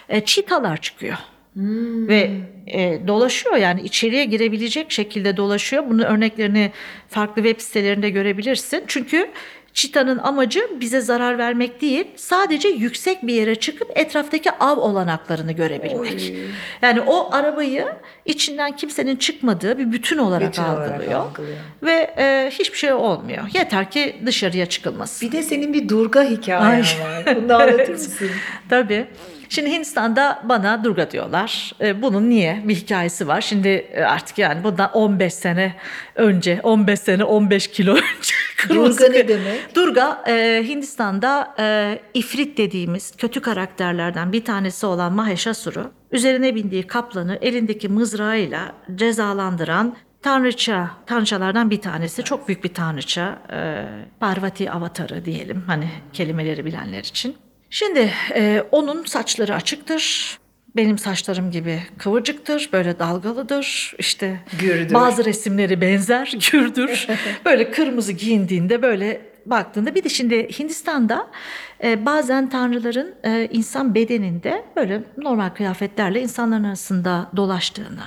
e, 0.08 0.20
çitalar 0.24 0.76
çıkıyor. 0.76 1.16
Hmm. 1.52 2.08
Ve 2.08 2.30
e, 2.66 3.06
dolaşıyor 3.06 3.56
yani 3.56 3.80
içeriye 3.82 4.24
girebilecek 4.24 4.90
şekilde 4.92 5.36
dolaşıyor. 5.36 5.84
Bunun 5.90 6.02
örneklerini 6.02 6.72
farklı 7.08 7.42
web 7.42 7.60
sitelerinde 7.60 8.10
görebilirsin. 8.10 8.84
Çünkü 8.86 9.28
Çitanın 9.80 10.18
amacı 10.18 10.68
bize 10.80 11.00
zarar 11.00 11.38
vermek 11.38 11.80
değil, 11.80 12.04
sadece 12.16 12.68
yüksek 12.68 13.26
bir 13.26 13.34
yere 13.34 13.54
çıkıp 13.54 13.90
etraftaki 13.94 14.50
av 14.52 14.76
olanaklarını 14.76 15.52
görebilmek. 15.52 16.32
Yani 16.82 17.00
o 17.00 17.28
arabayı 17.32 17.86
içinden 18.24 18.76
kimsenin 18.76 19.16
çıkmadığı 19.16 19.78
bir 19.78 19.92
bütün 19.92 20.18
olarak 20.18 20.48
Bütün 20.48 20.62
olarak 20.62 20.90
algılıyor. 20.92 21.20
algılıyor. 21.20 21.56
Ve 21.82 22.14
e, 22.18 22.50
hiçbir 22.50 22.78
şey 22.78 22.92
olmuyor. 22.92 23.42
Yeter 23.54 23.90
ki 23.90 24.16
dışarıya 24.26 24.66
çıkılmasın. 24.66 25.28
Bir 25.28 25.32
de 25.36 25.42
senin 25.42 25.72
bir 25.72 25.88
Durga 25.88 26.22
hikayen 26.22 26.60
Ay. 26.62 26.80
var. 26.80 27.36
Bunu 27.36 27.48
da 27.48 27.56
anlatır 27.56 27.88
mısın? 27.92 28.30
Tabii. 28.70 29.06
Şimdi 29.48 29.70
Hindistan'da 29.70 30.42
bana 30.44 30.84
Durga 30.84 31.10
diyorlar. 31.10 31.72
E, 31.80 32.02
bunun 32.02 32.30
niye? 32.30 32.62
Bir 32.64 32.74
hikayesi 32.74 33.28
var. 33.28 33.40
Şimdi 33.40 33.68
e, 33.68 34.02
artık 34.02 34.38
yani 34.38 34.64
bundan 34.64 34.92
15 34.92 35.34
sene 35.34 35.74
önce, 36.14 36.60
15 36.62 37.00
sene 37.00 37.24
15 37.24 37.70
kilo 37.70 37.92
önce. 38.18 38.34
Durga 38.68 39.08
ne 39.08 39.28
demek? 39.28 39.74
Durga 39.74 40.24
e, 40.28 40.64
Hindistan'da 40.68 41.54
ifrit 42.14 42.58
dediğimiz 42.58 43.16
kötü 43.16 43.40
karakterlerden 43.40 44.32
bir 44.32 44.44
tanesi 44.44 44.86
olan 44.86 45.12
Maheshasuru 45.12 45.90
üzerine 46.12 46.54
bindiği 46.54 46.86
kaplanı 46.86 47.38
elindeki 47.42 47.88
mızrağıyla 47.88 48.72
cezalandıran 48.94 49.96
tanrıça, 50.22 50.90
tanrıçalardan 51.06 51.70
bir 51.70 51.80
tanesi. 51.80 52.22
Çok 52.22 52.48
büyük 52.48 52.64
bir 52.64 52.74
tanrıça. 52.74 53.38
Parvati 54.20 54.70
avatarı 54.70 55.24
diyelim 55.24 55.64
hani 55.66 55.88
kelimeleri 56.12 56.64
bilenler 56.64 57.00
için. 57.00 57.36
Şimdi 57.70 58.10
e, 58.34 58.64
onun 58.72 59.04
saçları 59.04 59.54
açıktır. 59.54 60.38
Benim 60.76 60.98
saçlarım 60.98 61.50
gibi 61.50 61.82
kıvırcıktır, 61.98 62.68
böyle 62.72 62.98
dalgalıdır. 62.98 63.94
İşte 63.98 64.40
Gürdür. 64.60 64.94
bazı 64.94 65.24
resimleri 65.24 65.80
benzer, 65.80 66.34
gürdür. 66.52 67.06
böyle 67.44 67.70
kırmızı 67.70 68.12
giyindiğinde 68.12 68.82
böyle 68.82 69.20
baktığında 69.46 69.94
bir 69.94 70.04
de 70.04 70.08
şimdi 70.08 70.48
Hindistan'da 70.58 71.26
e, 71.84 72.06
bazen 72.06 72.48
tanrıların 72.50 73.14
e, 73.24 73.48
insan 73.52 73.94
bedeninde 73.94 74.64
böyle 74.76 75.02
normal 75.18 75.48
kıyafetlerle 75.48 76.22
insanların 76.22 76.64
arasında 76.64 77.30
dolaştığını, 77.36 78.04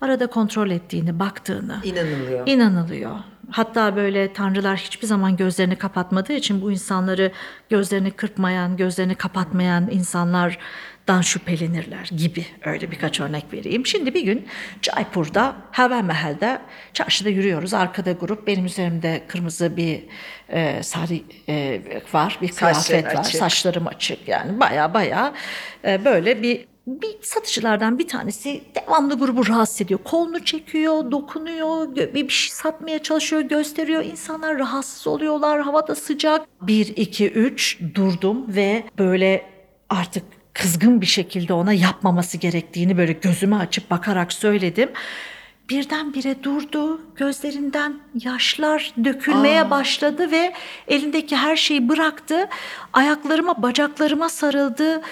arada 0.00 0.26
kontrol 0.26 0.70
ettiğini, 0.70 1.18
baktığını 1.18 1.80
İnanılıyor. 1.84 2.46
inanılıyor. 2.46 3.16
Hatta 3.50 3.96
böyle 3.96 4.32
tanrılar 4.32 4.78
hiçbir 4.78 5.06
zaman 5.06 5.36
gözlerini 5.36 5.76
kapatmadığı 5.76 6.32
için 6.32 6.62
bu 6.62 6.72
insanları 6.72 7.32
gözlerini 7.68 8.10
kırpmayan, 8.10 8.76
gözlerini 8.76 9.14
kapatmayan 9.14 9.90
insanlardan 9.90 11.20
şüphelenirler 11.20 12.10
gibi 12.16 12.46
öyle 12.64 12.90
birkaç 12.90 13.20
örnek 13.20 13.44
vereyim. 13.52 13.86
Şimdi 13.86 14.14
bir 14.14 14.24
gün 14.24 14.46
Jaipur'da 14.82 15.56
Hava 15.72 16.02
Mahal'de 16.02 16.58
çarşıda 16.92 17.28
yürüyoruz. 17.28 17.74
Arkada 17.74 18.12
grup 18.12 18.46
benim 18.46 18.64
üzerimde 18.64 19.22
kırmızı 19.28 19.76
bir 19.76 20.02
e, 20.48 20.82
sarı 20.82 21.14
e, 21.48 21.82
var, 22.12 22.38
bir 22.42 22.48
Saçların 22.48 22.82
kıyafet 23.02 23.16
var. 23.16 23.20
açık. 23.20 23.40
Saçlarım 23.40 23.86
açık 23.86 24.28
yani 24.28 24.60
baya 24.60 24.94
baya 24.94 25.34
e, 25.84 26.04
böyle 26.04 26.42
bir 26.42 26.64
bir 26.86 27.16
satıcılardan 27.22 27.98
bir 27.98 28.08
tanesi 28.08 28.62
devamlı 28.74 29.18
grubu 29.18 29.46
rahatsız 29.46 29.80
ediyor. 29.80 30.00
Kolunu 30.04 30.44
çekiyor, 30.44 31.10
dokunuyor, 31.10 31.96
bir 31.96 32.28
şey 32.28 32.50
satmaya 32.50 33.02
çalışıyor, 33.02 33.42
gösteriyor. 33.42 34.04
İnsanlar 34.04 34.58
rahatsız 34.58 35.06
oluyorlar, 35.06 35.60
havada 35.60 35.94
sıcak. 35.94 36.46
Bir, 36.62 36.86
iki, 36.86 37.30
üç 37.30 37.78
durdum 37.94 38.56
ve 38.56 38.84
böyle 38.98 39.46
artık 39.90 40.24
kızgın 40.52 41.00
bir 41.00 41.06
şekilde 41.06 41.52
ona 41.52 41.72
yapmaması 41.72 42.38
gerektiğini 42.38 42.98
böyle 42.98 43.12
gözümü 43.12 43.56
açıp 43.56 43.90
bakarak 43.90 44.32
söyledim. 44.32 44.88
Birdenbire 45.70 46.42
durdu, 46.42 47.00
gözlerinden 47.16 47.94
yaşlar 48.24 48.94
dökülmeye 49.04 49.70
başladı 49.70 50.30
ve 50.30 50.52
elindeki 50.88 51.36
her 51.36 51.56
şeyi 51.56 51.88
bıraktı. 51.88 52.48
Ayaklarıma, 52.92 53.62
bacaklarıma 53.62 54.28
sarıldı. 54.28 55.02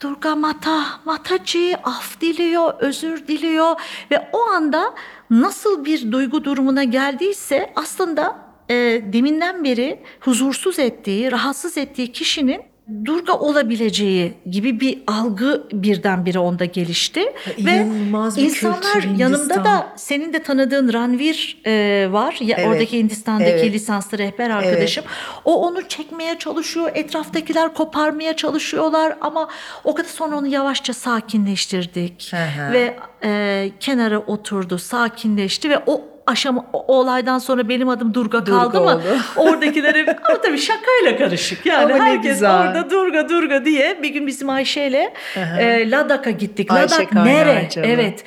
Durga 0.00 0.36
Mata, 0.36 0.84
Mataji 1.04 1.76
af 1.84 2.20
diliyor, 2.20 2.74
özür 2.78 3.26
diliyor 3.26 3.80
ve 4.10 4.30
o 4.32 4.40
anda 4.40 4.94
nasıl 5.30 5.84
bir 5.84 6.12
duygu 6.12 6.44
durumuna 6.44 6.84
geldiyse 6.84 7.72
aslında 7.76 8.38
e, 8.68 8.74
deminden 9.12 9.64
beri 9.64 10.02
huzursuz 10.20 10.78
ettiği, 10.78 11.32
rahatsız 11.32 11.78
ettiği 11.78 12.12
kişinin 12.12 12.69
Durga 13.04 13.32
olabileceği 13.32 14.34
gibi 14.50 14.80
bir 14.80 14.98
algı 15.06 15.68
birdenbire 15.72 16.38
onda 16.38 16.64
gelişti 16.64 17.20
ve 17.58 17.76
inanılmaz 17.76 18.36
bir 18.36 18.42
insanlar 18.42 18.92
kültür 18.92 19.18
yanımda 19.18 19.38
Hindistan. 19.38 19.64
da 19.64 19.92
senin 19.96 20.32
de 20.32 20.42
tanıdığın 20.42 20.92
Ranvir 20.92 21.60
e, 21.66 22.08
var 22.10 22.36
ya 22.40 22.56
Evet, 22.58 22.68
oradaki 22.68 22.98
Hindistan'daki 22.98 23.50
evet. 23.50 23.72
lisanslı 23.72 24.18
rehber 24.18 24.50
arkadaşım. 24.50 25.04
O 25.44 25.66
onu 25.66 25.88
çekmeye 25.88 26.38
çalışıyor. 26.38 26.90
Etraftakiler 26.94 27.74
koparmaya 27.74 28.36
çalışıyorlar 28.36 29.16
ama 29.20 29.48
o 29.84 29.94
kadar 29.94 30.08
sonra 30.08 30.36
onu 30.36 30.46
yavaşça 30.46 30.94
sakinleştirdik 30.94 32.32
hı. 32.32 32.72
ve 32.72 32.96
e, 33.24 33.70
kenara 33.80 34.18
oturdu, 34.18 34.78
sakinleşti 34.78 35.70
ve 35.70 35.78
o 35.86 36.09
aşama 36.30 36.64
o 36.72 36.98
olaydan 36.98 37.38
sonra 37.38 37.68
benim 37.68 37.88
adım 37.88 38.14
Durga, 38.14 38.46
Durga 38.46 38.58
kaldı 38.58 38.80
mı? 38.80 38.86
oldu. 38.90 39.02
Oradakileri 39.36 40.16
ama 40.28 40.40
tabii 40.40 40.58
şakayla 40.58 41.18
karışık. 41.18 41.66
Yani 41.66 41.94
Ama 41.94 42.04
herkes 42.04 42.32
güzel. 42.32 42.60
orada 42.60 42.90
Durga 42.90 43.28
Durga 43.28 43.64
diye 43.64 43.98
bir 44.02 44.08
gün 44.08 44.26
bizim 44.26 44.50
Ayşe'yle 44.50 45.14
e, 45.58 45.90
Ladak'a 45.90 46.30
gittik. 46.30 46.72
Ayşe 46.72 46.94
Ladak 46.94 47.12
nere? 47.12 47.68
canım. 47.70 47.90
Evet. 47.90 48.24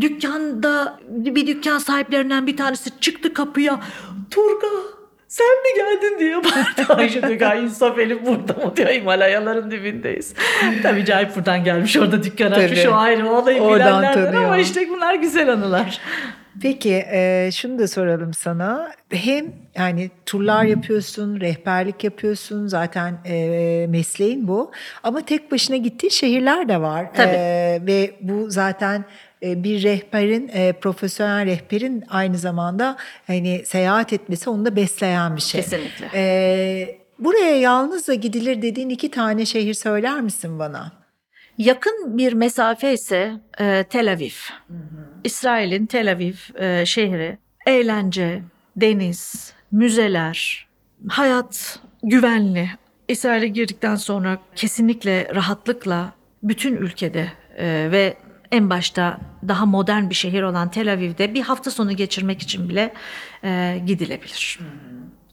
Dükkanda 0.00 0.98
bir 1.08 1.46
dükkan 1.46 1.78
sahiplerinden 1.78 2.46
bir 2.46 2.56
tanesi 2.56 3.00
çıktı 3.00 3.34
kapıya. 3.34 3.80
Turga 4.30 4.66
sen 5.28 5.46
mi 5.46 5.76
geldin 5.76 6.18
diye 6.18 6.36
bağırdı. 6.36 6.92
Ayşe 6.94 7.46
"Ay, 7.46 7.62
Yusuf 7.62 7.98
Elif 7.98 8.26
burada 8.26 8.52
mı 8.66 8.76
diyor 8.76 8.88
Himalayaların 8.88 9.70
dibindeyiz. 9.70 10.34
Tabii 10.82 11.04
Jaipur'dan 11.06 11.64
gelmiş 11.64 11.96
orada 11.96 12.22
dükkan 12.22 12.50
açmış 12.52 12.82
Tabii. 12.82 12.90
o 12.92 12.96
ayrı 12.96 13.28
o 13.30 13.36
olayı 13.42 13.60
Oradan 13.60 14.02
bilenlerden 14.02 14.36
ama 14.44 14.58
işte 14.58 14.88
bunlar 14.88 15.14
güzel 15.14 15.52
anılar. 15.52 16.00
Peki 16.62 17.04
e, 17.12 17.50
şunu 17.52 17.78
da 17.78 17.88
soralım 17.88 18.34
sana. 18.34 18.92
Hem 19.10 19.52
yani 19.74 20.10
turlar 20.26 20.64
yapıyorsun, 20.64 21.40
rehberlik 21.40 22.04
yapıyorsun. 22.04 22.66
Zaten 22.66 23.18
e, 23.26 23.86
mesleğin 23.88 24.48
bu. 24.48 24.70
Ama 25.02 25.20
tek 25.20 25.52
başına 25.52 25.76
gittiğin 25.76 26.10
şehirler 26.10 26.68
de 26.68 26.80
var. 26.80 27.14
Tabii. 27.14 27.36
E, 27.36 27.78
ve 27.86 28.14
bu 28.20 28.50
zaten 28.50 29.04
bir 29.42 29.82
rehberin, 29.82 30.50
e, 30.52 30.72
profesyonel 30.72 31.46
rehberin 31.46 32.04
aynı 32.08 32.38
zamanda 32.38 32.96
hani 33.26 33.62
seyahat 33.66 34.12
etmesi 34.12 34.50
onu 34.50 34.64
da 34.64 34.76
besleyen 34.76 35.36
bir 35.36 35.40
şey. 35.40 35.60
Kesinlikle. 35.60 36.10
E, 36.14 36.98
buraya 37.18 37.56
yalnızca 37.60 38.14
gidilir 38.14 38.62
dediğin 38.62 38.88
iki 38.88 39.10
tane 39.10 39.46
şehir 39.46 39.74
söyler 39.74 40.20
misin 40.20 40.58
bana? 40.58 40.92
Yakın 41.58 42.18
bir 42.18 42.32
mesafe 42.32 42.92
ise 42.92 43.32
e, 43.60 43.84
Tel 43.84 44.12
Aviv. 44.12 44.32
İsrail'in 45.24 45.86
Tel 45.86 46.12
Aviv 46.12 46.34
e, 46.58 46.86
şehri. 46.86 47.38
Eğlence, 47.66 48.42
deniz, 48.76 49.52
müzeler, 49.72 50.68
hayat 51.08 51.80
güvenli. 52.02 52.70
İsrail'e 53.08 53.48
girdikten 53.48 53.96
sonra 53.96 54.38
kesinlikle 54.56 55.34
rahatlıkla 55.34 56.12
bütün 56.42 56.76
ülkede 56.76 57.32
e, 57.56 57.88
ve 57.92 58.16
en 58.52 58.70
başta 58.70 59.20
daha 59.48 59.66
modern 59.66 60.10
bir 60.10 60.14
şehir 60.14 60.42
olan 60.42 60.70
Tel 60.70 60.92
Aviv'de 60.92 61.34
bir 61.34 61.42
hafta 61.42 61.70
sonu 61.70 61.96
geçirmek 61.96 62.42
için 62.42 62.68
bile 62.68 62.94
e, 63.44 63.82
gidilebilir. 63.86 64.58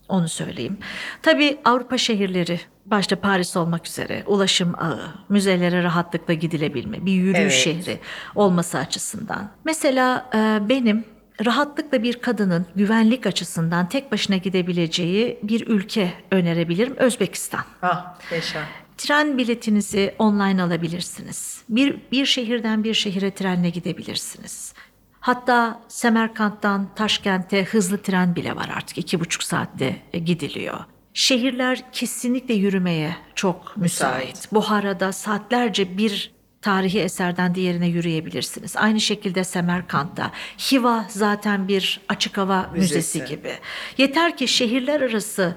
Onu 0.09 0.29
söyleyeyim. 0.29 0.77
Tabii 1.21 1.57
Avrupa 1.65 1.97
şehirleri 1.97 2.59
başta 2.91 3.15
Paris 3.19 3.57
olmak 3.57 3.87
üzere 3.87 4.23
ulaşım 4.27 4.73
ağı, 4.77 5.13
müzelere 5.29 5.83
rahatlıkla 5.83 6.33
gidilebilme, 6.33 7.05
bir 7.05 7.11
yürüyüş 7.11 7.37
Evet. 7.67 7.85
şehri 7.85 7.99
olması 8.35 8.77
açısından. 8.77 9.49
Mesela 9.65 10.29
e, 10.35 10.69
benim 10.69 11.05
rahatlıkla 11.45 12.03
bir 12.03 12.13
kadının 12.21 12.65
güvenlik 12.75 13.25
açısından 13.25 13.89
tek 13.89 14.11
başına 14.11 14.37
gidebileceği 14.37 15.39
bir 15.43 15.67
ülke 15.67 16.13
önerebilirim. 16.31 16.95
Özbekistan. 16.95 17.61
Ah, 17.81 18.15
yaşa. 18.31 18.59
Tren 18.97 19.37
biletinizi 19.37 20.15
online 20.19 20.63
alabilirsiniz. 20.63 21.61
Bir, 21.69 21.97
bir 22.11 22.25
şehirden 22.25 22.83
bir 22.83 22.93
şehire 22.93 23.31
trenle 23.31 23.69
gidebilirsiniz. 23.69 24.73
Hatta 25.19 25.79
Semerkant'tan 25.87 26.89
Taşkent'e 26.95 27.63
hızlı 27.63 28.01
tren 28.01 28.35
bile 28.35 28.55
var 28.55 28.69
artık. 28.77 28.97
iki 28.97 29.19
buçuk 29.19 29.43
saatte 29.43 29.95
e, 30.13 30.19
gidiliyor. 30.19 30.79
Şehirler 31.17 31.83
kesinlikle 31.91 32.53
yürümeye 32.53 33.15
çok 33.35 33.77
müsait. 33.77 34.27
Müsait. 34.27 34.51
Buhara'da 34.51 35.11
saatlerce 35.11 35.97
bir 35.97 36.31
tarihi 36.61 36.99
eserden 36.99 37.55
diğerine 37.55 37.87
yürüyebilirsiniz. 37.87 38.77
Aynı 38.77 38.99
şekilde 38.99 39.43
Semerkant'ta. 39.43 40.31
Hiva 40.71 41.05
zaten 41.09 41.67
bir 41.67 42.01
açık 42.09 42.37
hava 42.37 42.69
müzesi, 42.73 43.19
Müzesi. 43.19 43.35
gibi. 43.35 43.53
Yeter 43.97 44.37
ki 44.37 44.47
şehirler 44.47 45.01
arası 45.01 45.55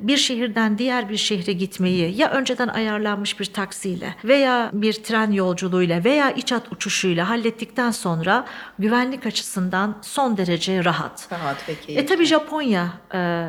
bir 0.00 0.16
şehirden 0.16 0.78
diğer 0.78 1.08
bir 1.08 1.16
şehre 1.16 1.52
gitmeyi 1.52 2.16
ya 2.16 2.30
önceden 2.30 2.68
ayarlanmış 2.68 3.40
bir 3.40 3.44
taksiyle 3.44 4.14
veya 4.24 4.70
bir 4.72 4.92
tren 4.92 5.30
yolculuğuyla 5.30 6.04
veya 6.04 6.30
iç 6.30 6.52
hat 6.52 6.72
uçuşuyla 6.72 7.28
hallettikten 7.28 7.90
sonra 7.90 8.44
güvenlik 8.78 9.26
açısından 9.26 9.98
son 10.02 10.36
derece 10.36 10.84
rahat. 10.84 11.28
Rahat 11.32 11.66
keyifli. 11.66 11.94
E 11.94 12.06
tabii 12.06 12.24
Japonya 12.24 12.86
e, 13.14 13.48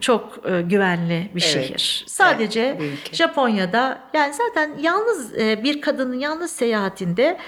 çok 0.00 0.38
e, 0.50 0.62
güvenli 0.62 1.30
bir 1.34 1.42
Evet. 1.42 1.66
şehir. 1.66 2.04
Sadece 2.06 2.76
Evet. 2.80 3.14
Japonya'da 3.14 3.98
yani 4.14 4.34
zaten 4.34 4.78
yalnız 4.80 5.38
e, 5.38 5.64
bir 5.64 5.80
kadının 5.80 6.18
yalnız 6.18 6.50
seyahatinde 6.50 7.38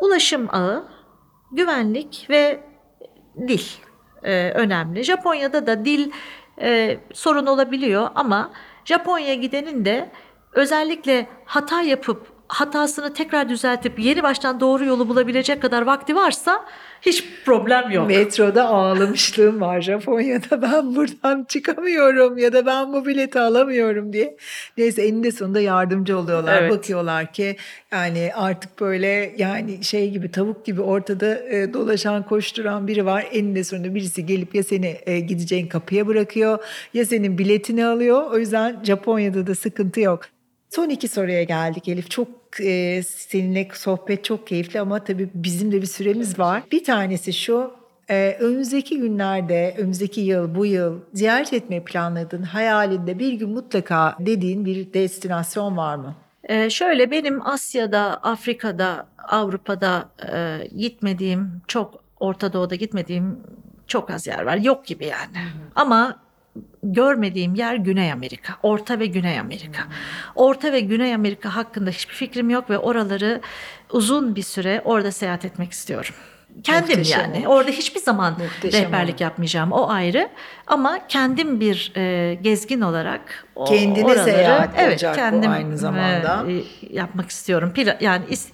ulaşım 0.00 0.48
ağı, 0.54 0.88
güvenlik 1.52 2.26
ve 2.30 2.60
dil 3.48 3.62
e, 4.22 4.50
önemli. 4.50 5.02
Japonya'da 5.04 5.66
da 5.66 5.84
dil 5.84 6.10
e, 6.60 6.98
sorun 7.12 7.46
olabiliyor 7.46 8.10
ama 8.14 8.50
Japonya'ya 8.84 9.34
gidenin 9.34 9.84
de 9.84 10.10
özellikle 10.52 11.26
hata 11.44 11.82
yapıp 11.82 12.37
hatasını 12.48 13.14
tekrar 13.14 13.48
düzeltip 13.48 13.98
yeni 13.98 14.22
baştan 14.22 14.60
doğru 14.60 14.84
yolu 14.84 15.08
bulabilecek 15.08 15.62
kadar 15.62 15.82
vakti 15.82 16.16
varsa 16.16 16.64
hiç 17.02 17.24
problem 17.44 17.90
yok. 17.90 18.08
Metroda 18.08 18.68
ağlamışlığım 18.68 19.60
var 19.60 19.80
Japonya'da 19.80 20.62
ben 20.62 20.96
buradan 20.96 21.44
çıkamıyorum 21.48 22.38
ya 22.38 22.52
da 22.52 22.66
ben 22.66 22.92
bu 22.92 23.06
bileti 23.06 23.40
alamıyorum 23.40 24.12
diye. 24.12 24.36
Neyse 24.78 25.02
eninde 25.02 25.32
sonunda 25.32 25.60
yardımcı 25.60 26.18
oluyorlar. 26.18 26.62
Evet. 26.62 26.72
Bakıyorlar 26.72 27.32
ki 27.32 27.56
yani 27.92 28.30
artık 28.34 28.80
böyle 28.80 29.34
yani 29.38 29.84
şey 29.84 30.10
gibi 30.10 30.30
tavuk 30.30 30.64
gibi 30.64 30.80
ortada 30.80 31.38
e, 31.48 31.72
dolaşan 31.74 32.22
koşturan 32.26 32.88
biri 32.88 33.06
var. 33.06 33.26
Eninde 33.32 33.64
sonunda 33.64 33.94
birisi 33.94 34.26
gelip 34.26 34.54
ya 34.54 34.62
seni 34.62 34.98
e, 35.06 35.20
gideceğin 35.20 35.66
kapıya 35.66 36.06
bırakıyor 36.06 36.58
ya 36.94 37.04
senin 37.04 37.38
biletini 37.38 37.86
alıyor. 37.86 38.30
O 38.30 38.38
yüzden 38.38 38.84
Japonya'da 38.84 39.46
da 39.46 39.54
sıkıntı 39.54 40.00
yok. 40.00 40.37
Son 40.70 40.88
iki 40.88 41.08
soruya 41.08 41.42
geldik 41.42 41.88
Elif. 41.88 42.10
Çok 42.10 42.28
e, 42.60 43.02
seninle 43.02 43.68
sohbet 43.74 44.24
çok 44.24 44.46
keyifli 44.46 44.80
ama 44.80 45.04
tabii 45.04 45.30
bizim 45.34 45.72
de 45.72 45.82
bir 45.82 45.86
süremiz 45.86 46.38
var. 46.38 46.62
Bir 46.72 46.84
tanesi 46.84 47.32
şu. 47.32 47.70
e, 48.10 48.36
önümüzdeki 48.40 48.98
günlerde, 48.98 49.74
önümüzdeki 49.78 50.20
yıl, 50.20 50.54
bu 50.54 50.66
yıl 50.66 51.00
ziyaret 51.14 51.52
etmeyi 51.52 51.84
planladığın 51.84 52.42
hayalinde 52.42 53.18
bir 53.18 53.32
gün 53.32 53.50
mutlaka 53.50 54.16
dediğin 54.20 54.64
bir 54.64 54.92
destinasyon 54.94 55.76
var 55.76 55.96
mı? 55.96 56.14
Ee, 56.44 56.70
şöyle 56.70 57.10
benim 57.10 57.46
Asya'da, 57.46 58.00
Afrika'da, 58.22 59.06
Avrupa'da 59.28 60.08
e, 60.32 60.66
gitmediğim, 60.76 61.62
çok 61.68 61.94
Orta 62.20 62.52
Doğu'da 62.52 62.74
gitmediğim 62.74 63.40
çok 63.86 64.10
az 64.10 64.26
yer 64.26 64.42
var. 64.42 64.56
Yok 64.56 64.86
gibi 64.86 65.06
yani. 65.06 65.36
Ama 65.74 66.20
görmediğim 66.82 67.54
yer 67.54 67.74
Güney 67.74 68.12
Amerika. 68.12 68.54
Orta 68.62 68.98
ve 68.98 69.06
Güney 69.06 69.40
Amerika. 69.40 69.82
Orta 70.34 70.72
ve 70.72 70.80
Güney 70.80 71.14
Amerika 71.14 71.56
hakkında 71.56 71.90
hiçbir 71.90 72.14
fikrim 72.14 72.50
yok 72.50 72.70
ve 72.70 72.78
oraları 72.78 73.40
uzun 73.90 74.36
bir 74.36 74.42
süre 74.42 74.82
orada 74.84 75.12
seyahat 75.12 75.44
etmek 75.44 75.72
istiyorum. 75.72 76.14
Kendim 76.64 76.88
Muhteşem 76.88 77.20
yani. 77.20 77.48
olur. 77.48 77.56
Orada 77.56 77.70
hiçbir 77.70 78.00
zaman 78.00 78.32
Muhteşem 78.38 78.82
rehberlik 78.82 79.14
olur. 79.14 79.20
yapmayacağım. 79.20 79.72
O 79.72 79.88
ayrı. 79.88 80.28
Ama 80.66 80.98
kendim 81.08 81.60
bir 81.60 81.92
e, 81.96 82.34
gezgin 82.34 82.80
olarak 82.80 83.20
o- 83.54 83.64
Kendine 83.64 84.14
seyahat 84.18 84.80
olacak 84.82 85.32
bu 85.32 85.48
aynı 85.48 85.78
zamanda. 85.78 86.44
e, 86.50 86.62
yapmak 86.96 87.30
istiyorum. 87.30 87.72
Pla- 87.76 88.04
yani 88.04 88.24
is- 88.30 88.48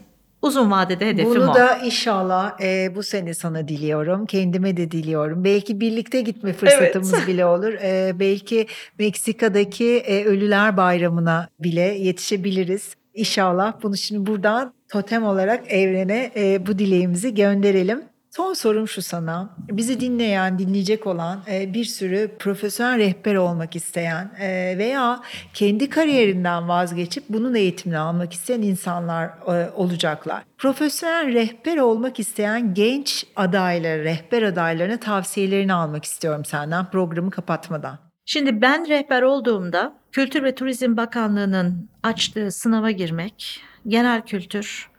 uzun 0.45 0.71
vadede 0.71 1.07
hedefim 1.09 1.31
Bunu 1.31 1.51
o. 1.51 1.55
da 1.55 1.79
inşallah 1.79 2.61
e, 2.61 2.95
bu 2.95 3.03
sene 3.03 3.35
sana 3.35 3.69
diliyorum. 3.69 4.27
Kendime 4.27 4.77
de 4.77 4.91
diliyorum. 4.91 5.45
Belki 5.45 5.81
birlikte 5.81 6.21
gitme 6.21 6.53
fırsatımız 6.53 7.15
bile 7.27 7.47
olur. 7.47 7.73
E, 7.73 8.13
belki 8.21 8.67
Meksika'daki 8.99 9.97
e, 9.97 10.25
Ölüler 10.25 10.77
Bayramı'na 10.77 11.49
bile 11.61 11.81
yetişebiliriz. 11.81 12.95
İnşallah 13.15 13.73
bunu 13.83 13.97
şimdi 13.97 14.27
buradan 14.27 14.75
totem 14.89 15.25
olarak 15.25 15.73
evrene 15.73 16.33
e, 16.37 16.67
bu 16.67 16.79
dileğimizi 16.79 17.35
gönderelim. 17.35 18.03
Son 18.37 18.53
sorum 18.53 18.89
şu 18.89 19.03
sana. 19.03 19.51
Bizi 19.71 20.01
dinleyen, 20.01 20.59
dinleyecek 20.59 21.07
olan 21.07 21.43
e, 21.51 21.75
bir 21.75 21.85
sürü 21.85 22.31
profesyonel 22.39 22.99
rehber 22.99 23.35
olmak 23.35 23.77
isteyen 23.77 24.31
e, 24.41 24.75
veya 24.79 25.21
kendi 25.55 25.91
kariyerinden 25.91 26.69
vazgeçip 26.69 27.25
bunun 27.29 27.55
eğitimini 27.55 27.99
almak 27.99 28.33
isteyen 28.33 28.63
insanlar 28.63 29.27
e, 29.27 29.71
olacaklar. 29.71 30.43
Profesyonel 30.59 31.35
rehber 31.35 31.77
olmak 31.77 32.21
isteyen 32.21 32.75
genç 32.75 33.27
adayları, 33.37 34.05
rehber 34.05 34.43
adaylarına 34.43 35.01
tavsiyelerini 35.01 35.73
almak 35.73 36.05
istiyorum 36.05 36.45
senden 36.45 36.91
programı 36.91 37.31
kapatmadan. 37.31 37.99
Şimdi 38.27 38.61
ben 38.63 38.89
rehber 38.89 39.23
olduğumda 39.23 39.93
Kültür 40.13 40.43
ve 40.43 40.55
Turizm 40.55 40.97
Bakanlığı'nın 40.97 41.89
açtığı 42.03 42.51
sınava 42.51 42.91
girmek, 42.91 43.61
genel 43.87 44.23
kültür, 44.23 44.94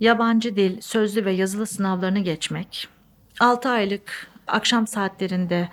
yabancı 0.00 0.56
dil, 0.56 0.80
sözlü 0.80 1.24
ve 1.24 1.32
yazılı 1.32 1.66
sınavlarını 1.66 2.18
geçmek, 2.18 2.88
6 3.40 3.68
aylık 3.68 4.30
akşam 4.46 4.86
saatlerinde 4.86 5.68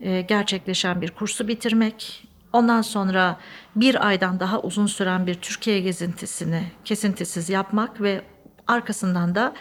e, 0.00 0.20
gerçekleşen 0.20 1.00
bir 1.00 1.10
kursu 1.10 1.48
bitirmek, 1.48 2.28
ondan 2.52 2.82
sonra 2.82 3.38
bir 3.76 4.08
aydan 4.08 4.40
daha 4.40 4.60
uzun 4.60 4.86
süren 4.86 5.26
bir 5.26 5.34
Türkiye 5.34 5.80
gezintisini 5.80 6.62
kesintisiz 6.84 7.50
yapmak 7.50 8.00
ve 8.00 8.22
arkasından 8.66 9.34
da 9.34 9.54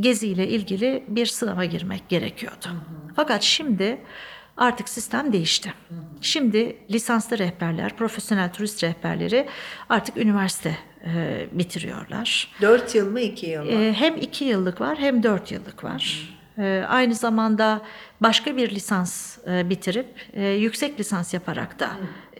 geziyle 0.00 0.48
ilgili 0.48 1.04
bir 1.08 1.26
sınava 1.26 1.64
girmek 1.64 2.08
gerekiyordu. 2.08 2.68
Fakat 3.16 3.42
şimdi 3.42 3.98
artık 4.56 4.88
sistem 4.88 5.32
değişti. 5.32 5.74
Şimdi 6.20 6.76
lisanslı 6.90 7.38
rehberler, 7.38 7.96
profesyonel 7.96 8.52
turist 8.52 8.84
rehberleri 8.84 9.48
artık 9.88 10.16
üniversite 10.16 10.76
e, 11.06 11.46
bitiriyorlar. 11.52 12.54
4 12.60 12.94
yıl 12.94 13.10
mı 13.12 13.20
2 13.20 13.46
yıl 13.46 13.64
mı? 13.64 13.70
E, 13.70 13.92
hem 13.92 14.16
iki 14.16 14.44
yıllık 14.44 14.80
var 14.80 14.98
hem 14.98 15.22
dört 15.22 15.52
yıllık 15.52 15.84
var. 15.84 16.36
E, 16.58 16.84
aynı 16.88 17.14
zamanda 17.14 17.82
başka 18.20 18.56
bir 18.56 18.70
lisans 18.70 19.38
e, 19.48 19.70
bitirip 19.70 20.06
e, 20.32 20.48
yüksek 20.48 21.00
lisans 21.00 21.34
yaparak 21.34 21.80
da 21.80 21.90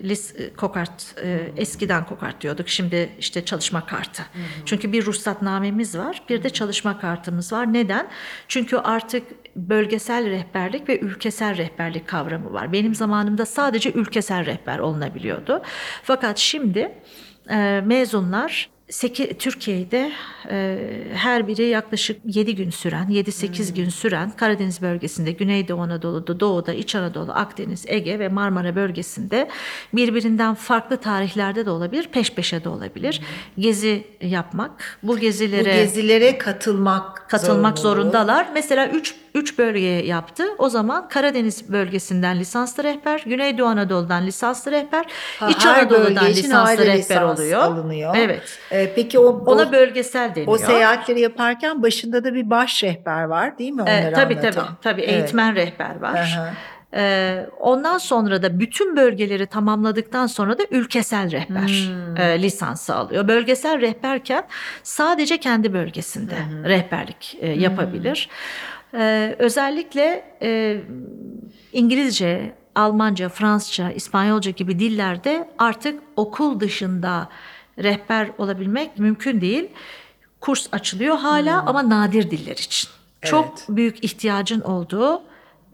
lis, 0.03 0.35
e, 0.37 0.55
kokart 0.55 1.15
e, 1.23 1.53
eskiden 1.57 2.07
kokart 2.07 2.41
diyorduk 2.41 2.69
şimdi 2.69 3.11
işte 3.19 3.45
çalışma 3.45 3.87
kartı. 3.87 4.23
Çünkü 4.65 4.93
bir 4.93 5.07
ruhsatnamemiz 5.07 5.99
var 5.99 6.23
bir 6.29 6.43
de 6.43 6.51
çalışma 6.51 7.01
kartımız 7.01 7.53
var. 7.53 7.73
Neden? 7.73 8.09
Çünkü 8.49 8.77
artık 8.77 9.23
bölgesel 9.57 10.31
rehberlik 10.31 10.89
ve 10.89 11.01
ülkesel 11.01 11.57
rehberlik 11.57 12.09
kavramı 12.09 12.53
var. 12.53 12.73
Benim 12.73 12.95
zamanımda 12.95 13.47
sadece 13.47 13.93
ülkesel 13.93 14.47
rehber 14.47 14.79
olunabiliyordu. 14.79 15.63
Fakat 16.03 16.39
şimdi 16.39 16.93
e, 17.51 17.83
mezunlar 17.87 18.76
Türkiye'de 19.39 20.13
e, 20.51 20.79
her 21.15 21.49
biri 21.49 21.63
yaklaşık 21.63 22.21
7 22.25 22.55
gün 22.55 22.71
süren, 22.71 23.07
7-8 23.11 23.75
gün 23.75 23.89
süren 23.89 24.31
Karadeniz 24.31 24.83
bölgesinde, 24.83 25.33
Güneydoğu 25.33 25.81
Anadolu'da, 25.81 26.41
Doğu'da, 26.41 26.73
İç 26.73 26.95
Anadolu, 26.95 27.33
Akdeniz, 27.33 27.85
Ege 27.89 28.19
ve 28.19 28.29
Marmara 28.29 28.77
bölgesinde 28.77 29.49
birbirinden 29.95 30.55
farklı 30.55 30.97
tarihlerde 30.97 31.67
de 31.67 31.71
olabilir, 31.71 32.09
peş 32.13 32.33
peşe 32.35 32.65
de 32.65 32.69
olabilir. 32.69 33.21
Gezi 33.59 34.05
yapmak, 34.23 34.99
bu 35.03 35.09
Bu 35.09 35.19
gezilere 35.19 35.77
gezilere 35.77 36.39
katılmak 36.39 37.29
katılmak 37.31 37.79
zorunluluğu. 37.79 38.11
zorundalar. 38.11 38.49
Mesela 38.55 38.89
3 38.89 39.15
3 39.35 39.59
bölgeye 39.59 40.07
yaptı. 40.07 40.45
O 40.59 40.69
zaman 40.69 41.09
Karadeniz 41.09 41.73
bölgesinden 41.73 42.39
lisanslı 42.39 42.85
rehber, 42.85 43.23
Güneydoğu 43.27 43.67
Anadolu'dan 43.67 44.27
lisanslı 44.27 44.71
rehber, 44.73 45.07
Ha, 45.39 45.49
İç 45.51 45.67
Anadolu'dan 45.67 46.27
lisanslı 46.27 46.79
rehber 46.87 46.99
lisans 46.99 47.39
oluyor. 47.41 47.61
alınıyor. 47.61 48.15
Evet. 48.19 48.59
E, 48.71 48.76
peki 48.95 49.19
o, 49.19 49.25
Ona 49.47 49.63
o, 49.69 49.73
bölgesel 49.73 50.35
deniyor. 50.35 50.53
o 50.53 50.59
seyahatleri 50.59 51.21
yaparken 51.21 51.83
başında 51.83 52.25
da 52.25 52.35
bir 52.35 52.51
baş 52.51 52.85
rehber 52.85 53.23
var 53.25 53.59
değil 53.59 53.73
mi? 53.73 53.83
Ee, 53.87 54.01
Onları 54.01 54.15
tabii 54.15 54.35
anlatan? 54.35 54.53
tabii. 54.53 54.77
Tabii 54.83 55.03
Evet. 55.03 55.13
eğitmen 55.13 55.55
rehber 55.55 56.01
var. 56.01 56.15
Aha. 56.39 56.53
Ee, 56.95 57.47
ondan 57.61 57.99
sonra 57.99 58.43
da 58.43 58.61
bütün 58.61 58.97
bölgeleri 58.97 59.47
tamamladıktan 59.47 60.27
sonra 60.27 60.59
da 60.59 60.63
ülkesel 60.71 61.31
rehber 61.31 61.69
Hmm. 61.89 62.17
e, 62.17 62.43
lisansı 62.43 62.95
alıyor. 62.95 63.29
Bölgesel 63.29 63.81
rehberken 63.81 64.45
sadece 64.83 65.39
kendi 65.39 65.73
bölgesinde 65.73 66.35
rehberlik 66.65 67.37
e, 67.41 67.47
yapabilir. 67.53 68.29
Ee, 68.95 69.37
özellikle 69.39 70.25
e, 70.43 70.81
İngilizce, 71.73 72.55
Almanca, 72.75 73.29
Fransızca, 73.29 73.91
İspanyolca 73.91 74.51
gibi 74.51 74.79
dillerde 74.79 75.49
artık 75.59 76.01
okul 76.17 76.61
dışında 76.61 77.29
rehber 77.79 78.29
olabilmek 78.39 78.99
mümkün 78.99 79.41
değil. 79.41 79.69
Kurs 80.41 80.67
açılıyor 80.73 81.17
hala 81.19 81.63
ama 81.67 81.91
nadir 81.91 82.31
diller 82.31 82.57
için. 82.57 82.91
Çok 83.23 83.45
Hmm. 83.45 83.53
Evet. 83.57 83.67
büyük 83.69 84.05
ihtiyacın 84.05 84.61
olduğu 84.61 85.23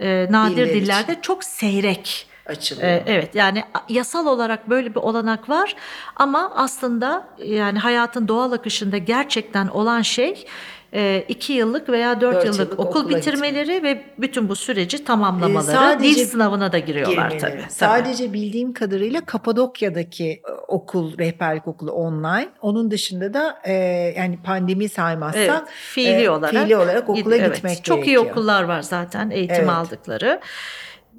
e, 0.01 0.27
nadir 0.31 0.57
Diller 0.57 0.67
için. 0.67 0.81
dillerde 0.81 1.19
çok 1.23 1.45
seyrek. 1.45 2.27
Açılıyor. 2.47 2.89
E, 2.89 3.03
evet 3.07 3.35
yani 3.35 3.65
yasal 3.89 4.27
olarak 4.27 4.71
böyle 4.71 4.91
bir 4.95 5.01
olanak 5.01 5.49
var 5.49 5.77
ama 6.17 6.53
aslında 6.57 7.29
yani 7.45 7.79
hayatın 7.79 8.29
doğal 8.29 8.53
akışında 8.53 8.99
gerçekten 8.99 9.69
olan 9.69 10.03
şey 10.03 10.47
e, 10.95 11.25
iki 11.29 11.53
yıllık 11.53 11.89
veya 11.89 12.21
dört, 12.21 12.35
Dört 12.35 12.45
yıllık, 12.45 12.59
yıllık 12.59 12.81
okul 12.81 13.09
bitirmeleri 13.09 13.83
ve 13.83 14.05
bütün 14.19 14.49
bu 14.49 14.57
süreci 14.57 15.05
tamamlamaları, 15.05 15.73
Ee, 15.73 15.75
sadece 15.75 16.21
dil 16.21 16.27
sınavına 16.27 16.73
da 16.73 16.79
giriyorlar 16.79 17.13
girmeleri. 17.31 17.39
tabii. 17.41 17.61
tabii. 17.61 17.73
Sadece 17.73 18.33
bildiğim 18.33 18.73
kadarıyla 18.73 19.21
Kapadokya'daki 19.21 20.29
e, 20.31 20.43
okul, 20.69 21.19
rehberlik 21.19 21.69
okulu 21.69 21.93
online. 21.93 22.49
Onun 22.61 22.91
dışında 22.91 23.35
da 23.35 23.59
e, 23.65 23.73
yani 24.17 24.39
pandemi 24.45 24.89
saymazsak 24.89 25.43
Evet, 25.49 25.63
fiili 25.69 26.23
e, 26.23 26.31
olarak 26.31 26.51
fiili 26.63 26.77
olarak 26.77 27.09
okula 27.09 27.37
evet, 27.37 27.55
gitmek 27.55 27.85
Çok 27.85 27.97
gerekiyor. 27.97 28.25
iyi 28.25 28.31
okullar 28.31 28.63
var 28.63 28.83
zaten 28.83 29.31
eğitim 29.31 29.57
Evet. 29.57 29.69
aldıkları. 29.69 30.41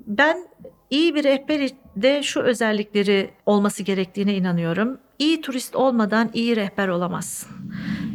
Ben 0.07 0.47
iyi 0.89 1.15
bir 1.15 1.23
rehberde 1.23 2.23
şu 2.23 2.41
özellikleri 2.41 3.29
olması 3.45 3.83
gerektiğine 3.83 4.33
inanıyorum. 4.33 4.97
İyi 5.19 5.41
turist 5.41 5.75
olmadan 5.75 6.29
iyi 6.33 6.55
rehber 6.55 6.87
olamazsın. 6.87 7.51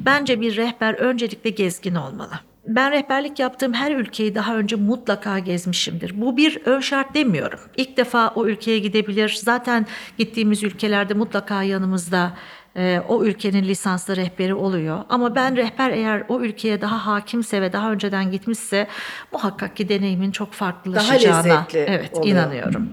Bence 0.04 0.40
bir 0.40 0.56
rehber 0.56 0.94
öncelikle 0.94 1.50
gezgin 1.50 1.94
olmalı. 1.94 2.32
Ben 2.68 2.92
rehberlik 2.92 3.38
yaptığım 3.38 3.72
her 3.72 3.92
ülkeyi 3.92 4.34
daha 4.34 4.56
önce 4.56 4.76
mutlaka 4.76 5.38
gezmişimdir. 5.38 6.20
Bu 6.20 6.36
bir 6.36 6.58
ön 6.64 6.80
şart 6.80 7.14
demiyorum. 7.14 7.60
İlk 7.76 7.96
defa 7.96 8.28
o 8.28 8.46
ülkeye 8.46 8.78
gidebilir. 8.78 9.38
Zaten 9.42 9.86
gittiğimiz 10.18 10.62
ülkelerde 10.62 11.14
mutlaka 11.14 11.62
yanımızda 11.62 12.32
e, 12.78 13.02
o 13.08 13.24
ülkenin 13.24 13.64
lisanslı 13.64 14.16
rehberi 14.16 14.54
oluyor. 14.54 15.04
Ama 15.08 15.34
ben 15.34 15.56
rehber 15.56 15.90
eğer 15.90 16.24
o 16.28 16.40
ülkeye 16.40 16.80
daha 16.80 17.06
hakimse 17.06 17.62
ve 17.62 17.72
daha 17.72 17.92
önceden 17.92 18.30
gitmişse 18.30 18.86
muhakkak 19.32 19.76
ki 19.76 19.88
deneyimin 19.88 20.30
çok 20.30 20.52
farklılaşacağına 20.52 21.66
evet, 21.74 22.14
oluyor. 22.14 22.36
inanıyorum. 22.36 22.88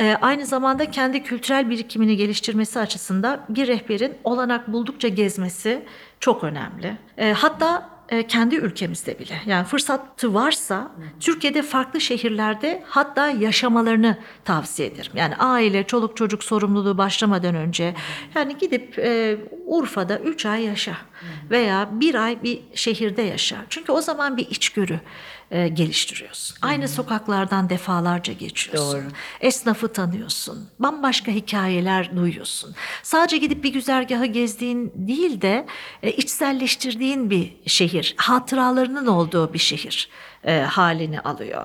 E, 0.00 0.16
aynı 0.22 0.46
zamanda 0.46 0.90
kendi 0.90 1.22
kültürel 1.22 1.70
birikimini 1.70 2.16
geliştirmesi 2.16 2.80
açısından 2.80 3.40
bir 3.48 3.66
rehberin 3.66 4.14
olanak 4.24 4.72
buldukça 4.72 5.08
gezmesi 5.08 5.82
çok 6.20 6.44
önemli. 6.44 6.96
E, 7.18 7.32
hatta 7.32 7.93
kendi 8.22 8.56
ülkemizde 8.56 9.18
bile 9.18 9.40
yani 9.46 9.64
fırsatı 9.64 10.34
varsa 10.34 10.92
Türkiye'de 11.20 11.62
farklı 11.62 12.00
şehirlerde 12.00 12.82
hatta 12.86 13.28
yaşamalarını 13.28 14.18
tavsiye 14.44 14.88
ederim. 14.88 15.12
Yani 15.14 15.36
aile, 15.36 15.86
çoluk 15.86 16.16
çocuk 16.16 16.44
sorumluluğu 16.44 16.98
başlamadan 16.98 17.54
önce 17.54 17.94
yani 18.34 18.58
gidip 18.58 18.98
e, 18.98 19.36
Urfa'da 19.66 20.18
3 20.18 20.46
ay 20.46 20.64
yaşa 20.64 20.96
veya 21.50 21.88
bir 21.92 22.14
ay 22.14 22.42
bir 22.42 22.60
şehirde 22.74 23.22
yaşa. 23.22 23.56
Çünkü 23.68 23.92
o 23.92 24.00
zaman 24.00 24.36
bir 24.36 24.50
içgörü 24.50 25.00
e, 25.50 25.68
geliştiriyorsun. 25.68 26.56
Aynı 26.62 26.88
sokaklardan 26.88 27.70
defalarca 27.70 28.32
geçiyorsun. 28.32 29.00
Doğru. 29.00 29.12
Esnafı 29.40 29.92
tanıyorsun. 29.92 30.68
Bambaşka 30.78 31.32
hikayeler 31.32 32.16
duyuyorsun. 32.16 32.74
Sadece 33.02 33.36
gidip 33.36 33.64
bir 33.64 33.72
güzergahı 33.72 34.26
gezdiğin 34.26 34.92
değil 34.96 35.40
de 35.40 35.66
e, 36.02 36.12
içselleştirdiğin 36.12 37.30
bir 37.30 37.56
şehir. 37.66 38.14
Hatıralarının 38.16 39.06
olduğu 39.06 39.52
bir 39.52 39.58
şehir 39.58 40.08
e, 40.44 40.60
halini 40.60 41.20
alıyor. 41.20 41.64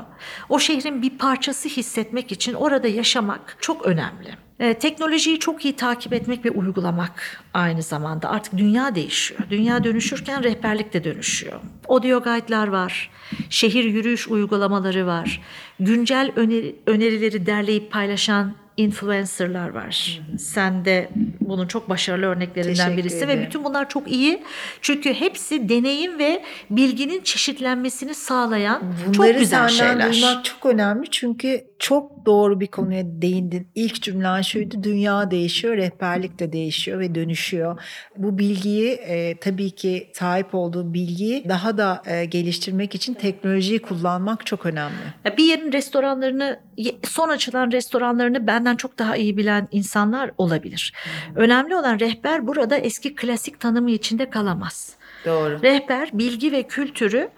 O 0.49 0.59
şehrin 0.59 1.01
bir 1.01 1.09
parçası 1.17 1.69
hissetmek 1.69 2.32
için 2.32 2.53
orada 2.53 2.88
yaşamak 2.88 3.57
çok 3.61 3.86
önemli. 3.86 4.30
E, 4.59 4.73
teknolojiyi 4.73 5.39
çok 5.39 5.65
iyi 5.65 5.75
takip 5.75 6.13
etmek 6.13 6.45
ve 6.45 6.51
uygulamak 6.51 7.43
aynı 7.53 7.82
zamanda. 7.82 8.30
Artık 8.30 8.57
dünya 8.57 8.95
değişiyor. 8.95 9.41
Dünya 9.49 9.84
dönüşürken 9.84 10.43
rehberlik 10.43 10.93
de 10.93 11.03
dönüşüyor. 11.03 11.59
Audio 11.89 12.23
guide'lar 12.23 12.67
var. 12.67 13.11
Şehir 13.49 13.84
yürüyüş 13.84 14.27
uygulamaları 14.27 15.07
var. 15.07 15.41
Güncel 15.80 16.32
öneri- 16.36 16.75
önerileri 16.86 17.45
derleyip 17.45 17.91
paylaşan 17.91 18.53
influencerlar 18.80 19.69
var. 19.69 20.21
Sen 20.39 20.86
de 20.86 21.09
bunun 21.41 21.67
çok 21.67 21.89
başarılı 21.89 22.25
örneklerinden 22.25 22.73
Teşekkür 22.73 22.97
birisi 22.97 23.27
ve 23.27 23.32
ederim. 23.32 23.45
bütün 23.47 23.63
bunlar 23.63 23.89
çok 23.89 24.11
iyi. 24.11 24.43
Çünkü 24.82 25.13
hepsi 25.13 25.69
deneyim 25.69 26.19
ve 26.19 26.43
bilginin 26.69 27.21
çeşitlenmesini 27.23 28.13
sağlayan 28.13 28.82
Bunları 29.07 29.32
çok 29.32 29.39
güzel 29.39 29.69
senden 29.69 30.11
şeyler. 30.11 30.13
duymak 30.13 30.45
çok 30.45 30.65
önemli 30.65 31.07
çünkü 31.11 31.61
çok 31.80 32.25
doğru 32.25 32.59
bir 32.59 32.67
konuya 32.67 33.03
değindin. 33.05 33.67
İlk 33.75 34.01
cümlen 34.01 34.41
şuydu, 34.41 34.84
dünya 34.84 35.32
değişiyor, 35.32 35.77
rehberlik 35.77 36.39
de 36.39 36.53
değişiyor 36.53 36.99
ve 36.99 37.15
dönüşüyor. 37.15 37.82
Bu 38.17 38.38
bilgiyi 38.38 38.89
e, 38.91 39.38
tabii 39.39 39.71
ki 39.71 40.09
sahip 40.13 40.55
olduğu 40.55 40.93
bilgiyi 40.93 41.45
daha 41.49 41.77
da 41.77 42.01
e, 42.05 42.25
geliştirmek 42.25 42.95
için 42.95 43.13
teknolojiyi 43.13 43.80
kullanmak 43.80 44.45
çok 44.45 44.65
önemli. 44.65 44.95
Bir 45.38 45.43
yerin 45.43 45.71
restoranlarını, 45.71 46.59
son 47.03 47.30
açılan 47.30 47.71
restoranlarını 47.71 48.47
benden 48.47 48.75
çok 48.75 48.99
daha 48.99 49.15
iyi 49.15 49.38
bilen 49.38 49.67
insanlar 49.71 50.32
olabilir. 50.38 50.93
Önemli 51.36 51.75
olan 51.75 51.99
rehber 51.99 52.47
burada 52.47 52.77
eski 52.77 53.15
klasik 53.15 53.59
tanımı 53.59 53.91
içinde 53.91 54.30
kalamaz. 54.30 54.93
Doğru. 55.25 55.61
Rehber 55.61 56.09
bilgi 56.13 56.51
ve 56.51 56.63
kültürü 56.63 57.30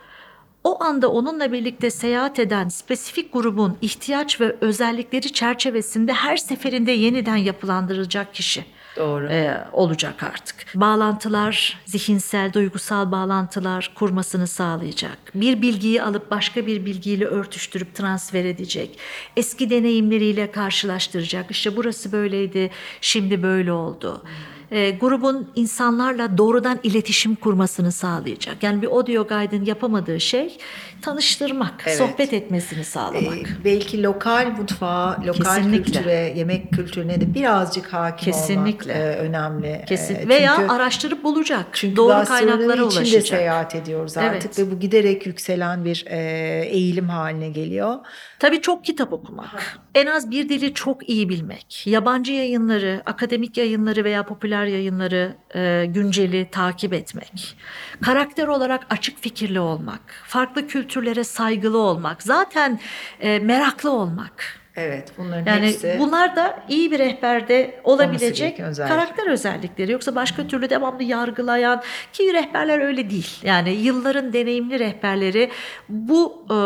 o 0.64 0.84
anda 0.84 1.12
onunla 1.12 1.52
birlikte 1.52 1.90
seyahat 1.90 2.40
eden 2.40 2.68
spesifik 2.68 3.34
grubun 3.34 3.78
ihtiyaç 3.82 4.42
ve 4.42 4.56
özellikleri 4.62 5.34
çerçevesinde 5.34 6.14
her 6.14 6.38
seferinde 6.38 6.92
yeniden 6.92 7.36
yapılandırılacak 7.36 8.34
kişi 8.34 8.66
Doğru. 8.98 9.28
e, 9.28 9.68
olacak 9.72 10.24
artık. 10.24 10.56
Bağlantılar, 10.76 11.80
zihinsel, 11.86 12.54
duygusal 12.54 13.12
bağlantılar 13.12 13.92
kurmasını 13.96 14.48
sağlayacak. 14.48 15.18
Bir 15.36 15.62
bilgiyi 15.62 16.04
alıp 16.04 16.32
başka 16.32 16.68
bir 16.68 16.86
bilgiyle 16.86 17.26
örtüştürüp 17.26 17.96
transfer 17.96 18.46
edecek. 18.46 19.00
Eski 19.38 19.70
deneyimleriyle 19.70 20.52
karşılaştıracak. 20.52 21.52
İşte 21.52 21.78
burası 21.78 22.12
böyleydi, 22.12 22.72
şimdi 23.02 23.44
böyle 23.44 23.72
oldu. 23.72 24.24
E, 24.72 24.92
grubun 24.92 25.52
insanlarla 25.56 26.38
doğrudan 26.38 26.80
iletişim 26.84 27.36
kurmasını 27.36 27.92
sağlayacak. 27.92 28.64
Yani 28.64 28.82
bir 28.82 28.88
audio 28.88 29.28
guide'ın 29.28 29.66
yapamadığı 29.66 30.20
şey 30.20 30.58
tanıştırmak, 31.02 31.84
Evet. 31.88 31.98
sohbet 31.98 32.34
etmesini 32.34 32.84
sağlamak. 32.84 33.38
Ee, 33.38 33.64
belki 33.66 34.04
lokal 34.04 34.48
mutfağa, 34.58 35.18
lokal 35.26 35.56
Kesinlikle. 35.56 35.84
kültüre, 35.84 36.34
yemek 36.38 36.72
kültürüne 36.74 37.22
de 37.22 37.34
birazcık 37.34 37.94
hakim 37.94 38.32
Kesinlikle. 38.32 38.92
olmak 38.94 39.06
e, 39.06 39.16
önemli. 39.18 39.82
Kesin 39.88 40.16
E, 40.16 40.28
veya 40.28 40.54
çünkü- 40.60 40.74
araştırıp 40.74 41.24
bulacak. 41.24 41.66
Çünkü 41.74 41.96
Doğru 41.96 42.26
kaynaklara 42.26 42.84
ulaşacak. 42.84 43.24
seyahat 43.28 43.76
ediyoruz 43.76 44.18
artık 44.18 44.42
Evet. 44.46 44.60
ve 44.60 44.72
bu 44.72 44.80
giderek 44.80 45.26
yükselen 45.26 45.86
bir 45.86 46.06
e, 46.08 46.18
eğilim 46.66 47.10
haline 47.10 47.50
geliyor. 47.50 47.96
Tabii 48.42 48.62
çok 48.62 48.86
kitap 48.86 49.14
okumak. 49.14 49.80
En 49.96 50.06
az 50.06 50.32
bir 50.32 50.50
dili 50.50 50.74
çok 50.74 51.10
iyi 51.10 51.30
bilmek. 51.30 51.88
Yabancı 51.88 52.34
yayınları, 52.34 53.02
akademik 53.06 53.58
yayınları 53.58 54.04
veya 54.04 54.26
popüler 54.26 54.66
yayınları 54.66 55.36
e, 55.56 55.86
günceli 55.90 56.50
takip 56.52 56.94
etmek. 56.94 57.58
Karakter 58.02 58.48
olarak 58.48 58.88
açık 58.90 59.22
fikirli 59.22 59.60
olmak. 59.60 60.02
Farklı 60.24 60.68
kültürlere 60.68 61.24
saygılı 61.24 61.78
olmak. 61.78 62.24
Zaten 62.24 62.80
e, 63.20 63.40
meraklı 63.40 63.92
olmak. 63.92 64.61
Evet 64.76 65.12
bunların 65.18 65.46
Yani 65.46 65.66
hepsi 65.68 65.96
bunlar 66.00 66.36
da 66.36 66.64
iyi 66.70 66.92
bir 66.92 67.00
rehberde 67.00 67.82
olabilecek 67.84 68.60
özellikler. 68.60 68.88
karakter 68.98 69.28
özellikleri. 69.32 69.92
Yoksa 69.92 70.16
başka 70.16 70.48
türlü 70.48 70.70
devamlı 70.70 71.04
yargılayan 71.04 71.82
ki 72.14 72.34
rehberler 72.34 72.80
öyle 72.80 73.10
değil. 73.10 73.40
Yani 73.44 73.70
yılların 73.72 74.34
deneyimli 74.34 74.80
rehberleri 74.80 75.52
bu 75.90 76.46
e, 76.50 76.58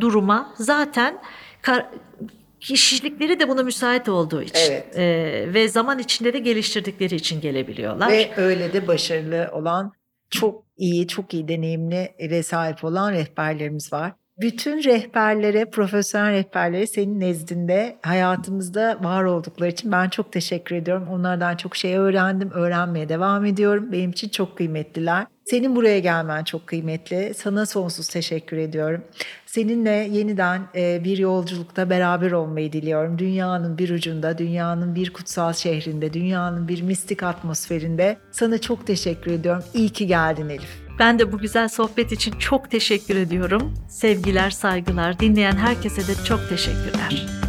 duruma 0.00 0.54
zaten 0.58 1.18
kar- 1.62 1.86
kişilikleri 2.60 3.40
de 3.40 3.48
buna 3.48 3.62
müsait 3.62 4.08
olduğu 4.08 4.42
için 4.42 4.70
Evet. 4.70 4.98
e, 4.98 5.54
ve 5.54 5.68
zaman 5.68 5.98
içinde 5.98 6.32
de 6.32 6.38
geliştirdikleri 6.38 7.14
için 7.14 7.40
gelebiliyorlar. 7.40 8.10
ve 8.10 8.30
öyle 8.36 8.72
de 8.72 8.86
başarılı 8.88 9.50
olan 9.52 9.92
çok 10.30 10.64
iyi, 10.76 11.08
çok 11.08 11.34
iyi 11.34 11.48
deneyimli 11.48 12.42
sahip 12.42 12.84
olan 12.84 13.12
rehberlerimiz 13.12 13.92
var. 13.92 14.12
Bütün 14.40 14.84
rehberlere, 14.84 15.64
profesyonel 15.64 16.32
rehberlere 16.32 16.86
senin 16.86 17.20
nezdinde 17.20 17.98
hayatımızda 18.02 18.98
var 19.02 19.24
oldukları 19.24 19.70
için 19.70 19.92
ben 19.92 20.08
çok 20.08 20.32
teşekkür 20.32 20.76
ediyorum. 20.76 21.08
Onlardan 21.10 21.56
çok 21.56 21.76
şey 21.76 21.96
öğrendim, 21.96 22.50
öğrenmeye 22.50 23.08
devam 23.08 23.44
ediyorum. 23.44 23.92
Benim 23.92 24.10
için 24.10 24.28
çok 24.28 24.56
kıymetliler. 24.56 25.26
Senin 25.44 25.76
buraya 25.76 25.98
gelmen 25.98 26.44
çok 26.44 26.66
kıymetli. 26.66 27.34
Sana 27.34 27.66
sonsuz 27.66 28.08
teşekkür 28.08 28.56
ediyorum. 28.56 29.04
Seninle 29.46 29.90
yeniden 29.90 30.62
e, 30.76 31.04
bir 31.04 31.18
yolculukta 31.18 31.90
beraber 31.90 32.32
olmayı 32.32 32.72
diliyorum. 32.72 33.18
Dünyanın 33.18 33.78
bir 33.78 33.90
ucunda, 33.90 34.38
dünyanın 34.38 34.94
bir 34.94 35.12
kutsal 35.12 35.52
şehrinde, 35.52 36.12
dünyanın 36.12 36.68
bir 36.68 36.82
mistik 36.82 37.22
atmosferinde. 37.22 38.16
Sana 38.30 38.60
çok 38.60 38.86
teşekkür 38.86 39.30
ediyorum. 39.30 39.64
İyi 39.74 39.88
ki 39.88 40.06
geldin 40.06 40.48
Elif. 40.48 40.83
Ben 40.98 41.18
de 41.18 41.32
bu 41.32 41.38
güzel 41.38 41.68
sohbet 41.68 42.12
için 42.12 42.38
çok 42.38 42.70
teşekkür 42.70 43.16
ediyorum. 43.16 43.74
Sevgiler, 43.88 44.50
saygılar. 44.50 45.20
Dinleyen 45.20 45.56
herkese 45.56 46.06
de 46.06 46.24
çok 46.24 46.48
teşekkürler. 46.48 47.43